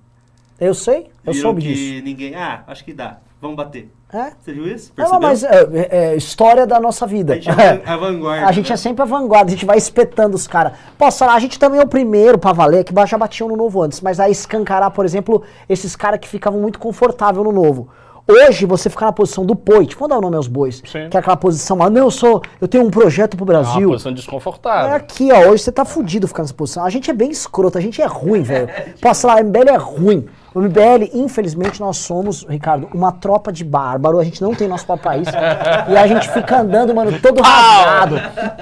[0.60, 2.04] Eu sei, eu Viram soube que disso.
[2.06, 2.36] ninguém.
[2.36, 3.18] Ah, acho que dá.
[3.42, 3.92] Vamos bater.
[4.14, 4.32] É?
[4.40, 4.94] Você viu isso?
[4.96, 7.34] Não, mas é, é- é história da nossa vida.
[7.34, 8.48] A gente é a vanguarda.
[8.48, 8.74] A gente né?
[8.74, 10.74] é sempre a vanguarda, a gente vai espetando os caras.
[10.98, 13.82] Posso falar, a gente também é o primeiro pra valer, que já batiam no novo
[13.82, 17.90] antes, mas aí escancarar, por exemplo, esses caras que ficavam muito confortável no novo.
[18.26, 21.10] Hoje você ficar na posição do Poit, vamos dar o nome aos bois, Sim.
[21.10, 23.64] que é aquela posição, ah, não, eu sou, eu tenho um projeto pro É uma
[23.64, 23.90] Brasil.
[23.90, 24.92] posição desconfortável.
[24.94, 26.86] É aqui, ó, hoje você tá fudido ficar nessa posição.
[26.86, 28.70] A gente é bem escroto, a gente é ruim, velho.
[29.02, 30.26] Posso falar, o MBL é ruim.
[30.54, 34.20] O MBL, infelizmente, nós somos, Ricardo, uma tropa de bárbaro.
[34.20, 35.28] A gente não tem nosso próprio país.
[35.90, 38.22] e a gente fica andando, mano, todo rasgado.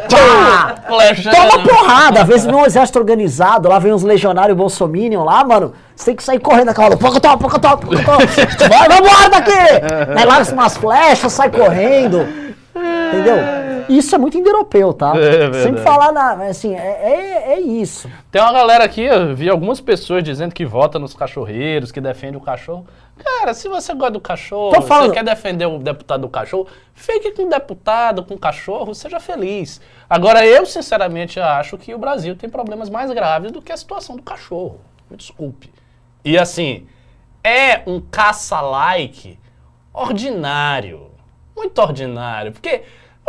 [0.09, 0.75] Pá!
[0.87, 2.21] Toma porrada!
[2.21, 5.73] Às vezes vem um exército organizado, lá vem uns legionários bolsominion lá, mano.
[5.93, 6.97] Você tem que sair correndo daquela hora.
[6.97, 8.17] Pocotó, pocotó, pocotó.
[8.17, 9.51] Vai, vambora daqui!
[10.17, 12.25] Aí larga umas flechas, sai correndo.
[12.75, 13.35] Entendeu?
[13.89, 15.13] Isso é muito indo-europeu, tá?
[15.17, 15.51] É.
[15.63, 16.33] Sempre falar na.
[16.45, 18.09] Assim, é, é, é isso.
[18.31, 22.37] Tem uma galera aqui, eu vi algumas pessoas dizendo que vota nos cachorreiros, que defende
[22.37, 22.85] o cachorro.
[23.17, 26.67] Cara, se você gosta do cachorro, Tô falando- você quer defender o deputado do cachorro,
[26.93, 29.81] fique com o deputado, com o cachorro, seja feliz.
[30.09, 34.15] Agora, eu sinceramente acho que o Brasil tem problemas mais graves do que a situação
[34.15, 34.79] do cachorro.
[35.09, 35.69] Me desculpe.
[36.23, 36.87] E assim,
[37.43, 39.37] é um caça-like
[39.93, 41.10] ordinário.
[41.61, 42.51] Muito ordinário.
[42.51, 42.81] Porque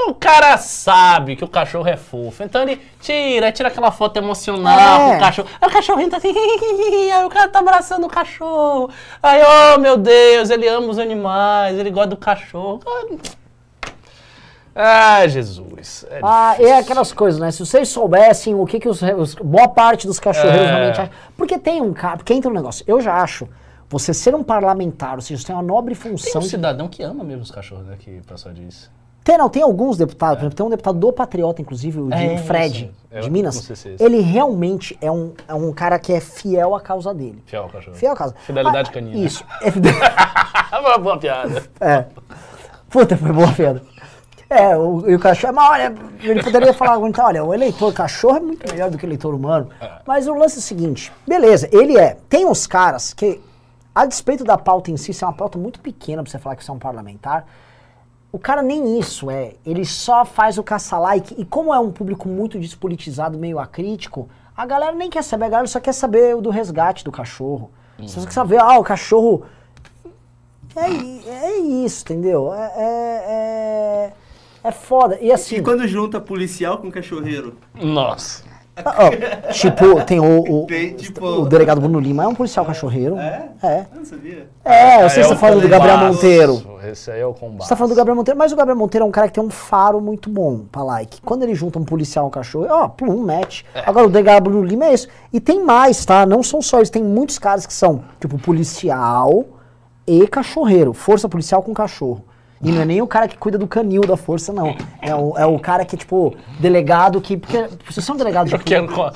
[0.09, 2.43] o cara sabe que o cachorro é fofo.
[2.43, 5.11] Então ele tira, tira aquela foto emocional É.
[5.11, 5.49] com o cachorro.
[5.61, 6.33] Aí o cachorrinho tá assim.
[7.12, 8.89] Aí o cara tá abraçando o cachorro.
[9.22, 9.41] Aí,
[9.76, 12.80] oh meu Deus, ele ama os animais, ele gosta do cachorro.
[14.74, 16.07] Ah, Jesus.
[16.11, 17.51] É Ah, é aquelas coisas, né?
[17.51, 20.66] Se vocês soubessem o que, que os, os- boa parte dos cachorreiros É.
[20.74, 21.11] realmente acham.
[21.37, 22.16] Porque tem um cara.
[22.16, 22.83] Porque entra um negócio.
[22.89, 23.47] Eu já acho.
[23.93, 26.40] Você ser um parlamentar, ou seja, você tem uma nobre Tem função.
[26.40, 27.97] um de- cidadão que ama mesmo os cachorros, né?
[27.99, 28.90] Que o pessoal diz.
[29.22, 32.14] Tem, não, tem alguns deputados, por exemplo, tem um deputado do Patriota, inclusive, o de
[32.14, 33.20] É, Fred, sei.
[33.20, 33.55] de Minas.
[33.57, 33.97] se é.
[34.01, 37.40] Ele realmente é um, é um cara que é fiel à causa dele.
[37.47, 37.97] Fiel ao cachorro.
[37.97, 38.34] Fiel à causa.
[38.47, 39.16] Fidelidade Ah, canina.
[39.24, 39.45] Isso.
[39.61, 39.90] É fide-
[40.80, 41.62] Uma boa piada.
[41.80, 42.07] É.
[42.88, 43.82] Puta, foi boa piada.
[44.51, 45.55] É, o, e o cachorro.
[45.55, 49.05] Mas olha, ele poderia falar, então, olha, o eleitor cachorro é muito melhor do que
[49.05, 49.69] o eleitor humano.
[50.06, 52.16] Mas o lance é o seguinte: beleza, ele é.
[52.28, 53.40] Tem uns caras que,
[53.94, 56.64] a despeito da pauta em si, ser uma pauta muito pequena pra você falar que
[56.64, 57.47] você é um parlamentar,
[58.32, 59.55] o cara nem isso é.
[59.64, 61.35] Ele só faz o caça-like.
[61.39, 65.48] E como é um público muito despolitizado, meio acrítico, a galera nem quer saber, a
[65.51, 67.70] galera só quer saber o do resgate do cachorro.
[67.98, 69.44] Você só quer saber, ah, o cachorro.
[70.74, 72.52] É, é isso, entendeu?
[72.55, 74.12] É, é, é,
[74.64, 75.19] é foda.
[75.20, 75.56] E assim.
[75.56, 77.59] E quando junta policial com cachorreiro?
[77.74, 78.44] Nossa.
[78.74, 82.65] Ah, ó, tipo, tem o, o, Tem, tipo- o delegado Bruno Lima, é um policial
[82.65, 83.19] cachorreiro.
[83.19, 83.49] É?
[83.62, 83.86] É.
[83.93, 84.49] Eu não sabia.
[84.65, 85.99] É, você É está o falando do Gabriel.
[85.99, 86.62] Monteiro.
[86.90, 87.65] Esse aí é o combate.
[87.65, 89.44] Você tá falando do Gabriel Monteiro, mas o Gabriel Monteiro é um cara que tem
[89.44, 91.20] um faro muito bom pra like.
[91.20, 93.62] Quando ele junta um policial e um cachorro, ó, plum, um match.
[93.86, 95.07] Agora o delegado Bruno Lima é isso.
[95.32, 96.24] E tem mais, tá?
[96.24, 99.44] Não são só eles, tem muitos caras que são, tipo, policial
[100.07, 100.93] e cachorreiro.
[100.94, 102.24] Força policial com cachorro.
[102.62, 104.76] E não é nem o cara que cuida do canil da força, não.
[105.01, 107.36] É o, é o cara que é, tipo, delegado que.
[107.36, 109.10] Porque vocês são delegados de Eu quero co-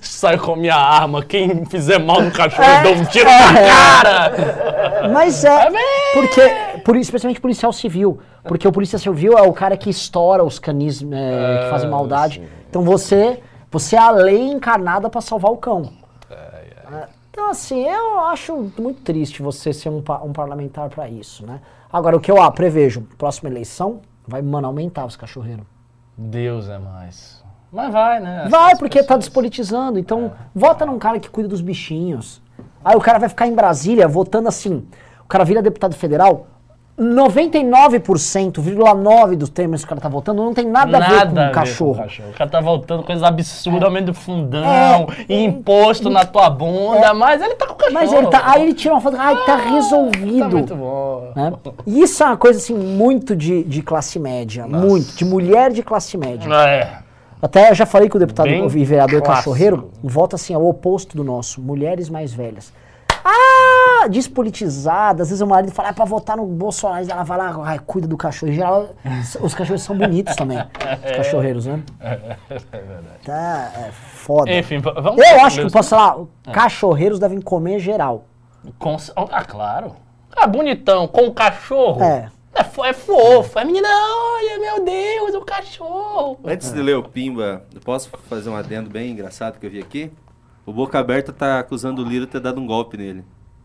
[0.00, 1.22] saio com a minha arma.
[1.24, 2.80] Quem fizer mal no cachorro, É.
[2.80, 3.52] eu dou um tiro na
[4.02, 5.08] cara.
[5.12, 5.68] Mas é,
[6.12, 10.58] porque, por, especialmente policial civil, porque o polícia civil é o cara que estoura os
[10.58, 12.42] canis é, que fazem maldade.
[12.68, 13.38] Então você,
[13.70, 15.92] você é a lei encarnada pra salvar o cão.
[16.28, 21.60] É, Então assim, eu acho muito triste você ser um, um parlamentar pra isso, né?
[21.92, 25.64] Agora o que eu ah, prevejo, próxima eleição vai, mano, aumentar os cachorreiros.
[26.16, 27.42] Deus é mais.
[27.72, 28.46] Mas vai, né?
[28.50, 29.98] Vai, porque tá pessoas- despolitizando.
[29.98, 32.42] Então, vota num cara que cuida dos bichinhos.
[32.84, 34.86] Aí o cara vai ficar em Brasília votando assim.
[35.22, 36.46] O cara vira deputado federal.
[36.98, 41.44] 99,9% dos temas que o cara tá votando não tem nada, a ver com a
[41.44, 42.04] ver cachorro.
[42.30, 47.40] O cara tá voltando coisa absurda, aumento do fundão, e imposto na tua bunda, mas
[47.42, 47.98] ele tá com o cachorro.
[47.98, 48.00] É.
[48.00, 48.42] Mas ele tá.
[48.44, 49.16] Aí ele tira uma foto.
[49.18, 50.50] Ai, tá Tá resolvido.
[50.50, 51.32] muito bom.
[51.34, 51.52] né?
[51.86, 54.66] E isso é uma coisa assim, muito de, de classe média.
[54.66, 55.16] Muito.
[55.16, 56.52] De mulher de classe média.
[56.54, 56.98] É.
[57.40, 59.50] Até já falei que o deputado Bem e vereador clássico.
[59.50, 62.72] cachorreiro vota assim, ao oposto do nosso, mulheres mais velhas.
[63.24, 65.22] Ah, despolitizada.
[65.22, 67.10] Às vezes o marido fala, é pra votar no Bolsonaro.
[67.10, 68.52] Ela vai lá, ai, cuida do cachorro.
[68.52, 68.90] Em geral,
[69.40, 70.58] os cachorros são bonitos também.
[70.58, 71.82] Os cachorreiros, né?
[73.24, 74.50] Tá, é foda.
[74.52, 76.16] Enfim, vamos Eu acho que, posso falar,
[76.52, 78.24] cachorreiros devem comer geral.
[78.78, 78.96] Com-
[79.30, 79.92] Ah, claro.
[80.36, 82.02] Ah, bonitão, com o cachorro.
[82.02, 82.28] É.
[82.54, 83.58] É, fo- é fofo.
[83.58, 86.38] É menina, olha, meu Deus, o cachorro.
[86.44, 89.78] Antes de ler o Pimba, eu posso fazer um adendo bem engraçado que eu vi
[89.80, 90.10] aqui?
[90.68, 93.24] O Boca Aberta tá acusando o Lira de ter dado um golpe nele.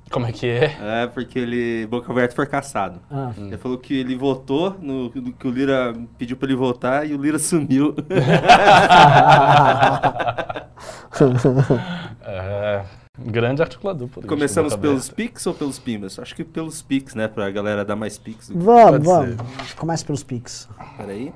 [0.09, 0.77] Como é que é?
[0.81, 1.85] É, porque ele.
[1.87, 3.01] Boca Aberta foi caçado.
[3.11, 3.31] Ah.
[3.37, 7.17] Ele falou que ele votou, no, que o Lira pediu pra ele votar e o
[7.21, 7.93] Lira sumiu.
[12.25, 12.83] É,
[13.19, 14.33] grande articulador político.
[14.33, 15.09] Começamos pelos.
[15.09, 16.17] Pix ou pelos Pimbas?
[16.19, 17.27] Acho que pelos Pix, né?
[17.27, 18.47] Pra galera dar mais Pix.
[18.49, 19.73] do que- Vamos, vamos.
[19.77, 20.69] Começa pelos Pix.
[20.97, 21.33] Peraí.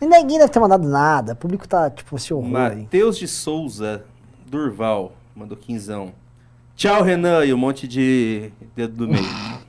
[0.00, 1.32] E ninguém deve ter mandado nada.
[1.32, 2.48] O público tá, tipo, esse horror.
[2.48, 4.04] Matheus de Souza
[4.46, 6.14] Durval mandou quinzão.
[6.76, 9.26] Tchau, Renan, e um monte de dedo do meio.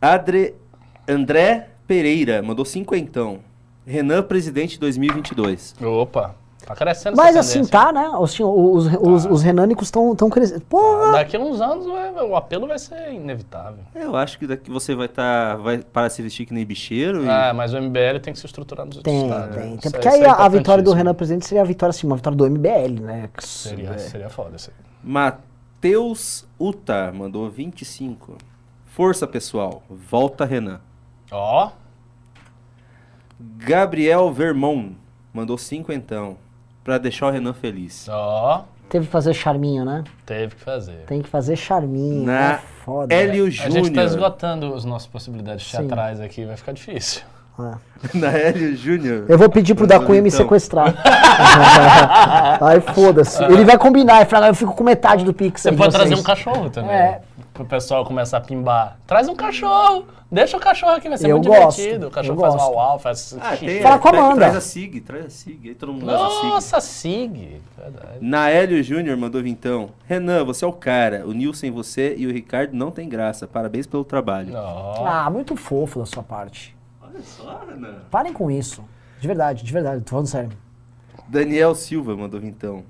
[0.00, 0.54] Adre...
[1.08, 3.40] André Pereira mandou cinquentão.
[3.86, 5.74] Renan, presidente 2022.
[5.80, 6.36] Opa,
[6.68, 8.10] tá crescendo Mas essa assim, tá, né?
[8.22, 10.60] Assim, os, os, os renânicos estão tão crescendo.
[10.62, 11.12] Porra!
[11.12, 13.78] Daqui a uns anos vai- o apelo vai ser inevitável.
[13.94, 15.56] Eu acho que daqui você vai estar.
[15.56, 17.24] vai parar de se vestir que nem bicheiro.
[17.24, 19.56] e- Ah, mas o MBL tem que se estruturar nos outros Tem, estados.
[19.56, 19.76] tem.
[19.78, 20.92] Tem porque aí é a, vitória do.
[20.92, 23.30] Renan presidente seria a vitória, assim, uma vitória do MBL, né?
[23.34, 24.86] Que Seria, é- seria foda isso aí.
[25.02, 28.36] Matheus Uta mandou 25.
[28.86, 29.82] Força, pessoal.
[29.88, 30.80] Volta, Renan.
[31.30, 31.70] Ó,
[33.40, 34.96] Gabriel Vermont
[35.32, 36.36] mandou cinquentão.
[36.88, 38.08] Pra deixar o Renan feliz.
[38.10, 40.04] ó, Teve que fazer charminho, né?
[40.24, 41.04] teve que fazer.
[41.06, 42.24] Tem que fazer charminho.
[42.24, 43.14] Na É foda.
[43.14, 44.04] Hélio A gente tá Júnior.
[44.06, 47.20] esgotando as nossas possibilidades teatrais aqui, vai ficar difícil.
[47.60, 47.74] É.
[48.16, 49.26] Na Hélio Júnior.
[49.28, 50.38] Eu vou pedir pro da Cunha me Então.
[50.40, 50.94] sequestrar.
[52.62, 53.44] Aí foda-se.
[53.44, 55.60] Ele vai combinar, ele fala, eu fico com metade do Pix.
[55.60, 56.20] Você pode trazer vocês.
[56.20, 56.90] um cachorro também.
[56.90, 57.20] É.
[57.58, 58.98] Pro pessoal começar a pimbar.
[59.04, 60.04] Traz um cachorro.
[60.30, 62.06] Deixa o cachorro aqui, vai ser Eu muito gosto, divertido.
[62.06, 62.66] O cachorro faz gosto.
[62.66, 64.36] uau uau, faz Ah, tem, Fala com a Amanda.
[64.36, 65.68] Traz a SIG, traz a SIG.
[65.70, 66.46] Aí todo mundo usa a SIG.
[66.50, 67.60] Nossa, Sig.
[67.76, 68.18] Verdade.
[68.20, 69.90] Naélio Júnior mandou vintão.
[70.06, 71.26] Renan, você é o cara.
[71.26, 73.48] O Nil sem você e o Ricardo não tem graça.
[73.48, 74.52] Parabéns pelo trabalho.
[74.54, 75.04] Ó.
[75.04, 76.76] Ah, muito fofo da sua parte.
[77.02, 78.02] Olha só, Renan.
[78.08, 78.84] Parem com isso.
[79.18, 80.52] De verdade, de verdade, tô falando sério.
[81.26, 82.84] Daniel Silva mandou vintão.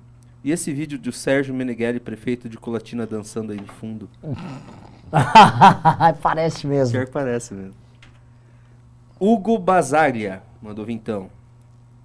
[0.49, 4.09] E esse vídeo do Sérgio Meneghelli, prefeito de Colatina, dançando aí no fundo?
[6.23, 6.93] Parece mesmo.
[6.93, 7.75] Pior que parece mesmo.
[9.21, 11.29] Hugo Basaglia mandou vintão.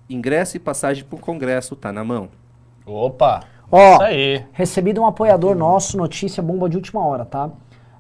[0.10, 2.28] Ingresso e passagem pro congresso, tá na mão.
[2.86, 3.46] Opa.
[3.72, 4.46] Ó, Isso aí.
[4.52, 7.50] recebi de um apoiador nosso, notícia bomba de última hora, tá?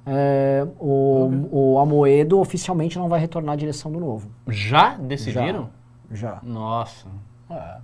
[0.05, 4.29] É, o, o Amoedo oficialmente não vai retornar à direção do novo.
[4.49, 5.69] Já decidiram?
[6.11, 6.41] Já.
[6.43, 7.07] Nossa.
[7.49, 7.77] É,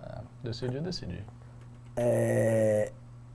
[0.00, 0.18] é.
[0.42, 1.20] Decidiu, decidiu.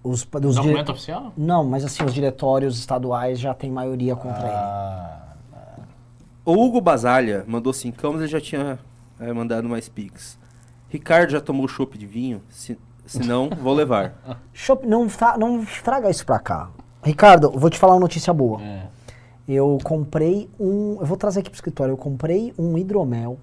[0.04, 1.34] Os, os dire- Documento oficial?
[1.36, 4.56] Não, mas assim, os diretórios estaduais já têm maioria contra ele.
[4.56, 5.22] Ah,
[6.46, 8.78] O Hugo Basalha mandou cincão, mas ele já tinha
[9.20, 10.38] é, mandado mais pix.
[10.90, 12.42] Ricardo já tomou chopp de vinho?
[12.50, 14.14] Se, se não, vou levar.
[14.54, 15.08] Chopp, não,
[15.40, 16.70] não traga isso pra cá.
[17.04, 18.62] Ricardo, vou te falar uma notícia boa.
[18.62, 18.88] é.
[19.48, 20.98] Eu comprei um.
[21.00, 21.92] Eu vou trazer aqui pro escritório.
[21.92, 23.38] Eu comprei um hidromel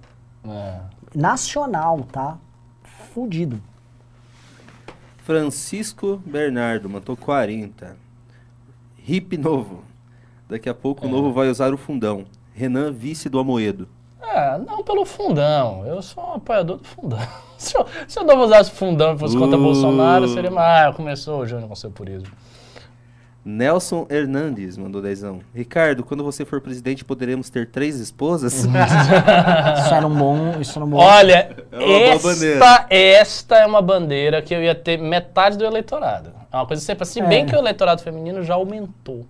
[0.45, 0.79] É.
[1.15, 2.37] nacional, tá?
[3.13, 3.61] fudido.
[5.23, 7.95] Francisco Bernardo mandou 40.
[9.07, 9.83] Hip novo.
[10.49, 12.25] Daqui a pouco o novo vai usar o fundão.
[12.53, 13.87] Renan, vice do Amoedo.
[14.21, 15.85] É, não pelo fundão.
[15.85, 17.19] Eu sou um apoiador do fundão.
[17.57, 19.61] Se eu, se eu não usasse fundão e fosse contra Uh.
[19.61, 20.89] Bolsonaro, seria mais.
[20.89, 22.27] Ah, começou o Júnior com seu purismo.
[23.45, 25.39] Nelson Hernandes mandou dezão.
[25.53, 28.53] Ricardo, quando você for presidente, poderemos ter três esposas?
[28.63, 30.59] Isso era um bom.
[30.61, 30.97] Isso era um bom.
[30.97, 36.31] Olha, É esta, esta é uma bandeira que eu ia ter metade do eleitorado.
[36.51, 37.25] É uma coisa sempre assim, É.
[37.27, 39.25] bem que o eleitorado feminino já aumentou.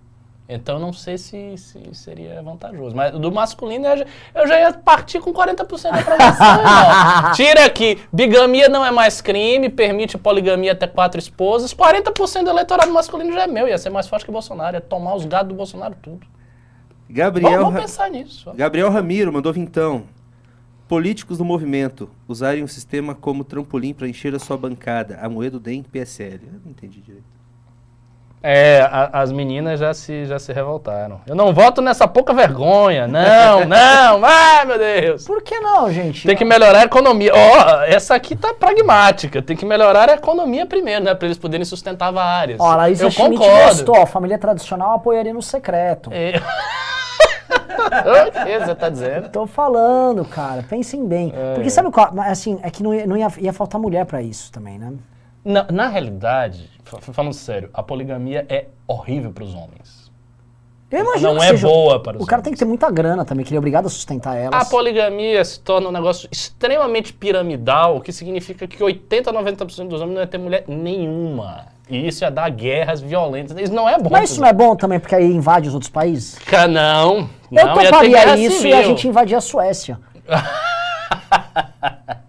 [0.54, 2.94] Então eu não sei se, se seria vantajoso.
[2.94, 7.32] Mas do masculino eu já, eu já ia partir com 40% da aprovação.
[7.34, 11.74] Tira aqui, bigamia não é mais crime, permite poligamia até quatro esposas.
[11.74, 14.80] 40% do eleitorado masculino já é meu, ia ser mais forte que o Bolsonaro, ia
[14.80, 16.26] tomar os gados do Bolsonaro tudo.
[17.10, 18.52] Gabriel, Vamos, pensar nisso.
[18.54, 20.04] Gabriel Ramiro mandou vintão.
[20.86, 25.18] Políticos do movimento usarem o sistema como trampolim para encher a sua bancada.
[25.20, 26.40] Amoedo, DEM, PSL.
[26.46, 27.33] Eu não entendi direito.
[28.46, 31.18] É, a- as meninas já se, já se revoltaram.
[31.26, 33.06] Eu não voto nessa pouca vergonha.
[33.08, 35.24] Não, não, ai meu Deus.
[35.24, 36.26] Por que não, gente?
[36.26, 37.32] Tem que melhorar a economia.
[37.34, 39.40] Ó, essa aqui tá pragmática.
[39.40, 41.14] Tem que melhorar a economia primeiro, né?
[41.14, 42.60] Pra eles poderem sustentar várias.
[42.60, 43.64] Ó, Laísa Eu Schmidt concordo.
[43.68, 43.96] gostou.
[44.02, 46.10] A família tradicional apoiaria no secreto.
[46.12, 46.34] É.
[47.48, 49.28] o que você tá dizendo?
[49.30, 50.62] Tô falando, cara.
[50.68, 51.32] Pensem bem.
[51.34, 51.54] É.
[51.54, 52.10] Porque sabe qual?
[52.20, 54.92] Assim, é que não ia, não ia, ia faltar mulher pra isso também, né?
[55.44, 60.04] Na, na realidade, fa- falando sério, a poligamia é horrível pros homens.
[60.90, 63.24] Eu imagino Não é seja- boa para os O cara tem que ter muita grana
[63.24, 64.54] também, que ele é obrigado a sustentar elas.
[64.60, 69.88] A poligamia se torna um negócio extremamente piramidal, o que significa que 80 a 90%
[69.88, 71.66] dos homens não ia ter mulher nenhuma.
[71.90, 73.58] E isso ia dar guerras violentas.
[73.58, 74.08] Isso não é bom.
[74.10, 76.38] Mas isso não é bom também, porque aí invade os outros países?
[76.46, 77.28] Ca- Não.
[77.50, 78.70] Eu não, ter toparia isso civil.
[78.70, 79.98] e a gente invadir a Suécia.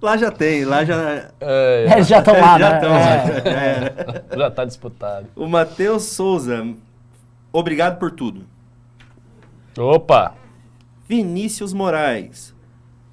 [0.00, 1.30] Lá já tem, lá já.
[1.40, 2.80] É, Eles já estão lá, já né?
[2.80, 4.24] tão, É.
[4.38, 5.26] já tá disputado.
[5.36, 6.66] O Matheus Souza.
[7.52, 8.46] Obrigado por tudo.
[9.78, 10.34] Opa!
[11.08, 12.54] Vinícius Moraes.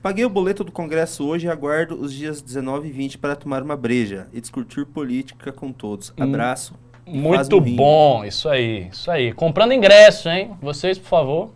[0.01, 3.61] Paguei o boleto do Congresso hoje e aguardo os dias 19 e 20 para tomar
[3.63, 6.13] uma breja e discutir política com todos.
[6.17, 6.75] Abraço.
[7.05, 9.33] e faz Muito bom, isso aí, isso aí.
[9.33, 10.55] Comprando ingresso, hein?
[10.61, 11.51] Vocês, por favor.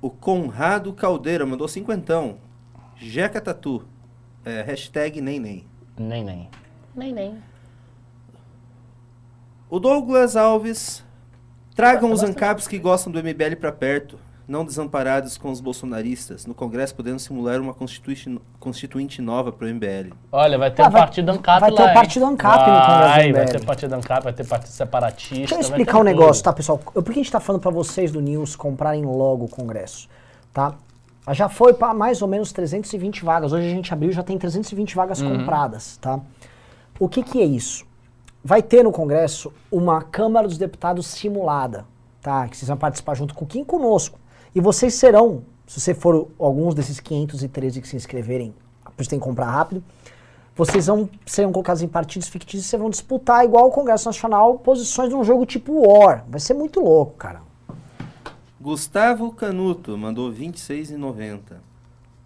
[0.00, 2.36] O Conrado Caldeira mandou cinquentão.
[2.96, 3.84] Jeca Tatu.
[4.48, 5.66] É, hashtag nem nem.
[5.98, 6.48] Nem, nem.
[6.96, 7.34] Nem, nem.
[9.68, 11.04] O Douglas Alves.
[11.74, 14.18] Tragam os ANCAPs que gostam do MBL pra perto.
[14.48, 16.46] Não desamparados com os bolsonaristas.
[16.46, 20.14] No Congresso podendo simular uma constituinte, constituinte nova pro MBL.
[20.32, 22.64] Olha, vai ter Ah, um vai- partido ANCAP vai lá, ter um partido ANCAP no
[22.80, 25.34] Congresso Vai, vai ter partido ANCAP, vai ter partido separatista.
[25.34, 26.44] Deixa eu vai explicar um negócio, tudo.
[26.44, 26.80] tá, pessoal?
[26.94, 30.08] Eu- Por que a gente tá falando pra vocês do News comprarem logo o Congresso,
[30.50, 30.74] tá?
[31.34, 33.52] Já foi para mais ou menos 320 vagas.
[33.52, 35.38] Hoje a gente abriu já tem 320 vagas Uhum.
[35.38, 36.20] compradas, tá?
[36.98, 37.86] O que que é isso?
[38.42, 41.84] Vai ter no Congresso uma Câmara dos Deputados simulada,
[42.22, 42.48] tá?
[42.48, 44.18] Que vocês vão participar junto com quem conosco.
[44.54, 48.54] E vocês serão, se você for alguns desses 513 que se inscreverem,
[48.98, 49.82] isso tem que comprar rápido,
[50.56, 54.58] vocês vão serão colocados em partidos fictícios e vocês vão disputar, igual o Congresso Nacional,
[54.58, 56.24] posições num jogo tipo War.
[56.28, 57.42] Vai ser muito louco, cara.
[58.60, 61.40] Gustavo Canuto mandou 26,90.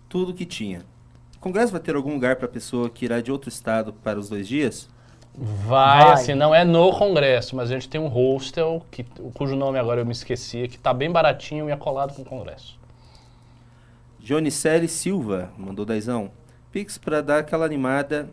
[0.08, 0.80] Tudo que tinha.
[1.36, 4.28] O Congresso vai ter algum lugar para pessoa que irá de outro estado para os
[4.28, 4.88] dois dias?
[5.34, 6.12] Vai, Vai.
[6.12, 9.04] assim, não é no Congresso, mas a gente tem um hostel, que,
[9.34, 12.24] cujo nome agora eu me esqueci, que tá bem baratinho e é colado com o
[12.24, 12.78] Congresso.
[14.20, 16.30] Jonicele Silva mandou dezão.
[16.70, 18.30] Pix para dar aquela animada.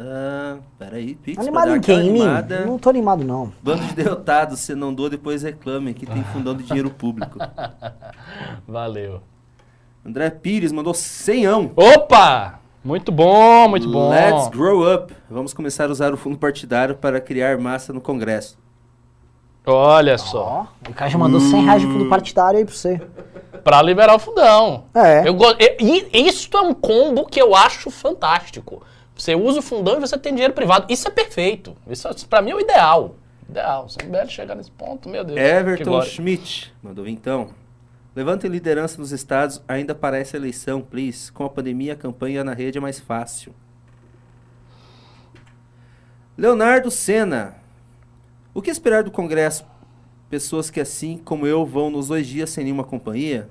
[0.00, 1.98] Ah, peraí, Pix Animado em quem?
[1.98, 2.20] Em mim?
[2.22, 2.64] animada.
[2.64, 3.52] Não tô animado, não.
[3.62, 7.36] Bando de derrotados, se não doa, depois reclamem que tem fundão de dinheiro público.
[8.66, 9.20] Valeu.
[10.06, 11.72] André Pires mandou senhão.
[11.76, 12.60] Opa!
[12.84, 14.08] Muito bom, muito bom.
[14.10, 15.12] Let's grow up.
[15.28, 18.56] Vamos começar a usar o fundo partidário para criar massa no Congresso.
[19.66, 20.68] Olha só.
[20.86, 23.02] Ó, o cara já mandou 100 reais de fundo partidário aí pra você.
[23.64, 24.84] Pra liberar o fundão.
[24.94, 25.28] É.
[25.28, 28.80] Eu go- e- e isso é um combo que eu acho fantástico.
[29.18, 30.86] Você usa o fundão e você tem dinheiro privado.
[30.88, 31.76] Isso é perfeito.
[31.90, 33.16] Isso, é- pra mim é o ideal.
[33.50, 33.88] Ideal.
[33.88, 35.38] Se o MBL chegar nesse ponto, meu Deus.
[35.38, 36.00] Everton.
[36.02, 37.50] Schmidt mandou então.
[38.14, 41.32] Levantem liderança nos estados ainda para essa eleição, please.
[41.32, 43.52] Com a pandemia, a campanha na rede é mais fácil.
[46.36, 47.56] Leonardo Sena.
[48.54, 49.64] O que esperar do Congresso?
[50.30, 53.48] Pessoas que, assim como eu, vão nos dois dias sem nenhuma companhia?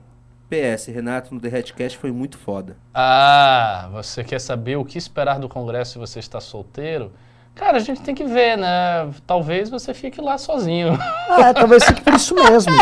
[0.50, 2.78] PS, Renato no The Hatcast foi muito foda.
[2.94, 7.12] Ah, você quer saber o que esperar do Congresso se você está solteiro?
[7.54, 9.10] Cara, a gente tem que ver, né?
[9.26, 10.98] Talvez você fique lá sozinho.
[11.38, 12.74] É, talvez fique por isso mesmo.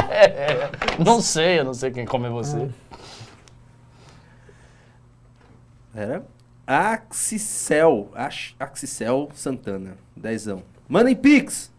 [1.03, 2.69] não sei, eu não sei quem come você.
[5.93, 6.23] Era?
[6.67, 8.09] Axicel.
[8.15, 9.97] Ax- Axicel Santana.
[10.15, 10.63] Dezão.
[10.87, 11.71] Mandem Pix.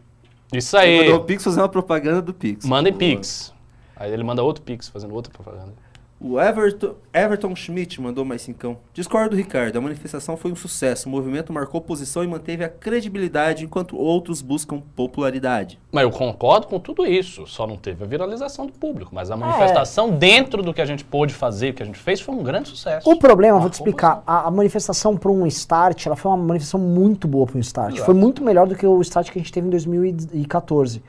[0.52, 0.98] Isso aí.
[0.98, 2.64] mandou o Pix fazer uma propaganda do Pix.
[2.64, 2.92] Mandem.
[2.92, 3.54] Pix.
[3.96, 5.72] Aí ele manda outro Pix, fazendo outra propaganda.
[6.18, 8.78] O Everton, Everton Schmidt mandou mais cincão.
[8.94, 9.76] Discordo do Ricardo.
[9.76, 11.08] A manifestação foi um sucesso.
[11.08, 15.78] O movimento marcou posição e manteve a credibilidade enquanto outros buscam popularidade.
[15.92, 19.14] Mas eu concordo com tudo isso, só não teve a viralização do público.
[19.14, 22.18] Mas a manifestação dentro do que a gente pôde fazer, o que a gente fez,
[22.18, 23.10] foi um grande sucesso.
[23.10, 26.38] O problema, vou te Marcou explicar, a, a manifestação para um start, ela foi uma
[26.38, 27.92] manifestação muito boa para um start.
[27.92, 28.06] Exato.
[28.06, 31.02] Foi muito melhor do que o start que a gente teve em 2014.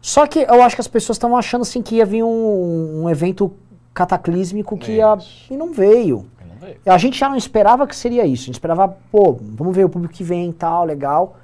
[0.00, 3.10] Só que eu acho que as pessoas estavam achando assim que ia vir um, um
[3.10, 3.52] evento
[3.92, 5.18] cataclísmico que ia.
[5.50, 6.26] E não veio.
[6.48, 6.80] Não veio.
[6.86, 8.44] A gente já não esperava que seria isso.
[8.44, 11.36] A gente esperava, pô, vamos ver o público que vem e tal, legal.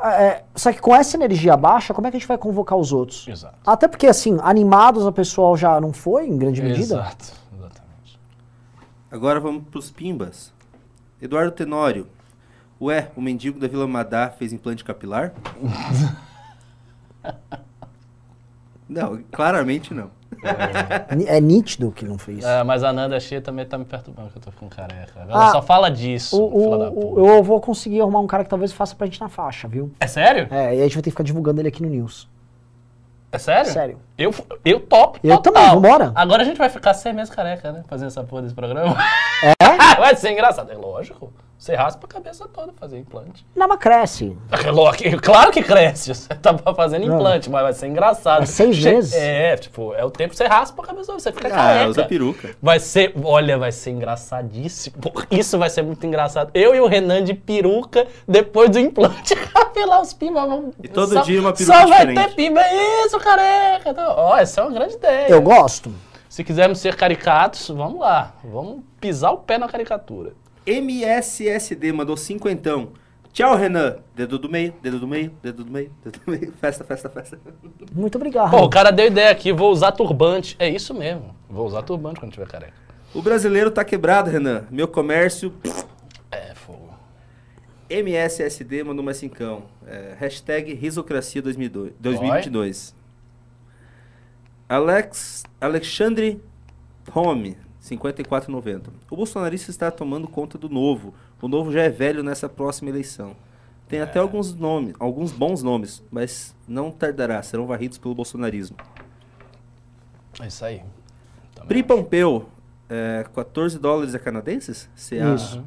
[0.00, 2.92] É, só que com essa energia baixa, como é que a gente vai convocar os
[2.92, 3.26] outros?
[3.26, 3.56] Exato.
[3.66, 6.94] Até porque, assim, animados a pessoal já não foi, em grande medida.
[6.94, 8.20] Exato, exatamente.
[9.10, 10.52] Agora vamos pros pimbas.
[11.20, 12.06] Eduardo Tenório.
[12.80, 15.32] Ué, o mendigo da Vila Madá fez implante capilar?
[18.88, 20.10] não, claramente não.
[21.16, 22.44] Ni- É nítido que não fez.
[22.44, 25.12] É, mas a Nanda Chia também tá me perturbando que eu tô ficando careca.
[25.28, 28.72] Ela Ah, só fala disso, O, o- eu vou conseguir arrumar um cara que talvez
[28.72, 29.90] faça pra gente na faixa, viu?
[29.98, 30.46] É sério?
[30.50, 32.28] É, e a gente vai ter que ficar divulgando ele aqui no News.
[33.32, 33.70] É sério?
[33.72, 33.98] Sério.
[34.16, 34.32] Eu,
[34.64, 35.52] eu topo Eu total.
[35.52, 36.12] também, vambora.
[36.14, 37.82] Agora a gente vai ficar seis meses careca, né?
[37.88, 38.96] Fazendo essa porra desse programa.
[39.42, 39.52] É?
[40.00, 40.70] vai ser engraçado.
[40.70, 41.30] É lógico.
[41.58, 43.44] Você raspa a cabeça toda fazer implante.
[43.54, 44.36] Não, mas cresce.
[45.20, 46.14] Claro que cresce.
[46.14, 48.44] Você tá fazendo implante, mas vai ser engraçado.
[48.44, 49.12] É seis Che- meses?
[49.14, 51.90] É, tipo, é o tempo que você raspa a cabeça, você fica Ah, careca.
[51.90, 52.54] usa peruca.
[52.62, 54.96] Vai ser, olha, vai ser engraçadíssimo.
[55.30, 56.50] Isso vai ser muito engraçado.
[56.54, 60.70] Eu e o Renan de peruca depois do implante capilar os pimba vão.
[60.82, 62.28] E todo só, dia uma peruca Só vai diferente.
[62.28, 62.60] ter pimba,
[63.04, 63.90] isso, careca.
[63.90, 65.28] Então, Ó, essa é uma grande ideia.
[65.28, 65.92] Eu gosto.
[66.28, 68.34] Se quisermos ser caricatos, vamos lá.
[68.44, 70.32] Vamos pisar o pé na caricatura.
[70.68, 72.92] MSSD mandou cinquentão.
[73.32, 73.98] Tchau, Renan.
[74.14, 76.52] Dedo do meio, dedo do meio, dedo do meio, dedo do meio.
[76.60, 77.38] Festa, festa, festa.
[77.92, 78.50] Muito obrigado.
[78.50, 80.56] Pô, o cara deu ideia aqui, vou usar turbante.
[80.58, 81.34] É isso mesmo.
[81.48, 82.74] Vou usar turbante quando tiver careca.
[83.14, 84.66] O brasileiro tá quebrado, Renan.
[84.70, 85.54] Meu comércio.
[86.30, 86.90] É, fogo.
[87.88, 89.62] MSSD mandou mais cincão.
[89.86, 92.94] É, hashtag Risocracia 2002 2022.
[94.68, 96.42] Alex, Alexandre
[97.14, 97.56] Home,
[97.88, 98.88] 54,90.
[99.10, 101.14] O bolsonarista está tomando conta do novo.
[101.40, 103.34] O novo já é velho nessa próxima eleição.
[103.88, 108.76] Tem até alguns nomes, alguns bons nomes, mas não tardará, serão varridos pelo bolsonarismo.
[110.40, 110.82] É isso aí.
[111.54, 111.88] Também Pri acho.
[111.88, 112.48] Pompeu,
[112.88, 114.90] é, 14 dólares a canadenses?
[114.94, 115.34] CA.
[115.34, 115.64] Isso.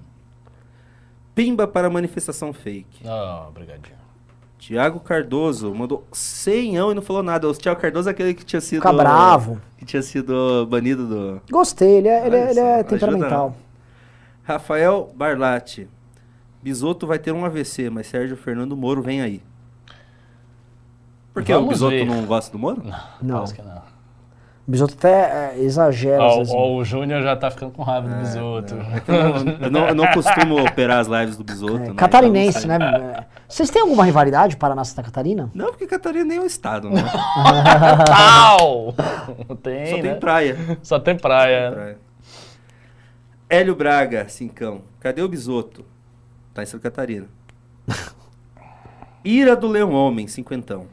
[1.34, 3.08] Pimba para manifestação fake.
[3.08, 4.01] Ah, obrigadinho.
[4.62, 7.50] Tiago Cardoso mandou 100 e não falou nada.
[7.50, 8.78] O Tiago Cardoso é aquele que tinha sido.
[8.80, 9.60] Fica bravo.
[9.76, 11.42] Que tinha sido banido do.
[11.50, 13.56] Gostei, ele é, ele é- Olha ele é ajuda temperamental.
[14.44, 15.90] Rafael Barlatti.
[16.62, 19.42] Bisoto vai ter um AVC, mas Sérgio Fernando Moro vem aí.
[21.34, 22.06] Por que o Bisoto ver.
[22.06, 22.84] não gosta do Moro?
[23.20, 23.46] Não.
[23.46, 23.81] Que não.
[24.72, 26.24] O Bisoto até é, exagera.
[26.24, 28.76] Ó, ó, o Júnior já tá ficando com raiva do bisoto.
[28.76, 31.76] É eu, não, eu não- costumo operar as lives do Bisoto.
[31.76, 31.94] É, né?
[31.94, 33.18] catarinense, Então, né?
[33.18, 33.26] É.
[33.50, 35.52] Vocês têm alguma rivalidade Paraná Santa Catarina?
[35.54, 37.04] Não, porque Catarina nem é um estado, né?
[38.08, 38.94] Tal!
[39.62, 40.02] Tem, Só né?
[40.04, 40.58] tem praia.
[40.82, 41.72] Só tem praia.
[41.74, 41.98] praia.
[43.50, 44.84] Hélio Braga, cincão.
[45.02, 45.84] Cadê o Bisoto?
[46.54, 47.28] Tá em Santa Catarina.
[49.26, 50.86] Ira do Leão Homem, cinquentão.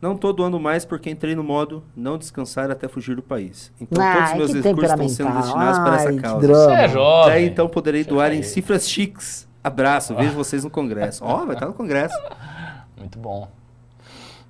[0.00, 3.70] Não tô doando mais porque entrei no modo não descansar até fugir do país.
[3.78, 6.46] Então Ai, todos os meus recursos estão sendo destinados para Ai, essa que causa.
[6.46, 6.64] drama.
[6.64, 7.30] Você é jovem.
[7.32, 8.42] Daí então poderei Fica doar em aí.
[8.42, 9.48] cifras chiques.
[9.62, 11.22] Abraço, vejo vocês no congresso.
[11.22, 12.16] Ó, vai estar no congresso.
[12.96, 13.50] Muito bom.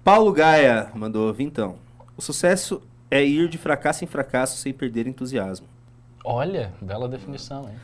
[0.05, 1.77] Paulo Gaia mandou vintão.
[2.17, 5.67] O sucesso é ir de fracasso em fracasso sem perder entusiasmo.
[6.25, 7.75] Olha, bela definição, hein?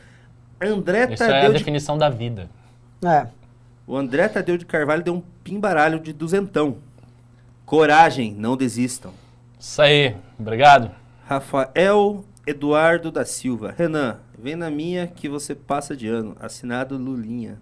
[0.71, 2.49] André Isso é a Tadeu de definição da vida.
[3.03, 3.27] É.
[3.85, 6.77] O André Tadeu de Carvalho deu um pimbaralho de duzentão.
[7.67, 9.11] Coragem, não desistam.
[9.59, 10.15] Isso aí.
[10.39, 10.89] Obrigado.
[11.27, 13.75] Rafael Eduardo da Silva.
[13.77, 16.33] Renan, vem na minha que você passa de ano.
[16.39, 17.59] Assinado Lulinha.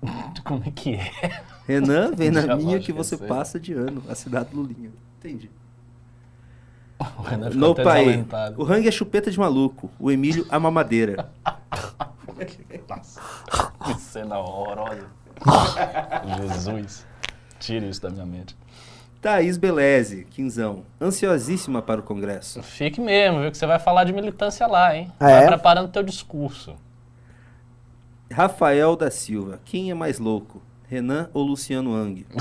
[0.42, 1.42] Como é que é?
[1.66, 4.02] Renan, vem na minha que você passa de ano.
[4.08, 4.90] Assinado Lulinha.
[5.18, 5.50] Entendi.
[7.18, 8.26] O Renan ficou No até pai.
[8.56, 9.90] O Hang é chupeta de maluco.
[10.00, 11.30] O Emílio a mamadeira.
[12.88, 13.20] Nossa,
[13.84, 15.06] que cena horrorosa.
[16.38, 17.06] Jesus.
[17.60, 18.56] Tire isso da minha mente.
[19.20, 20.84] Thaís Beleze, quinzão.
[21.00, 22.62] Ansiosíssima para o congresso.
[22.62, 23.50] Fique mesmo, viu?
[23.50, 25.10] Que você vai falar de militância lá, hein?
[25.18, 25.46] Ah, vai é?
[25.48, 26.76] preparando teu discurso.
[28.32, 29.60] Rafael da Silva.
[29.64, 30.62] Quem é mais louco?
[30.88, 32.26] Renan ou Luciano Hang?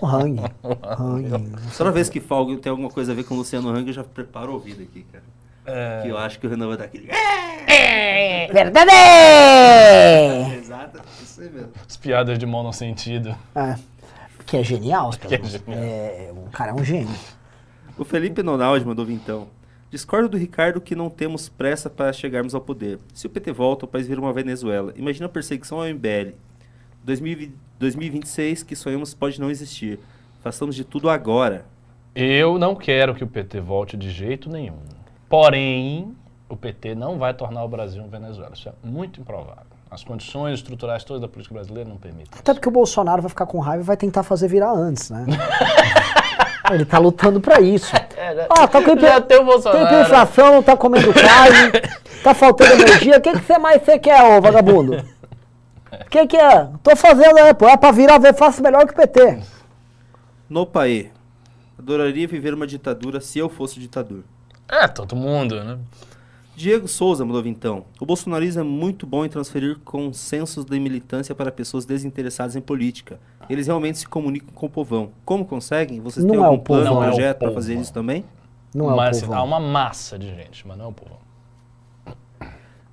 [0.00, 0.38] O Hang.
[0.98, 1.52] Hang.
[1.76, 4.04] Toda vez que Falgo tem alguma coisa a ver com o Luciano Hang, eu já
[4.04, 5.24] preparo o ouvido aqui, cara.
[5.66, 6.02] É.
[6.02, 7.08] Que eu acho que o Renan vai dar aquele.
[7.10, 8.90] "É!" Verdade!
[10.62, 11.70] Exato, isso aí mesmo.
[11.88, 13.34] As piadas de mão no sentido.
[13.56, 13.74] É.
[14.46, 15.62] Que é genial, Que é genial.
[15.68, 17.14] É, o cara é um gênio.
[17.96, 19.48] O Felipe Nonaldi mandou vintão.
[19.90, 22.98] Discordo do Ricardo que não temos pressa para chegarmos ao poder.
[23.12, 24.92] Se o PT volta, o país vira uma Venezuela.
[24.96, 26.34] Imagina a perseguição ao MBL.
[27.04, 29.98] 2020 2026, que sonhamos, pode não existir.
[30.40, 31.64] Façamos de tudo agora.
[32.14, 34.78] Eu não quero que o PT volte de jeito nenhum.
[35.28, 36.14] Porém,
[36.48, 38.52] o PT não vai tornar o Brasil um Venezuela.
[38.54, 39.71] Isso é muito improvável.
[39.92, 42.30] As condições estruturais todas da política brasileira não permitem.
[42.38, 45.26] Até porque o Bolsonaro vai ficar com raiva e vai tentar fazer virar antes, né?
[46.72, 47.92] Ele tá lutando pra isso.
[48.48, 49.10] Ah, tá com hiper...
[49.10, 50.62] Já tem o tem Bolsonaro.
[50.62, 51.72] tá comendo carne,
[52.24, 53.18] tá faltando energia.
[53.18, 54.96] O que, que você mais você quer, ô vagabundo?
[54.96, 56.70] O que, que é?
[56.82, 57.68] Tô fazendo, é, pô.
[57.68, 59.40] É pra virar, ver, faço melhor que o PT.
[60.48, 61.10] No paê.
[61.78, 64.24] Adoraria viver uma ditadura se eu fosse ditador.
[64.70, 65.76] É, todo mundo, né?
[66.54, 67.84] Diego Souza mandou vintão.
[67.98, 73.18] O bolsonarismo é muito bom em transferir consensos de militância para pessoas desinteressadas em política.
[73.48, 75.10] Eles realmente se comunicam com o povão.
[75.24, 76.00] Como conseguem?
[76.00, 76.82] Vocês Não têm é algum povão.
[76.84, 77.54] plano, Não é projeto para povão.
[77.62, 78.24] fazer isso também?
[78.74, 79.38] Não é mas o povão.
[79.38, 81.18] há uma massa de gente, mas não é o povo.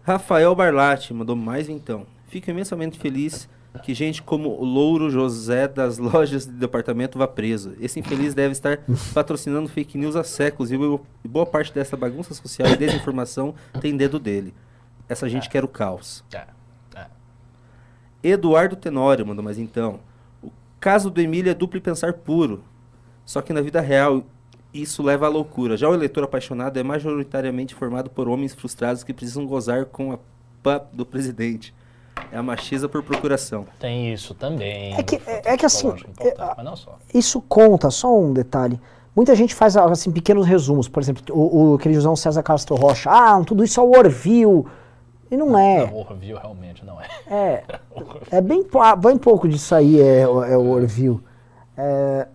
[0.03, 2.05] Rafael Barlatti mandou mais vintão.
[2.27, 3.49] Fico imensamente feliz
[3.83, 7.73] que gente como o Louro José das lojas de departamento vá preso.
[7.79, 8.79] Esse infeliz deve estar
[9.13, 13.95] patrocinando fake news há séculos e bo- boa parte dessa bagunça social e desinformação tem
[13.95, 14.53] dedo dele.
[15.07, 16.23] Essa gente quer o caos.
[16.33, 16.45] É,
[16.95, 17.07] é.
[18.23, 19.99] Eduardo Tenório mandou mais então.
[20.43, 22.63] O caso do Emílio é duplo pensar puro.
[23.25, 24.23] Só que na vida real
[24.73, 25.77] isso leva à loucura.
[25.77, 30.19] Já o eleitor apaixonado é majoritariamente formado por homens frustrados que precisam gozar com a
[30.61, 31.73] pá do presidente.
[32.31, 33.65] É a machisa por procuração.
[33.79, 34.95] Tem isso também.
[34.95, 36.97] É que- é- é que assim, é, a- mas não só.
[37.13, 38.79] Isso conta, só um detalhe.
[39.15, 40.87] Muita gente faz assim, pequenos resumos.
[40.87, 43.09] Por exemplo, o, o aquele José César Castro Rocha.
[43.11, 44.65] Ah, tudo isso é o Orville.
[45.31, 45.85] E não é.
[45.87, 47.05] Não, Orville realmente não é.
[47.27, 47.63] É,
[48.37, 51.19] é bem, po- bem pouco disso aí é, o- é o Orville.
[51.77, 52.27] É,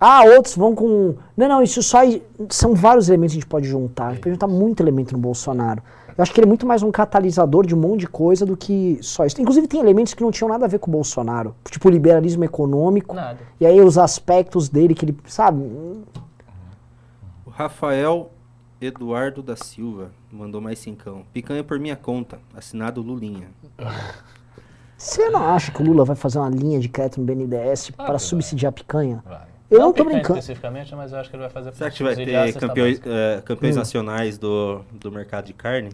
[0.00, 1.14] ah, outros vão com.
[1.36, 2.04] Não, não, isso só.
[2.04, 2.20] é-
[2.50, 4.08] São vários elementos que a gente pode juntar.
[4.08, 5.82] A gente pode juntar muito elemento no Bolsonaro.
[6.16, 8.56] Eu acho que ele é muito mais um catalisador de um monte de coisa do
[8.56, 9.40] que só isso.
[9.40, 11.54] Inclusive, tem elementos que não tinham nada a ver com o Bolsonaro.
[11.68, 13.14] Tipo, o liberalismo econômico.
[13.16, 13.38] Nada.
[13.60, 15.16] E aí, os aspectos dele que ele.
[15.26, 15.60] Sabe?
[17.44, 18.30] O Rafael
[18.80, 21.22] Eduardo da Silva mandou mais cincão.
[21.32, 22.38] Picanha por minha conta.
[22.56, 23.48] Assinado Lulinha.
[24.96, 28.10] Você não acha que o Lula vai fazer uma linha de crédito no BNDES Claro
[28.10, 29.22] para subsidiar a picanha?
[29.26, 29.48] Vai.
[29.70, 30.38] Eu não tô picanha brincando.
[30.38, 33.74] especificamente, mas eu acho que ele vai fazer Será que vai ter campeões, eh, campeões
[33.74, 33.78] Hum.
[33.80, 35.90] nacionais do, do mercado de carne?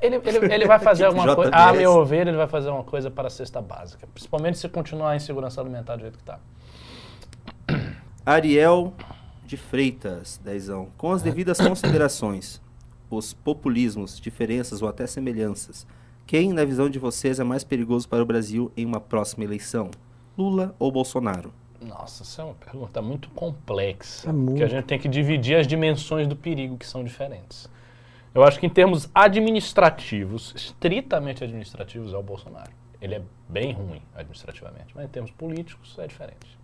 [0.00, 1.50] Ele, ele, ele vai fazer Tipo alguma coisa.
[1.52, 4.06] A meu ver, ele vai fazer uma coisa para a cesta básica.
[4.12, 6.38] Principalmente se continuar em segurança alimentar do jeito que tá.
[8.24, 8.92] Ariel
[9.44, 10.88] de Freitas, dezão.
[10.96, 12.60] Com as devidas considerações,
[13.10, 15.86] os populismos, diferenças ou até semelhanças,
[16.26, 19.90] quem, na visão de vocês, é mais perigoso para o Brasil em uma próxima eleição?
[20.38, 21.52] Lula ou Bolsonaro?
[21.80, 24.30] Nossa, essa é uma pergunta muito complexa.
[24.30, 24.56] É muito.
[24.56, 27.68] Que a gente tem que dividir as dimensões do perigo, que são diferentes.
[28.34, 32.70] Eu acho que em termos administrativos, estritamente administrativos, é o Bolsonaro.
[33.00, 36.58] Ele é bem ruim administrativamente, mas em termos políticos é diferente.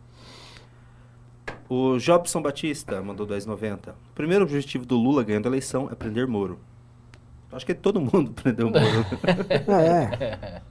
[1.68, 3.90] O Jobson Batista mandou 10,90.
[3.90, 6.58] O primeiro objetivo do Lula ganhando a eleição é prender Moro.
[7.52, 8.82] Acho que todo mundo prendeu Moro.
[9.68, 10.62] É.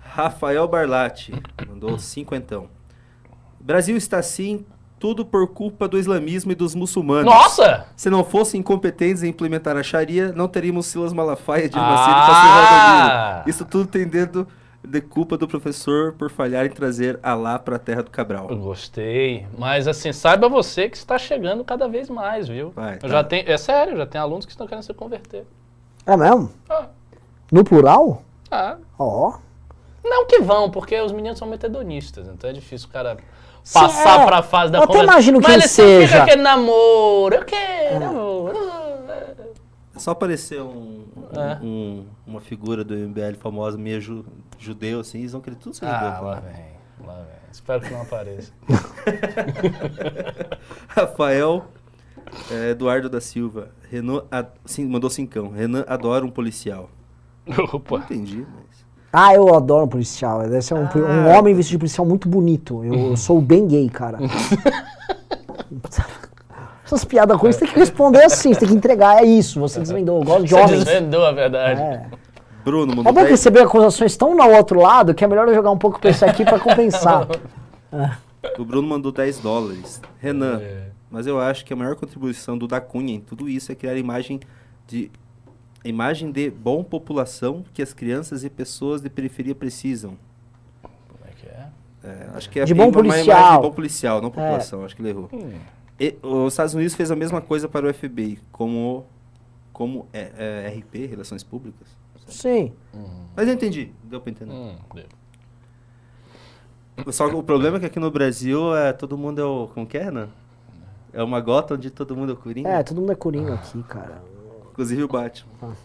[0.00, 1.32] Rafael Barlatti
[1.66, 2.68] mandou cinquentão.
[3.60, 4.66] Brasil está assim,
[5.02, 7.24] tudo por culpa do islamismo e dos muçulmanos.
[7.24, 7.86] Nossa!
[7.96, 11.82] Se não fossem incompetentes em implementar a Sharia, não teríamos Silas Malafaia de Ah!
[11.82, 14.46] Macedo Tassi Isso tudo tem dedo
[14.80, 18.46] de culpa do professor por falhar em trazer Alá para a terra do Cabral.
[18.48, 19.44] Eu gostei.
[19.58, 22.70] Mas assim, saiba você que está chegando cada vez mais, viu?
[22.70, 23.08] Vai, tá.
[23.08, 25.44] já tenho, é sério, já tem alunos que estão querendo se converter.
[26.06, 26.48] É mesmo?
[26.70, 26.86] Ah,
[27.50, 28.22] No plural?
[28.52, 29.32] ah, Ó.
[30.04, 33.16] não que vão, porque os meninos são metadonistas, então é difícil o cara
[33.72, 34.26] passar é.
[34.26, 35.12] pra fase da Eu até conversa.
[35.12, 36.08] imagino que Mas seja.
[36.08, 38.52] fica aquele namoro, eu quero, amor.
[39.94, 41.58] É só aparecer um, um- É.
[41.62, 44.24] um- uma figura do MBL famosa, meio ju-
[44.58, 46.08] judeu, assim, eles vão querer tudo ser judeu.
[46.08, 47.42] Ah, lá vem, lá vem.
[47.52, 48.50] Espero que não apareça.
[50.88, 51.66] Rafael
[52.50, 53.70] eh, Eduardo da Silva.
[53.90, 55.50] Renan, a- sim, mandou cincão.
[55.50, 56.90] Renan adora um policial.
[57.46, 57.96] Não Opa.
[57.98, 58.71] entendi, mas...
[59.12, 60.40] Ah, eu adoro um policial.
[60.42, 62.82] Deve ser um, um homem vestido de policial muito bonito.
[62.84, 64.18] Eu, eu sou bem gay, cara.
[66.84, 69.22] Essas piadas ruins, você tem que responder assim, você tem que entregar.
[69.22, 70.18] É isso, você desvendou.
[70.18, 70.84] Eu gosto de Você homens.
[70.84, 71.80] desvendou a verdade.
[71.80, 72.06] É.
[72.64, 73.30] Bruno É mandou bom que 10.
[73.30, 76.24] receber acusações tão no outro lado que é melhor eu jogar um pouco pra isso
[76.24, 77.26] aqui pra compensar.
[78.58, 80.00] O Bruno mandou 10 dólares.
[80.18, 80.86] Renan, É.
[81.08, 83.92] mas eu acho que a maior contribuição do da Cunha em tudo isso é criar
[83.92, 84.40] a imagem
[84.88, 85.12] de
[85.84, 90.16] Imagem de bom população que as crianças e pessoas de periferia precisam.
[90.82, 91.68] Como é que é?
[92.04, 93.56] É, acho que é De bom uma imagem policial.
[93.56, 94.84] de bom policial, não população.
[94.84, 95.28] Acho que ele errou.
[95.98, 99.06] E, os Estados Unidos fez a mesma coisa para o FBI, como,
[99.72, 100.32] como é,
[100.66, 101.88] é, RP, Relações Públicas.
[102.26, 102.72] Sim.
[103.36, 104.52] Mas eu entendi, deu para entender.
[104.52, 105.04] Hum, deu.
[107.12, 109.68] Só que o problema é que aqui no Brasil é, todo mundo é o.
[109.68, 110.28] Como que é, né?
[111.12, 112.68] É uma gota onde todo mundo é o Coringa.
[112.68, 114.22] É, todo mundo é coringa aqui, cara.
[114.72, 115.76] Inclusive o Batman.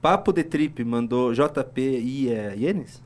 [0.00, 3.02] Papo de Trip mandou JPI é Ienes?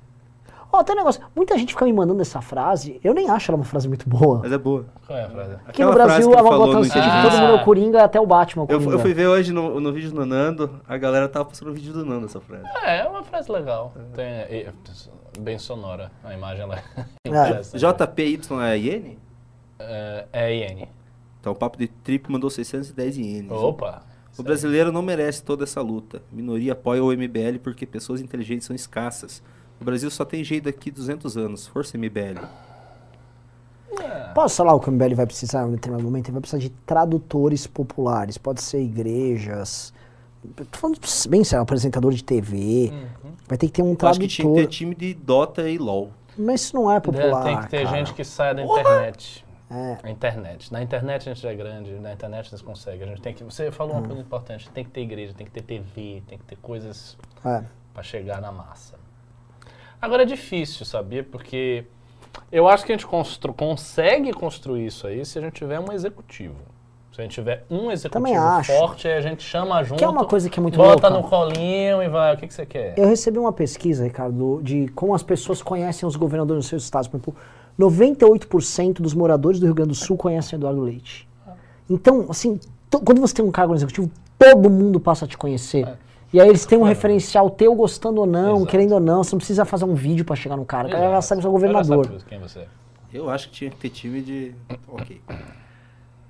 [0.70, 1.22] Ó, tem um negócio.
[1.36, 3.00] Muita gente fica me mandando essa frase.
[3.02, 4.40] Eu nem acho ela uma frase muito boa.
[4.42, 4.84] Mas é boa.
[5.06, 5.52] Qual é a frase?
[5.52, 8.20] Aqui Aquela no frase Brasil é no votação de todo mundo é o Coringa até
[8.20, 10.96] o Batman é o Eu, eu fui ver hoje no, no vídeo do Nando, a
[10.96, 12.64] galera tava postando o vídeo do Nando essa frase.
[12.82, 13.92] É, é uma frase legal.
[14.14, 14.72] Tem, é,
[15.38, 16.10] bem sonora.
[16.24, 16.82] A imagem lá.
[17.24, 17.60] É.
[17.78, 19.18] JPY é Iene?
[19.78, 20.88] É, é IN.
[21.40, 23.52] Então o Papo de Trip mandou 610 ienes.
[23.52, 24.02] Opa!
[24.36, 26.22] O brasileiro não merece toda essa luta.
[26.32, 29.42] Minoria apoia o MBL porque pessoas inteligentes são escassas.
[29.80, 31.66] O Brasil só tem jeito daqui 200 anos.
[31.66, 32.40] Força MBL.
[34.34, 36.26] Posso falar o que o MBL vai precisar em um determinado momento?
[36.26, 38.36] Ele vai precisar de tradutores populares.
[38.36, 39.92] Pode ser igrejas.
[40.56, 40.98] Tô falando
[41.28, 42.92] bem sério, apresentador de TV.
[43.48, 44.66] Vai ter que ter um Eu Acho que tinha que ter tradutor.
[44.66, 46.10] time de Dota e LoL.
[46.36, 47.44] Mas isso não é popular.
[47.44, 47.96] Tem que ter cara.
[47.96, 49.43] gente que saia da internet.
[49.70, 49.98] É.
[50.02, 50.72] A internet.
[50.72, 53.02] Na internet a gente já é grande, na internet a gente consegue.
[53.02, 53.42] A gente tem que.
[53.44, 54.06] Você falou uma Hum.
[54.06, 57.62] coisa importante, tem que ter igreja, tem que ter TV, tem que ter coisas É.
[57.92, 58.94] para chegar na massa.
[60.00, 61.24] Agora é difícil, sabia?
[61.24, 61.86] Porque
[62.52, 65.90] eu acho que a gente constru consegue construir isso aí se a gente tiver um
[65.92, 66.56] executivo.
[67.10, 69.98] Se a gente tiver um executivo forte, aí a gente chama junto.
[69.98, 71.10] Que é uma coisa que é muito Bota louca.
[71.10, 72.34] no colinho e vai.
[72.34, 72.98] O que, que você quer?
[72.98, 77.06] Eu recebi uma pesquisa, Ricardo, de como as pessoas conhecem os governadores dos seus estados.
[77.06, 77.36] Por exemplo,
[77.78, 81.28] 98% dos moradores do Rio Grande do Sul conhecem Eduardo Leite.
[81.88, 82.58] Então, assim,
[83.04, 85.86] quando você tem um cargo no executivo, todo mundo passa a te conhecer.
[86.32, 88.66] E aí eles têm um referencial teu gostando ou não, Exato.
[88.66, 89.22] querendo ou não.
[89.22, 90.88] Você não precisa fazer um vídeo pra chegar no cara.
[90.88, 92.22] O cara já sabe que você é governador.
[92.28, 92.68] quem você é.
[93.12, 94.54] Eu acho que tinha que ter time de.
[94.88, 95.20] Ok.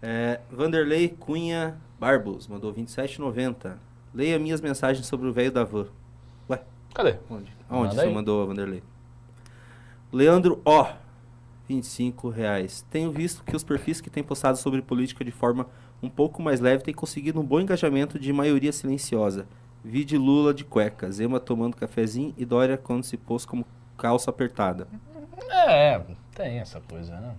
[0.03, 3.73] É, Vanderlei Cunha Barbos mandou 27,90.
[4.15, 5.87] Leia minhas mensagens sobre o velho da van.
[6.51, 6.61] Ué,
[6.93, 7.17] Cadê?
[7.31, 7.51] onde?
[7.71, 8.15] Aonde Manda você aí.
[8.15, 8.83] mandou, Vanderlei?
[10.13, 10.85] Leandro O.
[11.69, 12.85] 25 reais.
[12.91, 15.67] Tenho visto que os perfis que têm postado sobre política de forma
[16.03, 19.47] um pouco mais leve têm conseguido um bom engajamento de maioria silenciosa.
[19.83, 23.67] Vi de Lula de cueca, Zema tomando cafezinho e Dória quando se pôs como
[23.97, 24.87] calça apertada.
[25.51, 26.01] É,
[26.35, 27.35] tem essa coisa, né?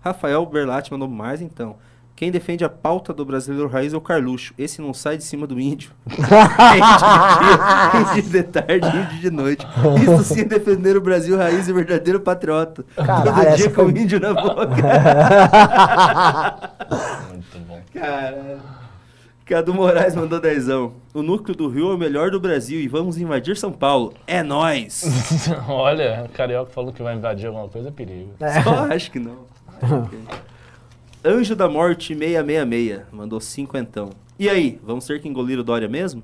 [0.00, 1.76] Rafael Berlatti mandou mais então.
[2.22, 4.54] Quem defende a pauta do brasileiro raiz é o Carluxo.
[4.56, 5.90] Esse não sai de cima do índio.
[8.16, 9.66] índio de tarde, índio de noite.
[10.00, 12.84] Isso sim é defender o Brasil raiz e verdadeiro patriota.
[12.94, 14.66] Caralho, Todo dia com o foi- índio na boca.
[17.32, 17.80] Muito bom.
[17.92, 18.60] Caralho.
[19.44, 20.92] Cadu Moraes mandou dezão.
[21.12, 24.14] O núcleo do Rio é o melhor do Brasil e vamos invadir São Paulo.
[24.28, 25.02] É nóis.
[25.66, 28.30] Olha, o carioca falando que vai invadir alguma coisa é perigo.
[28.62, 29.38] Só acho que não.
[31.24, 34.10] Anjo da Morte 666 mandou cinquentão.
[34.36, 36.20] E aí, vamos ter que engolir o Dória mesmo?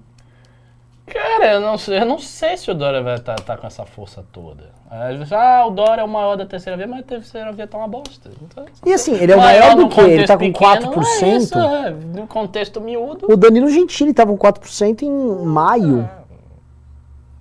[1.06, 4.24] Cara, eu não sei, eu não sei se o Dória vai estar com essa força
[4.32, 4.70] toda.
[4.90, 7.86] Ah, o Dória é o maior da terceira via, mas a terceira via tá uma
[7.86, 8.28] bosta.
[8.42, 10.00] Então, E assim, ele é o maior do no que?
[10.00, 11.22] Ele tá com contexto 4%?
[11.22, 13.26] É isso, é, no contexto miúdo.
[13.30, 16.08] O Danilo Gentili tava com 4% em maio.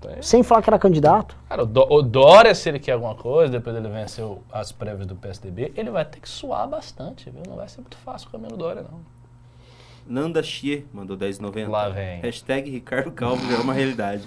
[0.09, 0.21] É.
[0.21, 1.35] Sem falar que era candidato.
[1.49, 5.05] Cara, o, Dó- o Dória, se ele quer alguma coisa, depois ele venceu as prévias
[5.07, 7.41] do PSDB, ele vai ter que suar bastante, viu?
[7.47, 8.99] Não vai ser muito fácil o Dória, não.
[10.07, 11.67] Nanda Xie mandou 10,90.
[11.69, 12.21] Lá vem.
[12.21, 14.23] Hashtag Ricardo Calvo já é uma realidade.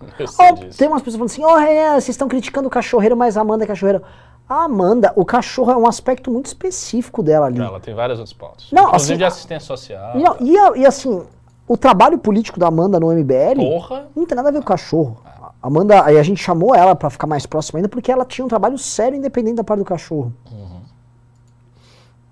[0.18, 0.78] Eu sei Ó, disso.
[0.78, 3.64] tem umas pessoas falando assim, ô Renan, vocês estão criticando o cachorreiro, mas a Amanda
[3.64, 4.02] é cachorreira.
[4.48, 7.58] A Amanda, o cachorro é um aspecto muito específico dela ali.
[7.60, 8.70] Ela tem vários outros pontos.
[8.70, 10.16] Não, Inclusive assim, de assistência social.
[10.16, 11.26] Não, e, e assim,
[11.68, 14.08] o trabalho político da Amanda no MBL Porra.
[14.14, 15.20] não tem nada a ver com o cachorro.
[15.62, 18.44] A Amanda, aí a gente chamou ela pra ficar mais próxima ainda, porque ela tinha
[18.44, 20.32] um trabalho sério independente da parte do cachorro.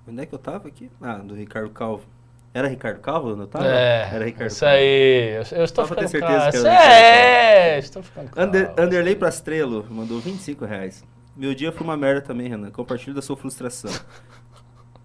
[0.06, 0.90] Onde é que eu tava aqui?
[1.00, 2.04] Ah, do Ricardo Calvo.
[2.52, 3.66] Era Ricardo Calvo onde eu tava?
[3.66, 5.30] É, Era Ricardo isso aí.
[5.50, 6.50] Eu, eu estou Só ficando certeza claro.
[6.52, 8.48] que era o É, estou ficando claro.
[8.48, 11.02] Under, Underlay Prastrelo mandou 25 reais.
[11.36, 12.70] Meu dia foi uma merda também, Renan.
[12.70, 13.90] Compartilho da sua frustração.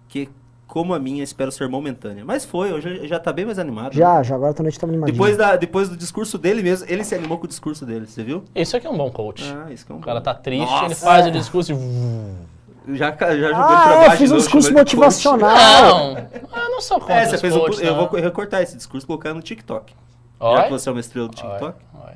[0.06, 0.28] que,
[0.70, 2.24] como a minha, espero ser momentânea.
[2.24, 3.86] Mas foi, hoje já tá bem mais animado.
[3.92, 3.98] né?
[3.98, 5.12] Já, já agora a noite tava animadinha.
[5.12, 8.22] Depois, da, depois do discurso dele mesmo, ele se animou com o discurso dele, você
[8.22, 8.44] viu?
[8.54, 9.42] Isso aqui é um bom coach.
[9.52, 10.24] Ah, isso que é um O cara bom.
[10.24, 10.84] tá triste, Nossa.
[10.84, 12.96] ele faz o discurso e...
[12.96, 14.16] Já, já jogou ele Ah, é, baixo.
[14.18, 14.78] fiz um discurso coach.
[14.78, 16.14] motivacional.
[16.14, 19.04] Não, eu não sou contra É, você fez um, coaches, Eu vou recortar esse discurso
[19.04, 19.92] e colocar no TikTok.
[20.40, 20.62] Já Oi?
[20.62, 21.64] que você é uma estrela do TikTok.
[21.64, 22.12] Oi, oi.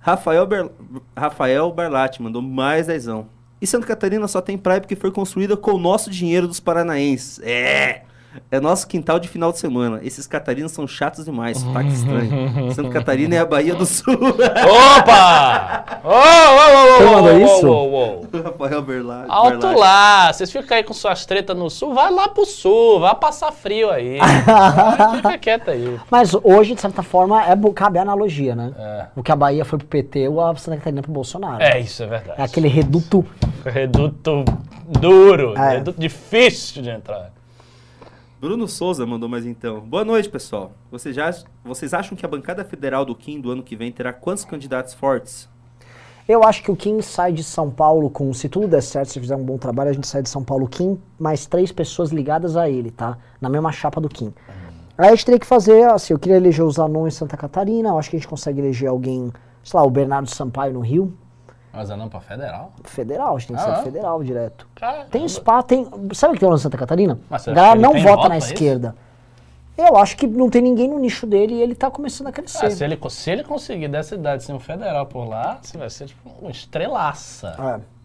[0.00, 0.70] Rafael, Ber...
[1.16, 3.28] Rafael Barlatti mandou mais dezão.
[3.60, 7.40] E Santa Catarina só tem praia porque foi construída com o nosso dinheiro dos paranaenses.
[7.42, 8.05] É!
[8.50, 10.00] É nosso quintal de final de semana.
[10.02, 12.72] Esses catarinos são chatos demais, sotaque estranho.
[12.72, 14.14] Santa Catarina é a Bahia do Sul.
[14.98, 15.84] Opa!
[16.06, 17.66] Ô, ô, ô, ô, ô, mandou isso?
[17.68, 18.26] ô, ô, ô.
[18.44, 22.44] Rafael Berla- Alto lá, vocês ficam aí com suas tretas no sul, vai lá pro
[22.46, 24.18] sul, vai passar frio aí.
[25.16, 25.98] Fica quieto aí.
[26.10, 28.72] Mas hoje, de certa forma, é cabe a analogia, né?
[28.78, 29.06] É.
[29.16, 31.62] O que a Bahia foi pro PT, o a Santa Catarina pro Bolsonaro.
[31.62, 32.40] É, isso é verdade.
[32.40, 33.24] É aquele reduto.
[33.64, 34.44] Reduto
[35.00, 35.70] duro, É.
[35.76, 37.30] reduto difícil de entrar.
[38.38, 39.80] Bruno Souza mandou mais então.
[39.80, 40.72] Boa noite, pessoal.
[40.90, 41.34] Vocês, já,
[41.64, 44.92] vocês acham que a bancada federal do Kim do ano que vem terá quantos candidatos
[44.92, 45.48] fortes?
[46.28, 49.20] Eu acho que o Kim sai de São Paulo com, se tudo der certo, se
[49.20, 52.58] fizer um bom trabalho, a gente sai de São Paulo Kim, mais três pessoas ligadas
[52.58, 53.16] a ele, tá?
[53.40, 54.34] Na mesma chapa do Kim.
[54.98, 57.88] Aí a gente teria que fazer, assim, eu queria eleger o Zanon em Santa Catarina,
[57.88, 59.32] eu acho que a gente consegue eleger alguém,
[59.64, 61.16] sei lá, o Bernardo Sampaio no Rio,
[61.76, 62.72] Mas é não pra federal?
[62.84, 63.84] federal, a gente tem que Ah, ser é?
[63.84, 64.66] federal direto.
[64.74, 65.86] Cara, Tem spa, tem.
[66.14, 67.18] Sabe o que tem lá em Santa Catarina?
[67.28, 68.52] Mas a galera não vota voto na isso?
[68.52, 68.96] esquerda.
[69.76, 72.64] Eu acho que não tem ninguém no nicho dele e ele tá começando a crescer.
[72.64, 75.90] Ah, se, ele, se ele conseguir dessa idade ser um federal por lá, você vai
[75.90, 77.54] ser tipo uma estrelaça.
[77.82, 77.96] É.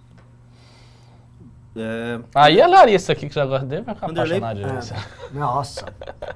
[1.73, 4.39] É, Aí a Larissa aqui, que já gosta dele, vai ficar Vanderlei?
[4.39, 4.93] apaixonada de você.
[5.31, 5.85] Nossa.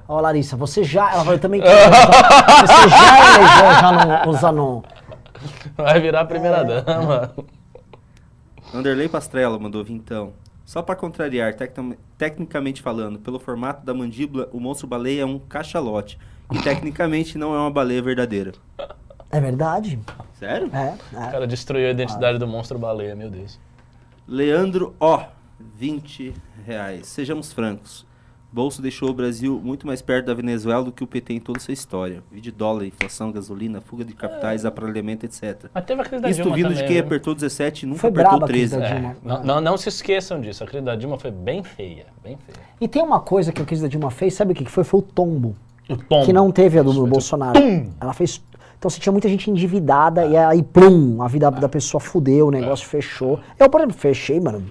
[0.08, 1.10] Ó, Larissa, você já.
[1.12, 1.90] Ela falou, eu também quero.
[2.66, 4.82] Você já elegeu já no, o Zanon.
[5.76, 6.80] Vai virar a primeira É.
[6.82, 7.34] dama.
[8.74, 10.32] Anderley Pastrella mandou vintão.
[10.64, 11.54] Só pra contrariar,
[12.18, 16.18] tecnicamente falando, pelo formato da mandíbula, o monstro baleia é um cachalote.
[16.52, 18.52] E tecnicamente não é uma baleia verdadeira.
[19.30, 19.98] É verdade?
[20.38, 20.70] Sério?
[20.74, 20.96] É.
[21.12, 21.30] O é.
[21.30, 23.58] cara destruiu a identidade do monstro baleia, meu Deus.
[24.26, 25.20] Leandro O,
[25.76, 27.06] 20 reais.
[27.06, 28.04] Sejamos francos.
[28.52, 31.58] Bolso deixou o Brasil muito mais perto da Venezuela do que o PT em toda
[31.58, 32.22] a sua história.
[32.32, 35.66] Vídeo dólar, inflação, gasolina, fuga de capitais, aparelhamento, etc.
[35.74, 37.04] Mas teve a crise da Isto Dilma vindo de também, quem viu?
[37.04, 38.80] apertou 17 e nunca Foi apertou braba a crise 13.
[38.80, 39.16] da É, Dilma.
[39.22, 42.58] não, não, não se esqueçam disso, a crise da Dilma foi bem feia, bem feia.
[42.80, 44.84] E tem uma coisa que a crise da Dilma fez, sabe o que que foi?
[44.84, 45.54] Foi o tombo.
[45.90, 46.24] O tom.
[46.24, 47.58] Que não teve a do, Isso, Bolsonaro.
[48.00, 48.42] Ela fez.
[48.78, 52.50] Então você tinha muita gente endividada e aí, plum, a vida da pessoa fudeu, o
[52.50, 53.38] negócio fechou.
[53.58, 54.64] Eu, por exemplo, fechei, mano,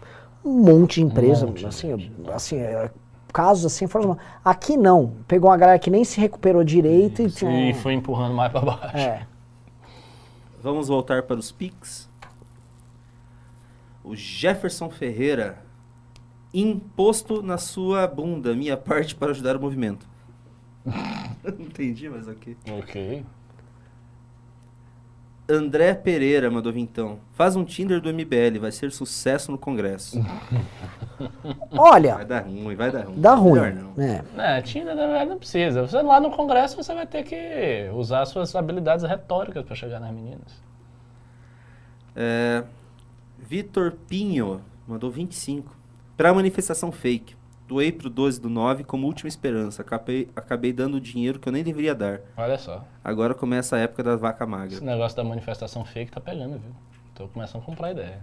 [0.43, 1.47] um monte de empresa.
[1.67, 1.99] assim, eu-
[2.33, 2.89] assim, é,
[3.35, 4.17] casos assim foram.
[4.45, 5.13] Aqui não.
[5.27, 7.25] Pegou uma galera que nem se recuperou direito e.
[7.69, 8.97] E foi empurrando mais pra baixo.
[8.97, 9.27] É.
[10.63, 12.09] Vamos voltar para os Pix.
[14.01, 15.61] O Jefferson Ferreira.
[16.53, 20.07] Imposto na sua bunda, minha parte para ajudar o movimento.
[20.85, 22.55] Não entendi, mas ok.
[22.79, 23.25] Ok.
[25.47, 27.19] André Pereira mandou vintão.
[27.33, 30.17] Faz um Tinder do MBL, vai ser sucesso no Congresso.
[31.71, 33.21] Olha, Vai dar ruim, vai dar ruim.
[33.21, 33.59] dá ruim.
[33.97, 34.57] É.
[34.57, 35.81] É, Tinder na verdade não precisa.
[35.85, 40.11] Você lá no Congresso você vai ter que usar suas habilidades retóricas pra chegar nas
[40.11, 40.63] meninas.
[42.15, 42.63] É,
[43.37, 45.75] Vitor Pinho mandou 25.
[46.17, 47.35] Para manifestação fake.
[47.67, 49.81] Doei pro 12 do 9 como última esperança.
[49.81, 52.21] Acabei, acabei dando dinheiro que eu nem deveria dar.
[52.37, 52.85] Olha só.
[53.03, 54.75] Agora começa a época da vaca magra.
[54.75, 56.71] Esse negócio da manifestação fake tá pegando, viu?
[57.15, 58.19] Tô começando a comprar ideia.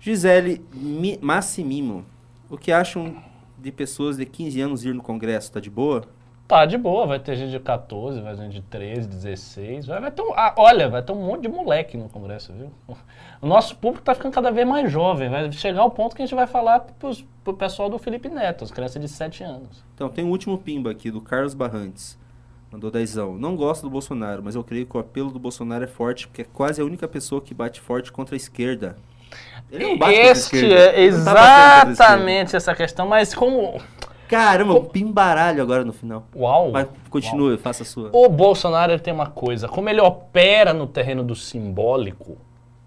[0.00, 2.04] Gisele Mi- Massimimo.
[2.48, 3.20] O que acham
[3.58, 5.50] de pessoas de 15 anos ir no congresso?
[5.52, 6.04] Tá de boa?
[6.48, 9.86] Tá de boa, vai ter gente de 14, vai ter gente de 13, 16.
[9.86, 12.72] Vai, vai ter um, ah, olha, vai ter um monte de moleque no Congresso, viu?
[13.42, 15.28] O nosso público tá ficando cada vez mais jovem.
[15.28, 18.64] Vai chegar ao ponto que a gente vai falar pros, pro pessoal do Felipe Neto,
[18.64, 19.84] as crianças de 7 anos.
[19.94, 22.18] Então, tem um último pimba aqui, do Carlos Barrantes.
[22.72, 23.36] Mandou dezão.
[23.36, 26.42] Não gosto do Bolsonaro, mas eu creio que o apelo do Bolsonaro é forte, porque
[26.42, 28.96] é quase a única pessoa que bate forte contra a esquerda.
[29.70, 30.74] Ele não bate contra a Este esquerda.
[30.76, 31.90] é tá contra a esquerda.
[31.90, 33.78] exatamente essa questão, mas como.
[34.28, 36.24] Caramba, um pimbaralho agora no final.
[36.36, 36.70] Uau!
[36.70, 38.10] Mas continue, faça a sua.
[38.12, 42.36] O Bolsonaro ele tem uma coisa, como ele opera no terreno do simbólico,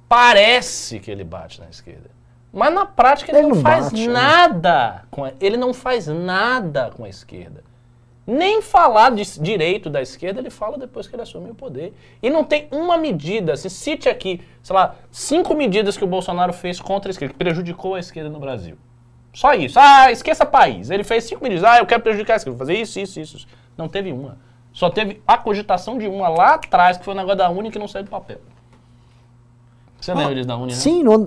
[0.08, 2.12] parece que ele bate na esquerda.
[2.54, 4.14] Mas na prática ele, Ele não, não faz bate, né?
[4.14, 7.64] nada com a, ele não faz nada com a esquerda.
[8.28, 11.94] Nem falar de direito da esquerda ele fala depois que ele assumiu o poder.
[12.22, 16.54] E não tem uma medida, se cite aqui, sei lá, cinco medidas que o Bolsonaro
[16.54, 18.78] fez contra a esquerda, que prejudicou a esquerda no Brasil.
[19.34, 19.80] Só isso.
[19.80, 20.90] Ah, esqueça país.
[20.90, 21.64] Ele fez cinco medidas.
[21.64, 22.58] Ah, eu quero prejudicar a esquerda.
[22.58, 23.48] Vou fazer isso, isso, isso.
[23.78, 24.38] Não teve uma.
[24.74, 27.80] Só teve a cogitação de uma lá atrás, que foi o negócio da Uni que
[27.80, 28.40] não saiu do papel.
[30.00, 30.78] Você lembra disso da Uni, né?
[30.78, 31.18] Sim, E não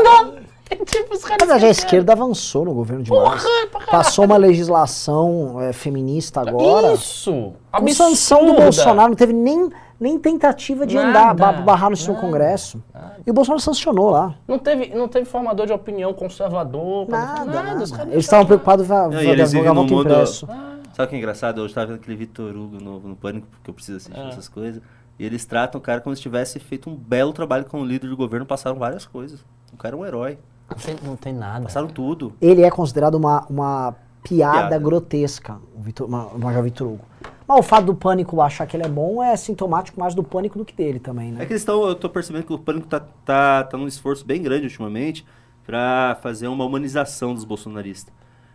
[0.00, 0.36] andou.
[0.86, 3.42] tipo, os caras Mas a esquerda avançou no governo demais.
[3.70, 3.86] Porra.
[3.90, 6.94] Passou uma legislação é, feminista agora.
[6.94, 7.52] Isso.
[7.70, 8.54] Com sanção do.
[8.54, 9.70] Bolsonaro, não teve nem,
[10.02, 12.82] nem tentativa de andar, Nada, ba- barrar no seu nada, Congresso.
[13.26, 14.34] E o Bolsonaro sancionou lá.
[14.48, 17.08] Não teve, não teve formador de opinião conservador.
[17.08, 17.82] Nada, nada.
[17.84, 20.46] os caras Eles estavam preocupados no voto mundo- impresso.
[20.92, 21.60] Sabe o que é engraçado?
[21.60, 24.28] Eu estava vendo aquele Vitor Hugo novo no Pânico, porque eu preciso assistir Ah.
[24.28, 24.82] essas coisas.
[25.18, 28.16] E eles tratam o cara como se tivesse feito um belo trabalho como líder do
[28.16, 29.40] governo, passaram várias coisas.
[29.72, 30.38] O cara é um herói.
[30.68, 31.62] Não tem, não tem nada.
[31.64, 32.32] Passaram tudo.
[32.40, 34.78] Ele é considerado uma, uma piada, Piada.
[34.78, 37.04] grotesca, o Vitor, Ma- o Major Vitor Hugo.
[37.52, 40.58] Mas o fato do Pânico achar que ele é bom é sintomático mais do Pânico
[40.58, 41.42] do que dele também, né?
[41.42, 44.24] É que eles estão, eu tô percebendo que o Pânico tá, tá, tá num esforço
[44.24, 45.24] bem grande ultimamente
[45.66, 48.12] pra fazer uma humanização dos bolsonaristas.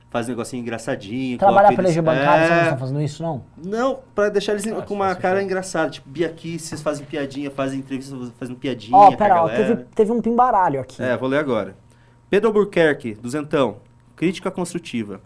[0.10, 1.38] Fazer um negocinho engraçadinho.
[1.38, 3.44] Trabalhar pra eleger bancada, você não É, está fazendo isso, não?
[3.64, 5.45] Não, pra deixar eles Ah, com uma cara sim.
[5.45, 5.90] engraçada.
[5.91, 10.22] Tipo, Biaquices fazem piadinha, fazem entrevista fazendo piadinha Ó, a pera, ó, teve, teve um
[10.22, 11.03] pimbaralho aqui.
[11.03, 11.76] É, vou ler agora.
[12.30, 13.78] Pedro Albuquerque, duzentão.
[14.15, 15.22] Crítica construtiva.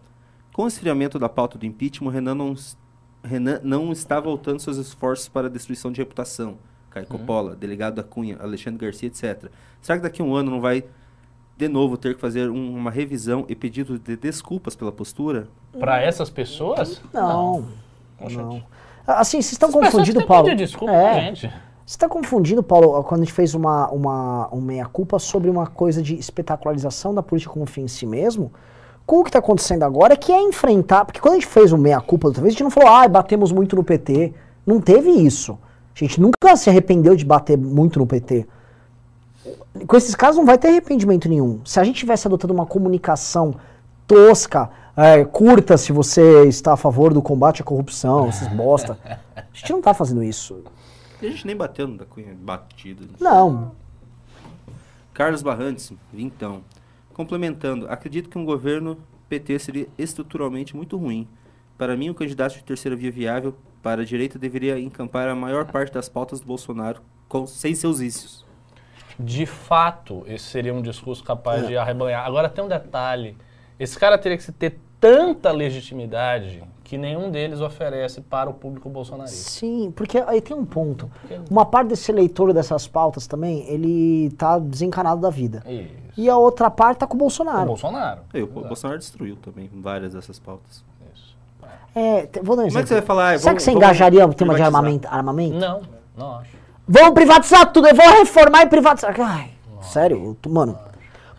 [0.51, 2.55] Com o esfriamento da pauta do impeachment, Renan não,
[3.23, 6.55] Renan não está voltando seus esforços para a destruição de reputação.
[6.89, 9.49] Caio Coppola, delegado da Cunha, Alexandre Garcia, etc.
[9.81, 10.83] Será que daqui a um ano não vai
[11.55, 15.47] de novo ter que fazer um- uma revisão e pedido de desculpas pela postura?
[15.79, 17.01] Pra essas pessoas?
[17.13, 17.65] Não,
[18.17, 18.63] Poxa, não.
[19.07, 20.45] Assim, vocês estão confundindo, Paulo.
[20.49, 21.21] pedir desculpa, É.
[21.25, 21.47] gente.
[21.85, 26.01] Você está confundindo, Paulo, quando a gente fez uma, uma, um meia-culpa sobre uma coisa
[26.01, 28.51] de espetacularização da política como fim em si mesmo,
[29.05, 31.05] com o que está acontecendo agora, que é enfrentar.
[31.05, 33.51] Porque quando a gente fez o meia-culpa outra vez, a gente não falou, ah, batemos
[33.51, 34.33] muito no PT.
[34.65, 35.57] Não teve isso.
[35.95, 38.47] A gente nunca se arrependeu de bater muito no PT.
[39.87, 41.61] Com esses casos não vai ter arrependimento nenhum.
[41.65, 43.55] Se a gente tivesse adotado uma comunicação
[44.07, 48.97] tosca, é, curta se você está a favor do combate à corrupção, esses bosta.
[49.35, 50.63] A gente não tá fazendo isso.
[51.21, 53.07] E a gente nem bateu no da Cunha, batido.
[53.19, 53.71] Não.
[55.13, 56.61] Carlos Barrantes, vintão.
[57.13, 58.97] Complementando, acredito que um governo
[59.29, 61.27] PT seria estruturalmente muito ruim.
[61.77, 65.65] Para mim, o candidato de terceira via viável para a direita deveria encampar a maior
[65.65, 68.45] parte das pautas do Bolsonaro com, sem seus vícios.
[69.19, 71.25] De fato, esse seria um discurso É.
[71.25, 72.25] capaz de arrebanhar.
[72.25, 73.37] Agora tem um detalhe.
[73.79, 79.49] Esse cara teria que ter tanta legitimidade que nenhum deles oferece para o público bolsonarista.
[79.49, 81.09] Sim, porque aí tem um ponto.
[81.49, 85.63] Uma parte desse eleitor dessas pautas também, ele tá desencanado da vida.
[85.65, 86.00] Isso.
[86.17, 87.65] E a outra parte tá com o O Bolsonaro.
[87.65, 88.21] Bolsonaro.
[88.33, 90.83] E o Bolsonaro destruiu também várias dessas pautas.
[91.13, 91.35] Isso.
[91.95, 93.33] É, vou dar um Como é que você vai falar?
[93.33, 95.07] Ah, Será vamos- que você engajaria o tema de armamento?
[95.09, 95.55] armamento?
[95.57, 95.81] Não,
[96.17, 96.51] não acho.
[96.87, 99.15] Vamos privatizar tudo, eu vou reformar e privatizar.
[99.19, 99.51] Ai,
[99.81, 100.77] sério, eu mano.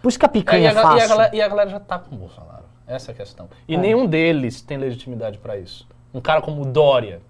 [0.01, 1.09] Por isso que a É, e, picanha é a, ga- e a fácil.
[1.09, 2.63] galera, e a galera já tá com o Bolsonaro.
[2.87, 3.49] Essa é a questão.
[3.69, 5.87] E nenhum deles tem legitimidade para isso.
[6.13, 7.21] Um cara como o Dória,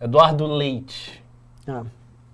[0.00, 1.22] Eduardo Leite,
[1.68, 1.82] Ah.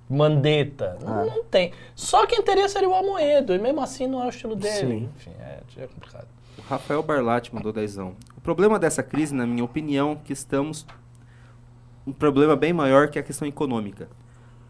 [0.09, 1.73] Mandetta, não, não tem.
[1.95, 5.01] Só quem teria seria o Almoedo, e mesmo assim não é o estilo dele.
[5.01, 5.11] Sim.
[5.17, 6.29] Enfim, é, é complicado.
[6.59, 8.15] O Rafael Barlatti mandou dezão.
[8.37, 10.87] O problema dessa crise, na minha opinião, que estamos
[12.07, 14.09] um problema bem maior que a questão econômica.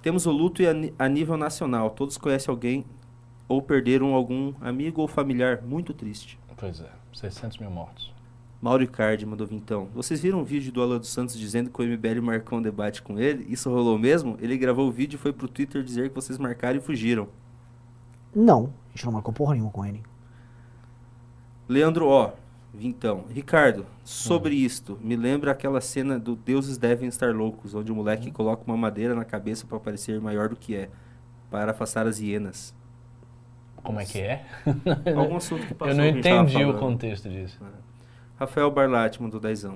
[0.01, 0.63] Temos o luto
[0.99, 1.91] a nível nacional.
[1.91, 2.85] Todos conhecem alguém
[3.47, 6.39] ou perderam algum amigo ou familiar muito triste.
[6.57, 8.16] Pois é, 600 mil mortos.
[8.61, 9.89] Mauro Icardi mandou vintão.
[9.95, 13.03] Vocês viram o vídeo do Alan dos Santos dizendo que o MBL marcou um debate
[13.03, 13.47] com ele?
[13.49, 14.37] Isso rolou mesmo?
[14.41, 17.29] Ele gravou o vídeo e foi pro Twitter dizer que vocês marcaram e fugiram.
[18.35, 20.03] Não, a gente não marcou porra nenhuma com ele.
[21.69, 22.33] Leandro O.
[22.73, 23.25] Vintão.
[23.31, 28.31] Ricardo, sobre isto, me lembra aquela cena do Deuses Devem Estar Loucos, onde o moleque
[28.31, 30.91] coloca uma madeira na cabeça para parecer maior do que é,
[31.51, 32.75] para afastar as hienas.
[33.83, 34.45] Como é que é?
[35.17, 37.59] Algum assunto que passou Eu não entendi o contexto disso.
[38.39, 39.75] Rafael Barlatti mandou dezão.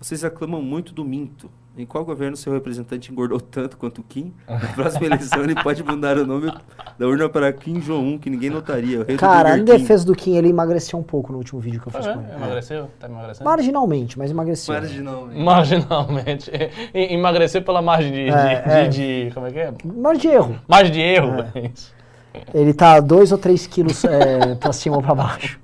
[0.00, 1.50] Vocês aclamam muito do Minto.
[1.78, 4.34] Em qual governo seu representante engordou tanto quanto o Kim?
[4.48, 6.52] Na próxima eleição ele pode mudar o nome
[6.98, 9.00] da urna para Kim Jong-un, que ninguém notaria.
[9.00, 11.80] O rei do Cara, em defesa do Kim, ele emagreceu um pouco no último vídeo
[11.80, 12.28] que eu fiz Ah, com ele.
[12.28, 12.32] é?
[12.32, 12.36] É.
[12.36, 12.90] Emagreceu?
[12.98, 13.44] Tá emagrecendo?
[13.48, 14.74] Marginalmente, mas emagreceu.
[14.74, 15.40] Marginalmente.
[15.42, 16.50] Marginalmente.
[16.92, 18.30] E- Emagrecer pela margem de, É,
[18.62, 18.88] de, é.
[18.88, 19.72] de- de- Como é que é?
[19.84, 20.58] Margem de erro.
[20.68, 21.44] Margem de erro.
[21.54, 21.70] É.
[21.72, 21.94] Isso.
[22.52, 25.59] Ele tá dois ou três quilos é, pra cima ou pra baixo.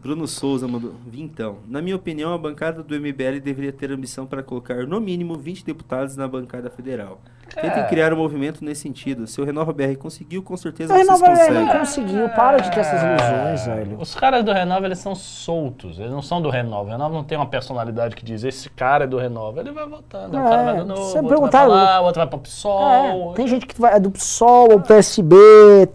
[0.00, 0.94] Bruno Souza mandou.
[1.06, 1.58] Vintão.
[1.68, 5.64] Na minha opinião, a bancada do MBL deveria ter ambição para colocar no mínimo 20
[5.64, 7.20] deputados na bancada federal.
[7.54, 7.86] Tentem É.
[7.86, 9.26] criar um movimento nesse sentido.
[9.26, 11.64] Se o Renova BR conseguiu, com certeza O vocês Renova ele conseguem.
[11.66, 13.96] não conseguiu, para de ter essas ilusões, velho.
[14.00, 15.98] Os caras do Renova, eles são soltos.
[15.98, 16.88] Eles não são do Renova.
[16.88, 19.60] O Renova não tem uma personalidade que diz, esse cara é do Renova.
[19.60, 20.36] Ele vai votando.
[20.36, 22.26] o É, cara vai do novo, você outro perguntar- vai pra lá, o outro vai
[22.28, 23.32] pra PSOL.
[23.32, 25.36] É, tem gente que vai, é do PSOL, ou PSB,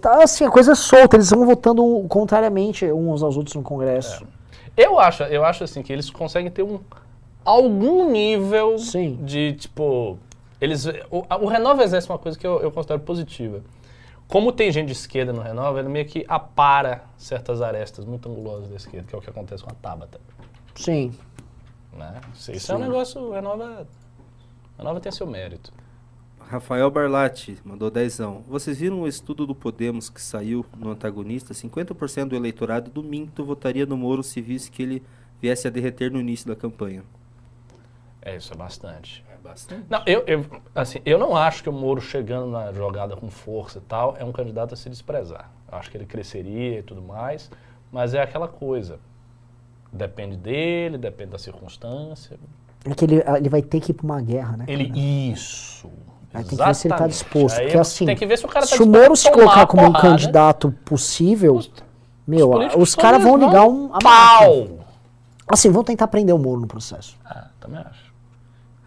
[0.01, 4.25] tá assim, a coisa é solta, eles vão votando contrariamente uns aos outros no Congresso.
[4.75, 6.79] Eu acho, eu acho assim que eles conseguem ter um
[7.45, 9.19] algum nível Sim.
[9.23, 10.17] de tipo
[10.65, 13.61] eles o, o Renova exerce uma coisa que eu, eu considero positiva.
[14.27, 18.67] Como tem gente de esquerda no Renova, ele meio que apara certas arestas muito angulosas
[18.67, 20.19] da esquerda, que é o que acontece com a Tabata,
[20.73, 21.13] Sim.
[21.93, 22.19] né?
[22.33, 23.87] Isso, isso é um negócio, o Renova
[24.77, 25.71] Renova tem seu mérito.
[26.39, 28.43] Rafael Barlatti mandou dezão.
[28.47, 31.53] Vocês viram o estudo do Podemos que saiu no antagonista?
[31.53, 35.03] 50% do eleitorado do Minto votaria no Moro se visse que ele
[35.41, 37.03] viesse a derreter no início da campanha.
[38.21, 39.23] É, isso é bastante.
[39.45, 39.85] Bastante.
[39.87, 43.77] Não, eu, eu, assim, eu não acho que o Moro chegando na jogada com força
[43.77, 45.51] e tal é um candidato a se desprezar.
[45.71, 47.51] Eu acho que ele cresceria e tudo mais,
[47.91, 48.99] mas é aquela coisa.
[49.93, 52.39] Depende dele, depende da circunstância.
[52.83, 54.65] É que ele, ele vai ter que ir pra uma guerra, né?
[54.67, 54.99] Ele, cara?
[54.99, 55.87] isso.
[56.33, 57.11] Aí tem que ver se ele tá Exatamente.
[57.11, 57.57] disposto.
[57.59, 59.35] Aí porque assim, tem que ver se o cara tá se o Moro se tomar
[59.43, 61.71] colocar como um candidato possível, Os-
[62.27, 63.89] meu, políticos os caras vão ligar um.
[63.89, 64.79] Pau!
[65.47, 67.15] Assim, vão tentar prender o Moro no processo.
[67.23, 68.14] Ah, também acho.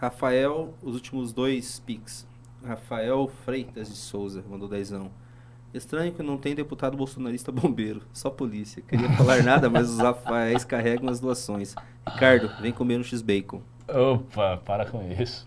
[0.01, 2.27] Rafael, os últimos dois pics.
[2.65, 5.11] Rafael Freitas de Souza mandou dezão.
[5.75, 8.83] Estranho que não tem deputado bolsonarista bombeiro, só polícia.
[8.83, 11.75] Queria falar nada, mas os Rafaéis carregam as doações.
[12.07, 13.61] Ricardo, vem comer um X-Bacon.
[13.89, 15.47] Opa, para com isso.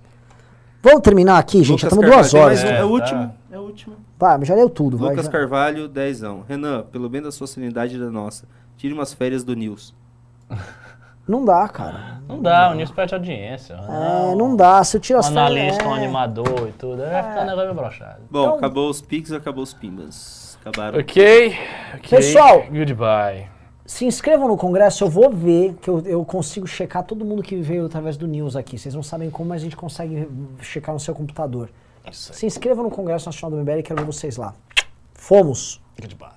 [0.84, 1.82] Vamos terminar aqui, gente.
[1.82, 2.64] Já Lucas estamos duas horas.
[2.64, 2.94] É, é o tá.
[2.94, 3.96] último, é o último.
[4.20, 4.98] Vai, mas já leu tudo.
[4.98, 5.32] Vai, Lucas já.
[5.32, 6.44] Carvalho, dezão.
[6.48, 8.48] Renan, pelo bem da sua sanidade e da nossa,
[8.78, 9.94] tire umas férias do News.
[11.28, 12.20] Não dá, cara.
[12.28, 13.74] Não dá, o Nilson perde audiência.
[13.74, 14.84] É, não dá.
[14.84, 15.98] Se eu tiro Um as férias- analista, um é.
[15.98, 16.98] animador e tudo.
[16.98, 18.22] Vai ficar um negócio meio broxado.
[18.30, 20.58] Bom, Então- acabou os pics, acabou os pimbas.
[20.66, 21.00] Acabaram.
[21.00, 21.56] Ok,
[21.96, 22.10] ok.
[22.10, 22.64] Pessoal.
[22.72, 23.48] Goodbye.
[23.86, 27.56] Se inscrevam no congresso, eu vou ver que eu, eu consigo checar todo mundo que
[27.58, 28.78] veio através do News aqui.
[28.78, 30.30] Vocês não sabem como, mas a gente consegue
[30.62, 31.70] checar no seu computador.
[32.10, 32.38] Isso aí.
[32.38, 34.54] Se inscrevam no Congresso Nacional do MBL, quero ver vocês lá.
[35.14, 35.82] Fomos!
[36.00, 36.30] Goodbye.